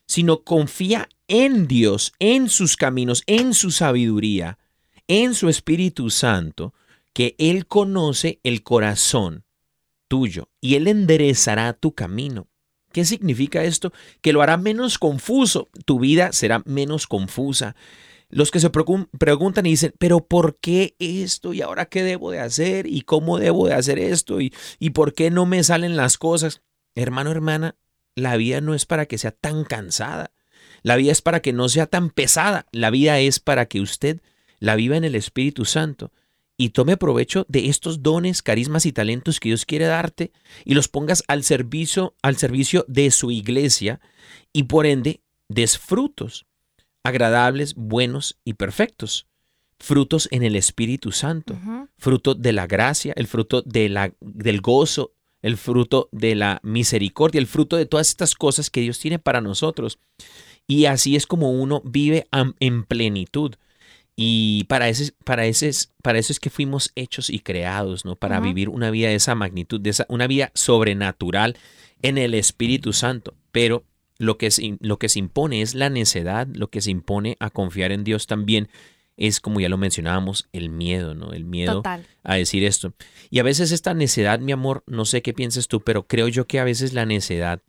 sino 0.05 0.43
confía 0.43 1.09
en 1.27 1.67
Dios, 1.67 2.13
en 2.19 2.49
sus 2.49 2.77
caminos, 2.77 3.23
en 3.27 3.53
su 3.53 3.71
sabiduría, 3.71 4.57
en 5.07 5.33
su 5.33 5.49
Espíritu 5.49 6.09
Santo, 6.09 6.73
que 7.13 7.35
Él 7.37 7.67
conoce 7.67 8.39
el 8.43 8.63
corazón 8.63 9.43
tuyo 10.07 10.49
y 10.61 10.75
Él 10.75 10.87
enderezará 10.87 11.73
tu 11.73 11.93
camino. 11.93 12.47
¿Qué 12.91 13.05
significa 13.05 13.63
esto? 13.63 13.91
Que 14.21 14.33
lo 14.33 14.41
hará 14.41 14.57
menos 14.57 14.97
confuso, 14.97 15.69
tu 15.85 15.99
vida 15.99 16.31
será 16.31 16.61
menos 16.65 17.07
confusa. 17.07 17.75
Los 18.29 18.51
que 18.51 18.59
se 18.59 18.69
preguntan 18.69 19.65
y 19.65 19.69
dicen, 19.69 19.93
pero 19.97 20.19
¿por 20.19 20.57
qué 20.59 20.95
esto? 20.99 21.53
¿Y 21.53 21.61
ahora 21.61 21.85
qué 21.85 22.03
debo 22.03 22.31
de 22.31 22.39
hacer? 22.39 22.85
¿Y 22.87 23.01
cómo 23.01 23.39
debo 23.39 23.67
de 23.67 23.73
hacer 23.73 23.99
esto? 23.99 24.41
¿Y, 24.41 24.53
y 24.79 24.89
por 24.89 25.13
qué 25.13 25.31
no 25.31 25.45
me 25.45 25.63
salen 25.63 25.95
las 25.95 26.17
cosas? 26.17 26.61
Hermano, 26.93 27.31
hermana, 27.31 27.75
la 28.15 28.35
vida 28.35 28.59
no 28.59 28.73
es 28.73 28.85
para 28.85 29.05
que 29.05 29.17
sea 29.17 29.31
tan 29.31 29.63
cansada. 29.63 30.31
La 30.83 30.97
vida 30.97 31.11
es 31.11 31.21
para 31.21 31.41
que 31.41 31.53
no 31.53 31.69
sea 31.69 31.85
tan 31.85 32.09
pesada. 32.09 32.65
La 32.71 32.89
vida 32.89 33.19
es 33.19 33.39
para 33.39 33.67
que 33.67 33.79
usted 33.79 34.21
la 34.59 34.75
viva 34.75 34.97
en 34.97 35.05
el 35.05 35.15
Espíritu 35.15 35.63
Santo 35.63 36.11
y 36.57 36.69
tome 36.69 36.97
provecho 36.97 37.45
de 37.47 37.67
estos 37.67 38.01
dones, 38.01 38.41
carismas 38.41 38.85
y 38.85 38.91
talentos 38.91 39.39
que 39.39 39.49
Dios 39.49 39.65
quiere 39.65 39.85
darte 39.85 40.31
y 40.65 40.73
los 40.73 40.87
pongas 40.87 41.23
al 41.27 41.43
servicio, 41.43 42.15
al 42.23 42.35
servicio 42.35 42.83
de 42.87 43.11
su 43.11 43.31
iglesia 43.31 44.01
y 44.51 44.63
por 44.63 44.87
ende 44.87 45.21
des 45.47 45.77
frutos 45.77 46.47
agradables, 47.03 47.75
buenos 47.75 48.37
y 48.43 48.53
perfectos. 48.53 49.27
Frutos 49.79 50.27
en 50.31 50.41
el 50.41 50.55
Espíritu 50.55 51.11
Santo, 51.11 51.55
fruto 51.97 52.33
de 52.33 52.51
la 52.51 52.65
gracia, 52.65 53.13
el 53.15 53.27
fruto 53.27 53.61
de 53.61 53.89
la, 53.89 54.11
del 54.19 54.59
gozo, 54.59 55.13
el 55.43 55.55
fruto 55.55 56.09
de 56.11 56.33
la 56.33 56.59
misericordia, 56.63 57.39
el 57.39 57.45
fruto 57.45 57.77
de 57.77 57.85
todas 57.85 58.09
estas 58.09 58.33
cosas 58.33 58.71
que 58.71 58.81
Dios 58.81 58.99
tiene 58.99 59.19
para 59.19 59.39
nosotros. 59.39 59.99
Y 60.65 60.85
así 60.85 61.15
es 61.15 61.27
como 61.27 61.51
uno 61.51 61.81
vive 61.85 62.27
en 62.59 62.83
plenitud. 62.83 63.53
Y 64.19 64.63
para, 64.63 64.89
ese, 64.89 65.13
para, 65.23 65.45
ese, 65.45 65.69
es- 65.69 65.93
para 66.01 66.17
eso 66.17 66.33
es 66.33 66.39
que 66.39 66.49
fuimos 66.49 66.91
hechos 66.95 67.29
y 67.29 67.39
creados, 67.39 68.03
¿no? 68.03 68.15
Para 68.15 68.39
vivir 68.39 68.67
una 68.67 68.89
vida 68.89 69.09
de 69.09 69.15
esa 69.15 69.35
magnitud, 69.35 69.79
de 69.79 69.91
esa, 69.91 70.07
una 70.09 70.25
vida 70.25 70.51
sobrenatural 70.55 71.55
en 72.01 72.17
el 72.17 72.33
Espíritu 72.33 72.93
Santo. 72.93 73.35
Pero 73.51 73.85
lo 74.17 74.39
que, 74.39 74.49
se, 74.49 74.75
lo 74.79 74.97
que 74.97 75.07
se 75.09 75.19
impone 75.19 75.61
es 75.61 75.75
la 75.75 75.91
necedad, 75.91 76.47
lo 76.51 76.71
que 76.71 76.81
se 76.81 76.89
impone 76.89 77.37
a 77.39 77.51
confiar 77.51 77.91
en 77.91 78.03
Dios 78.03 78.25
también 78.25 78.69
es, 79.17 79.39
como 79.39 79.59
ya 79.59 79.69
lo 79.69 79.77
mencionábamos, 79.77 80.47
el 80.51 80.69
miedo, 80.69 81.13
¿no? 81.13 81.33
El 81.33 81.45
miedo 81.45 81.73
Total. 81.73 82.05
a 82.23 82.35
decir 82.35 82.63
esto. 82.63 82.93
Y 83.29 83.37
a 83.37 83.43
veces 83.43 83.71
esta 83.71 83.93
necedad, 83.93 84.39
mi 84.39 84.51
amor, 84.51 84.83
no 84.87 85.05
sé 85.05 85.21
qué 85.21 85.33
piensas 85.33 85.67
tú, 85.67 85.81
pero 85.81 86.07
creo 86.07 86.27
yo 86.27 86.47
que 86.47 86.59
a 86.59 86.63
veces 86.63 86.93
la 86.93 87.05
necedad, 87.05 87.61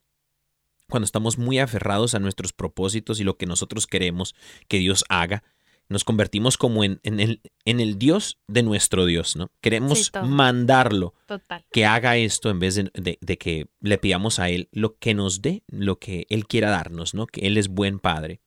cuando 0.89 1.05
estamos 1.05 1.37
muy 1.37 1.59
aferrados 1.59 2.15
a 2.15 2.19
nuestros 2.21 2.55
propósitos 2.55 3.21
y 3.21 3.25
lo 3.25 3.37
que 3.37 3.45
nosotros 3.45 3.87
queremos 3.87 4.35
que 4.67 4.79
Dios 4.79 5.05
haga, 5.11 5.43
nos 5.89 6.05
convertimos 6.05 6.59
como 6.59 6.85
en, 6.85 7.01
en 7.03 7.19
el, 7.21 7.41
en 7.65 7.81
el 7.81 7.99
Dios 7.99 8.39
de 8.47 8.63
nuestro 8.63 9.07
Dios, 9.07 9.37
¿no? 9.37 9.51
Queremos 9.63 10.07
Sí, 10.07 10.11
mandarlo 10.25 11.15
Total. 11.27 11.65
que 11.73 11.87
haga 11.87 12.17
esto 12.19 12.51
en 12.51 12.59
vez 12.59 12.75
de, 12.75 12.91
de- 12.95 13.19
de 13.21 13.39
que 13.39 13.69
le 13.81 13.97
pidamos 13.99 14.39
a 14.39 14.51
Él 14.51 14.69
lo 14.73 14.97
que 14.99 15.15
nos 15.15 15.41
dé, 15.41 15.63
lo 15.69 15.99
que 15.99 16.27
Él 16.29 16.47
quiera 16.47 16.71
darnos, 16.71 17.15
¿no? 17.15 17.27
Que 17.27 17.47
Él 17.47 17.57
es 17.57 17.69
buen 17.69 17.99
Padre. 18.01 18.41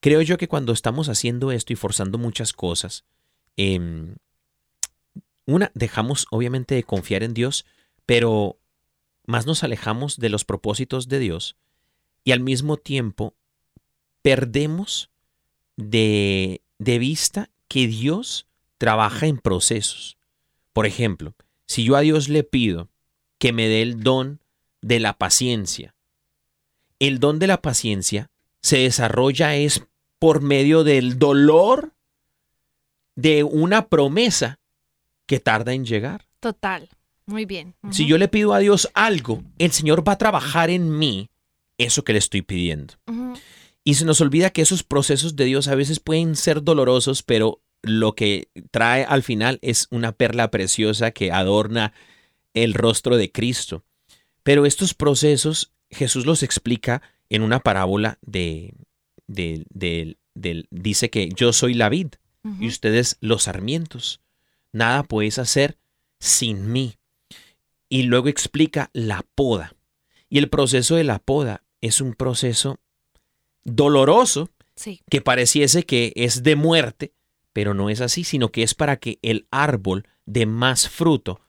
Creo 0.00 0.20
yo 0.20 0.36
que 0.36 0.48
cuando 0.48 0.72
estamos 0.72 1.08
haciendo 1.08 1.52
esto 1.52 1.72
y 1.72 1.76
forzando 1.76 2.18
muchas 2.18 2.52
cosas, 2.52 3.04
em, 3.56 4.16
una, 5.46 5.70
dejamos 5.74 6.26
obviamente 6.30 6.74
de 6.74 6.82
confiar 6.82 7.22
en 7.22 7.34
Dios, 7.34 7.64
pero 8.04 8.58
más 9.26 9.46
nos 9.46 9.62
alejamos 9.62 10.18
de 10.18 10.28
los 10.28 10.44
propósitos 10.44 11.08
de 11.08 11.18
Dios 11.18 11.56
y 12.24 12.32
al 12.32 12.40
mismo 12.40 12.76
tiempo 12.76 13.36
perdemos 14.22 15.10
de, 15.76 16.62
de 16.78 16.98
vista 16.98 17.50
que 17.68 17.86
Dios 17.86 18.46
trabaja 18.78 19.26
en 19.26 19.38
procesos. 19.38 20.18
Por 20.72 20.86
ejemplo, 20.86 21.34
si 21.66 21.84
yo 21.84 21.96
a 21.96 22.00
Dios 22.00 22.28
le 22.28 22.44
pido 22.44 22.88
que 23.38 23.52
me 23.52 23.68
dé 23.68 23.82
el 23.82 24.02
don 24.02 24.40
de 24.80 25.00
la 25.00 25.18
paciencia, 25.18 25.94
el 26.98 27.18
don 27.18 27.38
de 27.38 27.46
la 27.46 27.62
paciencia 27.62 28.30
se 28.60 28.78
desarrolla 28.78 29.56
es 29.56 29.84
por 30.18 30.40
medio 30.40 30.84
del 30.84 31.18
dolor 31.18 31.92
de 33.16 33.42
una 33.42 33.88
promesa 33.88 34.60
que 35.26 35.40
tarda 35.40 35.72
en 35.72 35.84
llegar. 35.84 36.26
Total. 36.40 36.88
Muy 37.26 37.44
bien. 37.44 37.74
Si 37.90 38.06
yo 38.06 38.18
le 38.18 38.28
pido 38.28 38.52
a 38.52 38.58
Dios 38.58 38.90
algo, 38.94 39.42
el 39.58 39.72
Señor 39.72 40.06
va 40.06 40.12
a 40.12 40.18
trabajar 40.18 40.70
en 40.70 40.98
mí 40.98 41.30
eso 41.78 42.04
que 42.04 42.12
le 42.12 42.18
estoy 42.18 42.42
pidiendo. 42.42 42.94
Y 43.84 43.94
se 43.94 44.04
nos 44.04 44.20
olvida 44.20 44.50
que 44.50 44.62
esos 44.62 44.82
procesos 44.84 45.34
de 45.36 45.44
Dios 45.44 45.68
a 45.68 45.74
veces 45.74 45.98
pueden 46.00 46.36
ser 46.36 46.62
dolorosos, 46.62 47.22
pero 47.22 47.62
lo 47.82 48.14
que 48.14 48.48
trae 48.70 49.04
al 49.04 49.22
final 49.24 49.58
es 49.60 49.88
una 49.90 50.12
perla 50.12 50.50
preciosa 50.50 51.10
que 51.10 51.32
adorna 51.32 51.92
el 52.54 52.74
rostro 52.74 53.16
de 53.16 53.32
Cristo. 53.32 53.84
Pero 54.44 54.66
estos 54.66 54.94
procesos 54.94 55.72
Jesús 55.90 56.24
los 56.26 56.42
explica 56.42 57.02
en 57.28 57.42
una 57.42 57.60
parábola 57.60 58.18
de, 58.22 58.74
de- 59.26 59.66
dice 60.70 61.10
que 61.10 61.28
yo 61.34 61.52
soy 61.52 61.74
la 61.74 61.88
vid 61.88 62.08
y 62.60 62.66
ustedes 62.66 63.18
los 63.20 63.44
sarmientos. 63.44 64.20
Nada 64.72 65.02
puedes 65.04 65.38
hacer 65.38 65.76
sin 66.18 66.72
mí. 66.72 66.96
Y 67.88 68.04
luego 68.04 68.28
explica 68.28 68.90
la 68.94 69.24
poda. 69.34 69.74
Y 70.28 70.38
el 70.38 70.48
proceso 70.48 70.96
de 70.96 71.04
la 71.04 71.18
poda 71.18 71.62
es 71.80 72.00
un 72.00 72.14
proceso 72.14 72.80
doloroso 73.64 74.50
Sí. 74.74 75.00
que 75.10 75.20
pareciese 75.20 75.84
que 75.84 76.12
es 76.16 76.42
de 76.42 76.56
muerte, 76.56 77.12
pero 77.52 77.74
no 77.74 77.90
es 77.90 78.00
así, 78.00 78.24
sino 78.24 78.50
que 78.50 78.62
es 78.62 78.74
para 78.74 78.96
que 78.96 79.18
el 79.22 79.46
árbol 79.50 80.08
dé 80.24 80.46
más 80.46 80.88
fruto, 80.88 81.40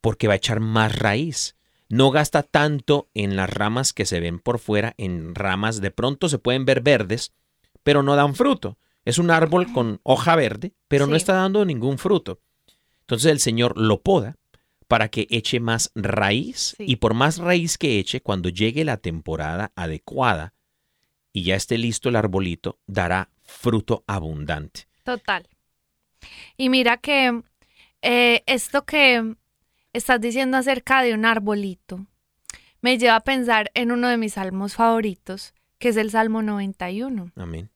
porque 0.00 0.28
va 0.28 0.34
a 0.34 0.36
echar 0.36 0.60
más 0.60 0.96
raíz. 0.98 1.56
No 1.88 2.10
gasta 2.12 2.42
tanto 2.44 3.10
en 3.14 3.34
las 3.34 3.50
ramas 3.50 3.92
que 3.92 4.06
se 4.06 4.20
ven 4.20 4.38
por 4.38 4.60
fuera, 4.60 4.94
en 4.96 5.34
ramas 5.34 5.80
de 5.80 5.90
pronto 5.90 6.28
se 6.28 6.38
pueden 6.38 6.64
ver 6.64 6.80
verdes, 6.82 7.32
pero 7.82 8.02
no 8.04 8.14
dan 8.14 8.34
fruto. 8.36 8.78
Es 9.04 9.18
un 9.18 9.30
árbol 9.30 9.72
con 9.72 10.00
hoja 10.04 10.36
verde, 10.36 10.72
pero 10.86 11.06
no 11.08 11.16
está 11.16 11.32
dando 11.34 11.64
ningún 11.64 11.98
fruto. 11.98 12.40
Entonces 13.00 13.32
el 13.32 13.40
Señor 13.40 13.76
lo 13.76 14.02
poda 14.02 14.36
para 14.86 15.08
que 15.08 15.26
eche 15.30 15.58
más 15.58 15.90
raíz 15.96 16.74
Sí. 16.78 16.84
y 16.86 16.96
por 16.96 17.14
más 17.14 17.38
raíz 17.38 17.76
que 17.78 17.98
eche, 17.98 18.20
cuando 18.20 18.48
llegue 18.48 18.84
la 18.84 18.98
temporada 18.98 19.72
adecuada 19.74 20.54
y 21.32 21.44
ya 21.44 21.56
esté 21.56 21.78
listo 21.78 22.08
el 22.08 22.16
arbolito, 22.16 22.78
dará 22.86 23.30
fruto 23.42 24.04
abundante. 24.06 24.86
Total. 25.04 25.48
Y 26.56 26.68
mira 26.68 26.96
que 26.96 27.42
eh, 28.02 28.42
esto 28.46 28.84
que 28.84 29.34
estás 29.92 30.20
diciendo 30.20 30.56
acerca 30.56 31.02
de 31.02 31.14
un 31.14 31.24
arbolito 31.24 32.06
me 32.80 32.98
lleva 32.98 33.16
a 33.16 33.20
pensar 33.20 33.70
en 33.74 33.92
uno 33.92 34.08
de 34.08 34.16
mis 34.16 34.34
salmos 34.34 34.74
favoritos, 34.74 35.54
que 35.78 35.88
es 35.88 35.96
el 35.96 36.10
Salmo 36.10 36.42
91. 36.42 37.32
Amén. 37.36 37.70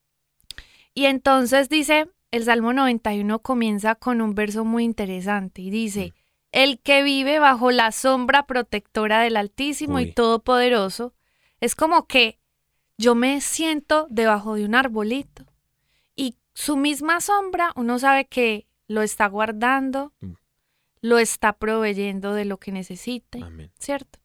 Y 0.95 1.07
entonces 1.07 1.69
dice, 1.69 2.09
el 2.31 2.45
Salmo 2.45 2.73
91 2.73 3.41
comienza 3.41 3.95
con 3.97 4.21
un 4.21 4.35
verso 4.35 4.65
muy 4.65 4.85
interesante 4.85 5.63
y 5.63 5.71
dice, 5.71 6.15
el 6.53 6.79
que 6.79 7.03
vive 7.03 7.39
bajo 7.39 7.71
la 7.71 7.93
sombra 7.93 8.47
protectora 8.47 9.21
del 9.21 9.37
Altísimo 9.37 9.97
Uy. 9.97 10.05
y 10.05 10.13
Todopoderoso, 10.13 11.15
es 11.61 11.75
como 11.75 12.07
que 12.07 12.39
yo 12.99 13.15
me 13.15 13.41
siento 13.41 14.07
debajo 14.11 14.55
de 14.55 14.65
un 14.65 14.75
arbolito 14.75 15.45
y 16.17 16.37
su 16.55 16.77
misma 16.77 17.21
sombra, 17.21 17.73
uno 17.77 17.99
sabe 17.99 18.27
que 18.27 18.67
lo 18.87 19.03
está 19.03 19.27
guardando, 19.27 20.13
Mm. 20.21 20.33
lo 21.01 21.19
está 21.19 21.55
proveyendo 21.55 22.35
de 22.35 22.45
lo 22.45 22.59
que 22.59 22.73
necesite, 22.73 23.43
Amén. 23.43 23.71
¿cierto? 23.79 24.19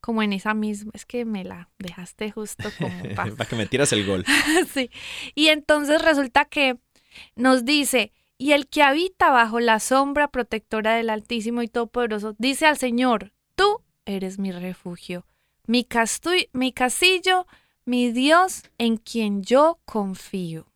Como 0.00 0.22
en 0.22 0.32
esa 0.32 0.54
misma, 0.54 0.92
es 0.94 1.04
que 1.04 1.24
me 1.24 1.44
la 1.44 1.70
dejaste 1.78 2.30
justo 2.30 2.68
como 2.78 2.88
pa- 3.16 3.26
para 3.36 3.48
que 3.48 3.56
me 3.56 3.66
tiras 3.66 3.92
el 3.92 4.06
gol. 4.06 4.24
sí. 4.72 4.90
Y 5.34 5.48
entonces 5.48 6.00
resulta 6.02 6.44
que 6.44 6.78
nos 7.34 7.64
dice, 7.64 8.12
y 8.38 8.52
el 8.52 8.68
que 8.68 8.82
habita 8.84 9.30
bajo 9.30 9.58
la 9.58 9.80
sombra 9.80 10.28
protectora 10.30 10.94
del 10.94 11.10
Altísimo 11.10 11.62
y 11.62 11.68
Todopoderoso, 11.68 12.36
dice 12.38 12.66
al 12.66 12.78
Señor, 12.78 13.32
tú 13.56 13.82
eres 14.06 14.38
mi 14.38 14.52
refugio, 14.52 15.26
mi, 15.66 15.86
mi 16.52 16.72
castillo, 16.72 17.46
mi 17.88 18.12
Dios 18.12 18.64
en 18.76 18.98
quien 18.98 19.42
yo 19.42 19.78
confío. 19.86 20.66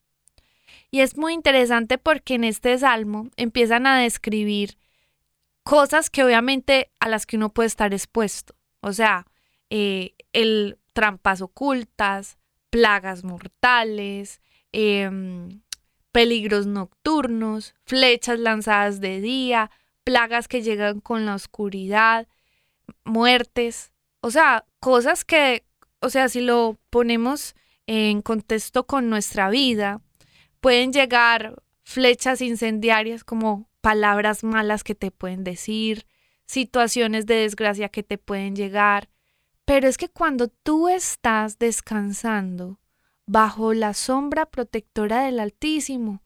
Y 0.90 1.00
es 1.00 1.16
muy 1.18 1.34
interesante 1.34 1.98
porque 1.98 2.34
en 2.34 2.44
este 2.44 2.78
salmo 2.78 3.28
empiezan 3.36 3.86
a 3.86 4.00
describir 4.00 4.78
cosas 5.62 6.08
que 6.08 6.24
obviamente 6.24 6.90
a 7.00 7.08
las 7.08 7.26
que 7.26 7.36
uno 7.36 7.50
puede 7.50 7.66
estar 7.66 7.92
expuesto. 7.92 8.54
O 8.80 8.94
sea, 8.94 9.26
eh, 9.68 10.14
el 10.32 10.78
trampas 10.94 11.42
ocultas, 11.42 12.38
plagas 12.70 13.24
mortales, 13.24 14.40
em, 14.72 15.60
peligros 16.12 16.66
nocturnos, 16.66 17.74
flechas 17.84 18.38
lanzadas 18.38 19.00
de 19.00 19.20
día, 19.20 19.70
plagas 20.02 20.48
que 20.48 20.62
llegan 20.62 21.00
con 21.00 21.26
la 21.26 21.34
oscuridad, 21.34 22.26
muertes, 23.04 23.92
o 24.20 24.30
sea, 24.30 24.64
cosas 24.80 25.24
que, 25.26 25.64
o 26.03 26.11
sea, 26.11 26.28
si 26.28 26.40
lo 26.40 26.78
ponemos 26.90 27.55
en 27.86 28.22
contexto 28.22 28.86
con 28.86 29.09
nuestra 29.09 29.50
vida, 29.50 30.00
pueden 30.61 30.92
llegar 30.92 31.62
flechas 31.84 32.40
incendiarias 32.40 33.24
como 33.24 33.68
palabras 33.80 34.44
malas 34.44 34.84
que 34.84 34.94
te 34.94 35.11
pueden 35.11 35.44
decir, 35.44 36.07
situaciones 36.44 37.26
de 37.26 37.36
desgracia 37.36 37.88
que 37.88 38.03
te 38.03 38.18
pueden 38.18 38.55
llegar, 38.57 39.09
pero 39.64 39.88
es 39.88 39.96
que 39.96 40.09
cuando 40.09 40.48
tú 40.48 40.88
estás 40.88 41.59
descansando 41.59 42.80
bajo 43.26 43.72
la 43.72 43.94
sombra 43.94 44.46
protectora 44.46 45.24
del 45.24 45.40
Altísimo, 45.40 46.22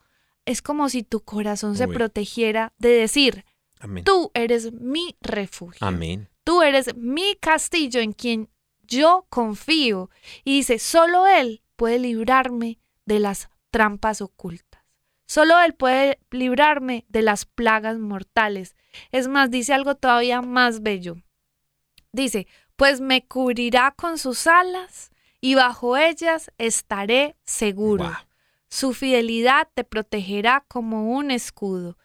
es 0.46 0.62
como 0.62 0.88
si 0.88 1.02
tu 1.02 1.20
corazón 1.20 1.76
se 1.76 1.88
protegiera 1.88 2.72
de 2.78 2.90
decir, 2.90 3.44
Amén. 3.78 4.04
tú 4.04 4.30
eres 4.32 4.72
mi 4.72 5.16
refugio. 5.20 5.86
Amén. 5.86 6.28
Tú 6.44 6.62
eres 6.62 6.96
mi 6.96 7.34
castillo 7.40 8.00
en 8.00 8.12
quien 8.12 8.48
yo 8.86 9.26
confío. 9.28 10.10
Y 10.44 10.58
dice, 10.58 10.78
solo 10.78 11.26
Él 11.26 11.62
puede 11.76 11.98
librarme 11.98 12.78
de 13.04 13.20
las 13.20 13.48
trampas 13.70 14.20
ocultas. 14.20 14.82
Solo 15.26 15.58
Él 15.60 15.74
puede 15.74 16.20
librarme 16.30 17.04
de 17.08 17.22
las 17.22 17.44
plagas 17.44 17.98
mortales. 17.98 18.76
Es 19.10 19.28
más, 19.28 19.50
dice 19.50 19.74
algo 19.74 19.96
todavía 19.96 20.40
más 20.40 20.82
bello. 20.82 21.16
Dice, 22.12 22.46
pues 22.76 23.00
me 23.00 23.26
cubrirá 23.26 23.92
con 23.96 24.18
sus 24.18 24.46
alas 24.46 25.10
y 25.40 25.54
bajo 25.54 25.96
ellas 25.96 26.50
estaré 26.58 27.36
seguro. 27.44 28.10
Su 28.68 28.94
fidelidad 28.94 29.68
te 29.74 29.84
protegerá 29.84 30.64
como 30.68 31.10
un 31.10 31.30
escudo. 31.30 31.98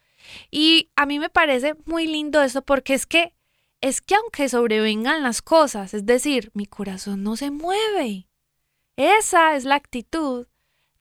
Y 0.49 0.89
a 0.95 1.05
mí 1.05 1.19
me 1.19 1.29
parece 1.29 1.75
muy 1.85 2.07
lindo 2.07 2.41
eso 2.41 2.61
porque 2.61 2.93
es 2.93 3.05
que 3.05 3.33
es 3.81 3.99
que 4.01 4.15
aunque 4.15 4.47
sobrevengan 4.47 5.23
las 5.23 5.41
cosas, 5.41 5.93
es 5.93 6.05
decir, 6.05 6.51
mi 6.53 6.65
corazón 6.65 7.23
no 7.23 7.35
se 7.35 7.51
mueve. 7.51 8.27
Esa 8.95 9.55
es 9.55 9.65
la 9.65 9.75
actitud 9.75 10.47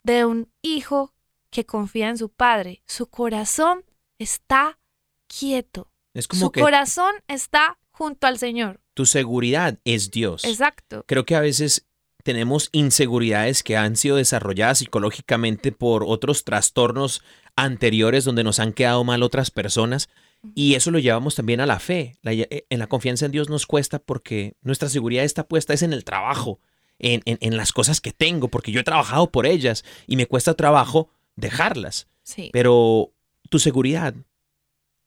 de 0.03 0.24
un 0.24 0.49
hijo 0.62 1.12
que 1.51 1.66
confía 1.66 2.09
en 2.09 2.16
su 2.18 2.31
padre. 2.31 2.83
Su 2.87 3.07
corazón 3.07 3.85
está 4.18 4.78
quieto. 5.26 5.91
Es 6.14 6.26
como 6.26 6.41
Su 6.47 6.51
que 6.53 6.61
corazón 6.61 7.12
está 7.28 7.78
junto 7.91 8.26
al 8.26 8.39
Señor. 8.39 8.81
tu 8.95 9.05
seguridad 9.07 9.78
es 9.85 10.11
Dios. 10.11 10.45
Exacto. 10.45 11.05
Creo 11.07 11.24
que 11.24 11.37
a 11.37 11.41
veces 11.41 11.87
tenemos 12.22 12.68
inseguridades 12.72 13.62
que 13.62 13.76
han 13.76 13.97
sido 13.97 14.16
desarrolladas 14.16 14.78
psicológicamente 14.78 15.72
por 15.72 16.05
otros 16.05 16.45
trastornos 16.45 17.22
anteriores 17.57 18.24
donde 18.24 18.45
nos 18.45 18.59
han 18.59 18.72
quedado 18.72 19.05
mal 19.05 19.22
otras 19.22 19.51
personas 19.51 20.09
y 20.55 20.74
eso 20.74 20.91
lo 20.91 20.99
llevamos 20.99 21.34
también 21.34 21.61
a 21.61 21.66
la 21.66 21.78
fe. 21.78 22.16
La- 22.22 22.32
eh, 22.32 22.66
en 22.70 22.78
la 22.78 22.86
confianza 22.86 23.26
en 23.26 23.32
Dios 23.32 23.49
nos 23.51 23.66
cuesta 23.66 23.99
porque 23.99 24.55
nuestra 24.62 24.88
seguridad 24.88 25.24
está 25.24 25.47
puesta 25.47 25.74
es 25.74 25.82
en 25.82 25.93
el 25.93 26.05
trabajo, 26.05 26.61
en, 26.99 27.22
en- 27.26 27.38
en 27.41 27.57
las 27.57 27.72
cosas 27.72 28.01
que 28.01 28.12
tengo, 28.12 28.49
porque 28.49 28.72
yo 28.72 28.80
he 28.80 28.84
trabajado 28.84 29.30
por 29.30 29.47
ellas 29.47 29.84
y 30.07 30.16
me 30.16 30.26
cuesta 30.26 30.55
trabajo 30.55 31.09
dejarlas. 31.36 32.09
Sí, 32.22 32.51
Pero 32.53 33.12
tu 33.49 33.59
seguridad 33.59 34.14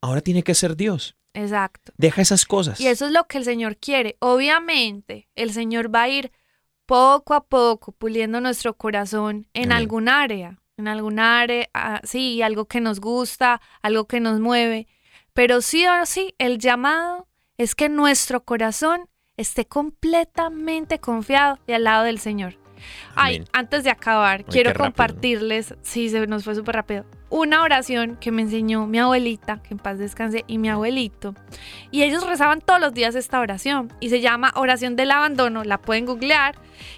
ahora 0.01 0.21
tiene 0.21 0.43
que 0.43 0.53
ser 0.55 0.75
Dios. 0.75 1.15
exacto. 1.33 1.93
Deja 1.97 2.21
esas 2.21 2.45
cosas. 2.45 2.79
Y 2.79 2.87
eso 2.87 3.05
es 3.07 3.11
lo 3.11 3.25
que 3.27 3.37
el 3.37 3.45
Señor 3.45 3.77
quiere. 3.77 4.17
Obviamente, 4.19 5.27
el 5.35 5.51
Señor 5.53 5.93
va 5.93 6.03
a 6.03 6.09
ir 6.09 6.31
poco 6.85 7.33
a 7.33 7.45
poco 7.45 7.91
puliendo 7.93 8.41
nuestro 8.41 8.75
corazón 8.75 9.47
en 9.53 9.71
Amén. 9.71 9.77
algún 9.77 10.09
área, 10.09 10.59
en 10.77 10.87
algún 10.87 11.19
área, 11.19 11.69
ah, 11.73 12.01
sí, 12.03 12.41
algo 12.41 12.65
que 12.65 12.81
nos 12.81 12.99
gusta, 12.99 13.61
algo 13.81 14.05
que 14.07 14.19
nos 14.19 14.39
mueve. 14.39 14.87
Pero 15.33 15.61
sí 15.61 15.85
o 15.87 16.05
sí, 16.05 16.35
el 16.37 16.59
llamado 16.59 17.27
es 17.57 17.75
que 17.75 17.89
nuestro 17.89 18.43
corazón 18.43 19.09
esté 19.37 19.65
completamente 19.65 20.99
confiado 20.99 21.59
y 21.67 21.73
al 21.73 21.85
lado 21.85 22.03
del 22.03 22.19
Señor. 22.19 22.57
Ay, 23.15 23.43
antes 23.53 23.83
de 23.83 23.89
acabar, 23.89 24.39
Ay, 24.39 24.45
quiero 24.49 24.71
qué 24.71 24.73
rápido, 24.73 24.85
compartirles, 24.85 25.75
sí, 25.81 26.09
se 26.09 26.27
nos 26.27 26.43
fue 26.43 26.53
súper 26.53 26.75
rápido, 26.75 27.05
una 27.29 27.63
oración 27.63 28.17
que 28.17 28.31
me 28.31 28.41
enseñó 28.41 28.85
mi 28.87 28.99
abuelita, 28.99 29.61
que 29.63 29.73
en 29.73 29.79
paz 29.79 29.97
descanse, 29.97 30.43
y 30.47 30.57
mi 30.57 30.69
abuelito. 30.69 31.33
Y 31.91 32.03
ellos 32.03 32.27
rezaban 32.27 32.61
todos 32.61 32.81
los 32.81 32.93
días 32.93 33.15
esta 33.15 33.39
oración 33.39 33.91
y 33.99 34.09
se 34.09 34.21
llama 34.21 34.51
oración 34.55 34.95
del 34.95 35.11
abandono, 35.11 35.63
la 35.63 35.79
pueden 35.79 36.05
googlear 36.05 36.55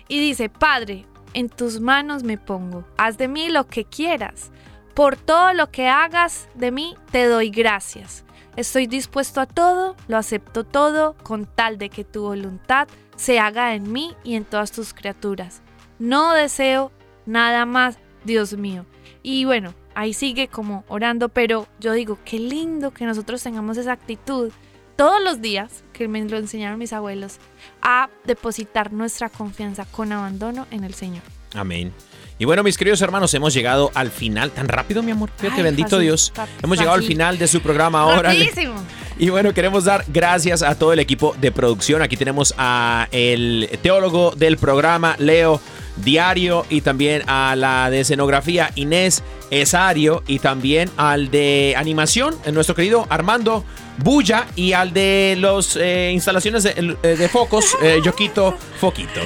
y 0.08 0.20
dice, 0.20 0.50
Padre, 0.50 1.06
en 1.34 1.50
tus 1.50 1.80
manos 1.80 2.24
me 2.24 2.38
pongo, 2.38 2.86
haz 2.98 3.18
de 3.18 3.28
mí 3.28 3.50
lo 3.50 3.68
que 3.68 3.86
quieras, 3.86 4.52
por 4.96 5.18
todo 5.18 5.54
lo 5.54 5.70
que 5.70 5.90
hagas 5.90 6.48
de 6.56 6.72
mí 6.72 6.96
te 7.12 7.26
doy 7.26 7.50
gracias. 7.52 8.24
Estoy 8.56 8.88
dispuesto 8.88 9.42
a 9.42 9.46
todo, 9.46 9.98
lo 10.08 10.18
acepto 10.18 10.64
todo, 10.64 11.16
con 11.22 11.46
tal 11.46 11.78
de 11.78 11.90
que 11.90 12.06
tu 12.06 12.24
voluntad 12.24 12.88
se 13.18 13.38
haga 13.40 13.76
en 13.76 13.92
mí 13.92 14.16
y 14.24 14.36
en 14.36 14.46
todas 14.46 14.72
tus 14.72 14.94
criaturas. 14.94 15.62
No 16.00 16.34
deseo 16.34 16.94
nada 17.26 17.66
más, 17.66 18.00
Dios 18.24 18.54
mío. 18.54 18.86
Y 19.22 19.44
bueno, 19.44 19.74
ahí 19.94 20.14
sigue 20.14 20.48
como 20.48 20.86
orando, 20.88 21.28
pero 21.28 21.68
yo 21.82 21.92
digo, 21.92 22.18
qué 22.24 22.40
lindo 22.40 22.92
que 22.92 23.06
nosotros 23.06 23.44
tengamos 23.44 23.76
esa 23.76 23.92
actitud 23.92 24.52
todos 24.96 25.22
los 25.22 25.42
días, 25.42 25.84
que 25.92 26.08
me 26.08 26.24
lo 26.24 26.38
enseñaron 26.38 26.80
mis 26.80 26.94
abuelos, 26.94 27.40
a 27.82 28.10
depositar 28.24 28.94
nuestra 28.94 29.28
confianza 29.28 29.84
con 29.84 30.14
abandono 30.14 30.68
en 30.72 30.86
el 30.86 30.94
Señor. 30.94 31.24
Amén. 31.54 31.92
Y 32.38 32.46
bueno, 32.46 32.64
mis 32.64 32.78
queridos 32.78 33.02
hermanos, 33.02 33.34
hemos 33.34 33.54
llegado 33.54 33.92
al 33.94 34.12
final. 34.12 34.52
Tan 34.52 34.68
rápido, 34.68 35.02
mi 35.02 35.12
amor. 35.12 35.30
Fíjate, 35.38 35.58
Ay, 35.58 35.64
bendito 35.64 35.90
fácil, 35.90 36.02
Dios. 36.02 36.34
Hemos 36.62 36.78
llegado 36.78 36.96
al 36.96 37.04
final 37.04 37.38
de 37.38 37.48
su 37.48 37.62
programa 37.62 38.02
ahora. 38.02 38.30
Rapidísimo. 38.30 38.76
Y 39.18 39.30
bueno, 39.30 39.54
queremos 39.54 39.86
dar 39.86 40.04
gracias 40.10 40.62
a 40.62 40.78
todo 40.78 40.92
el 40.92 41.00
equipo 41.00 41.36
de 41.40 41.50
producción. 41.50 42.02
Aquí 42.02 42.18
tenemos 42.18 42.54
a 42.58 43.08
el 43.12 43.70
teólogo 43.82 44.34
del 44.36 44.58
programa, 44.58 45.16
Leo 45.20 45.62
Diario, 45.96 46.66
y 46.70 46.82
también 46.82 47.24
a 47.28 47.56
la 47.56 47.90
de 47.90 48.02
escenografía, 48.02 48.72
Inés 48.76 49.24
Esario, 49.52 50.22
y 50.28 50.40
también 50.40 50.90
al 50.98 51.32
de 51.32 51.76
animación, 51.78 52.36
eh, 52.44 52.52
nuestro 52.52 52.76
querido 52.76 53.08
Armando 53.10 53.64
Bulla, 54.00 54.48
y 54.58 54.74
al 54.74 54.92
de 54.92 55.38
las 55.40 55.78
instalaciones 56.12 56.64
de, 56.64 56.98
eh, 57.02 57.16
de 57.16 57.30
focos, 57.30 57.78
eh, 57.82 58.02
Yoquito 58.04 58.58
Foquito. 58.82 59.22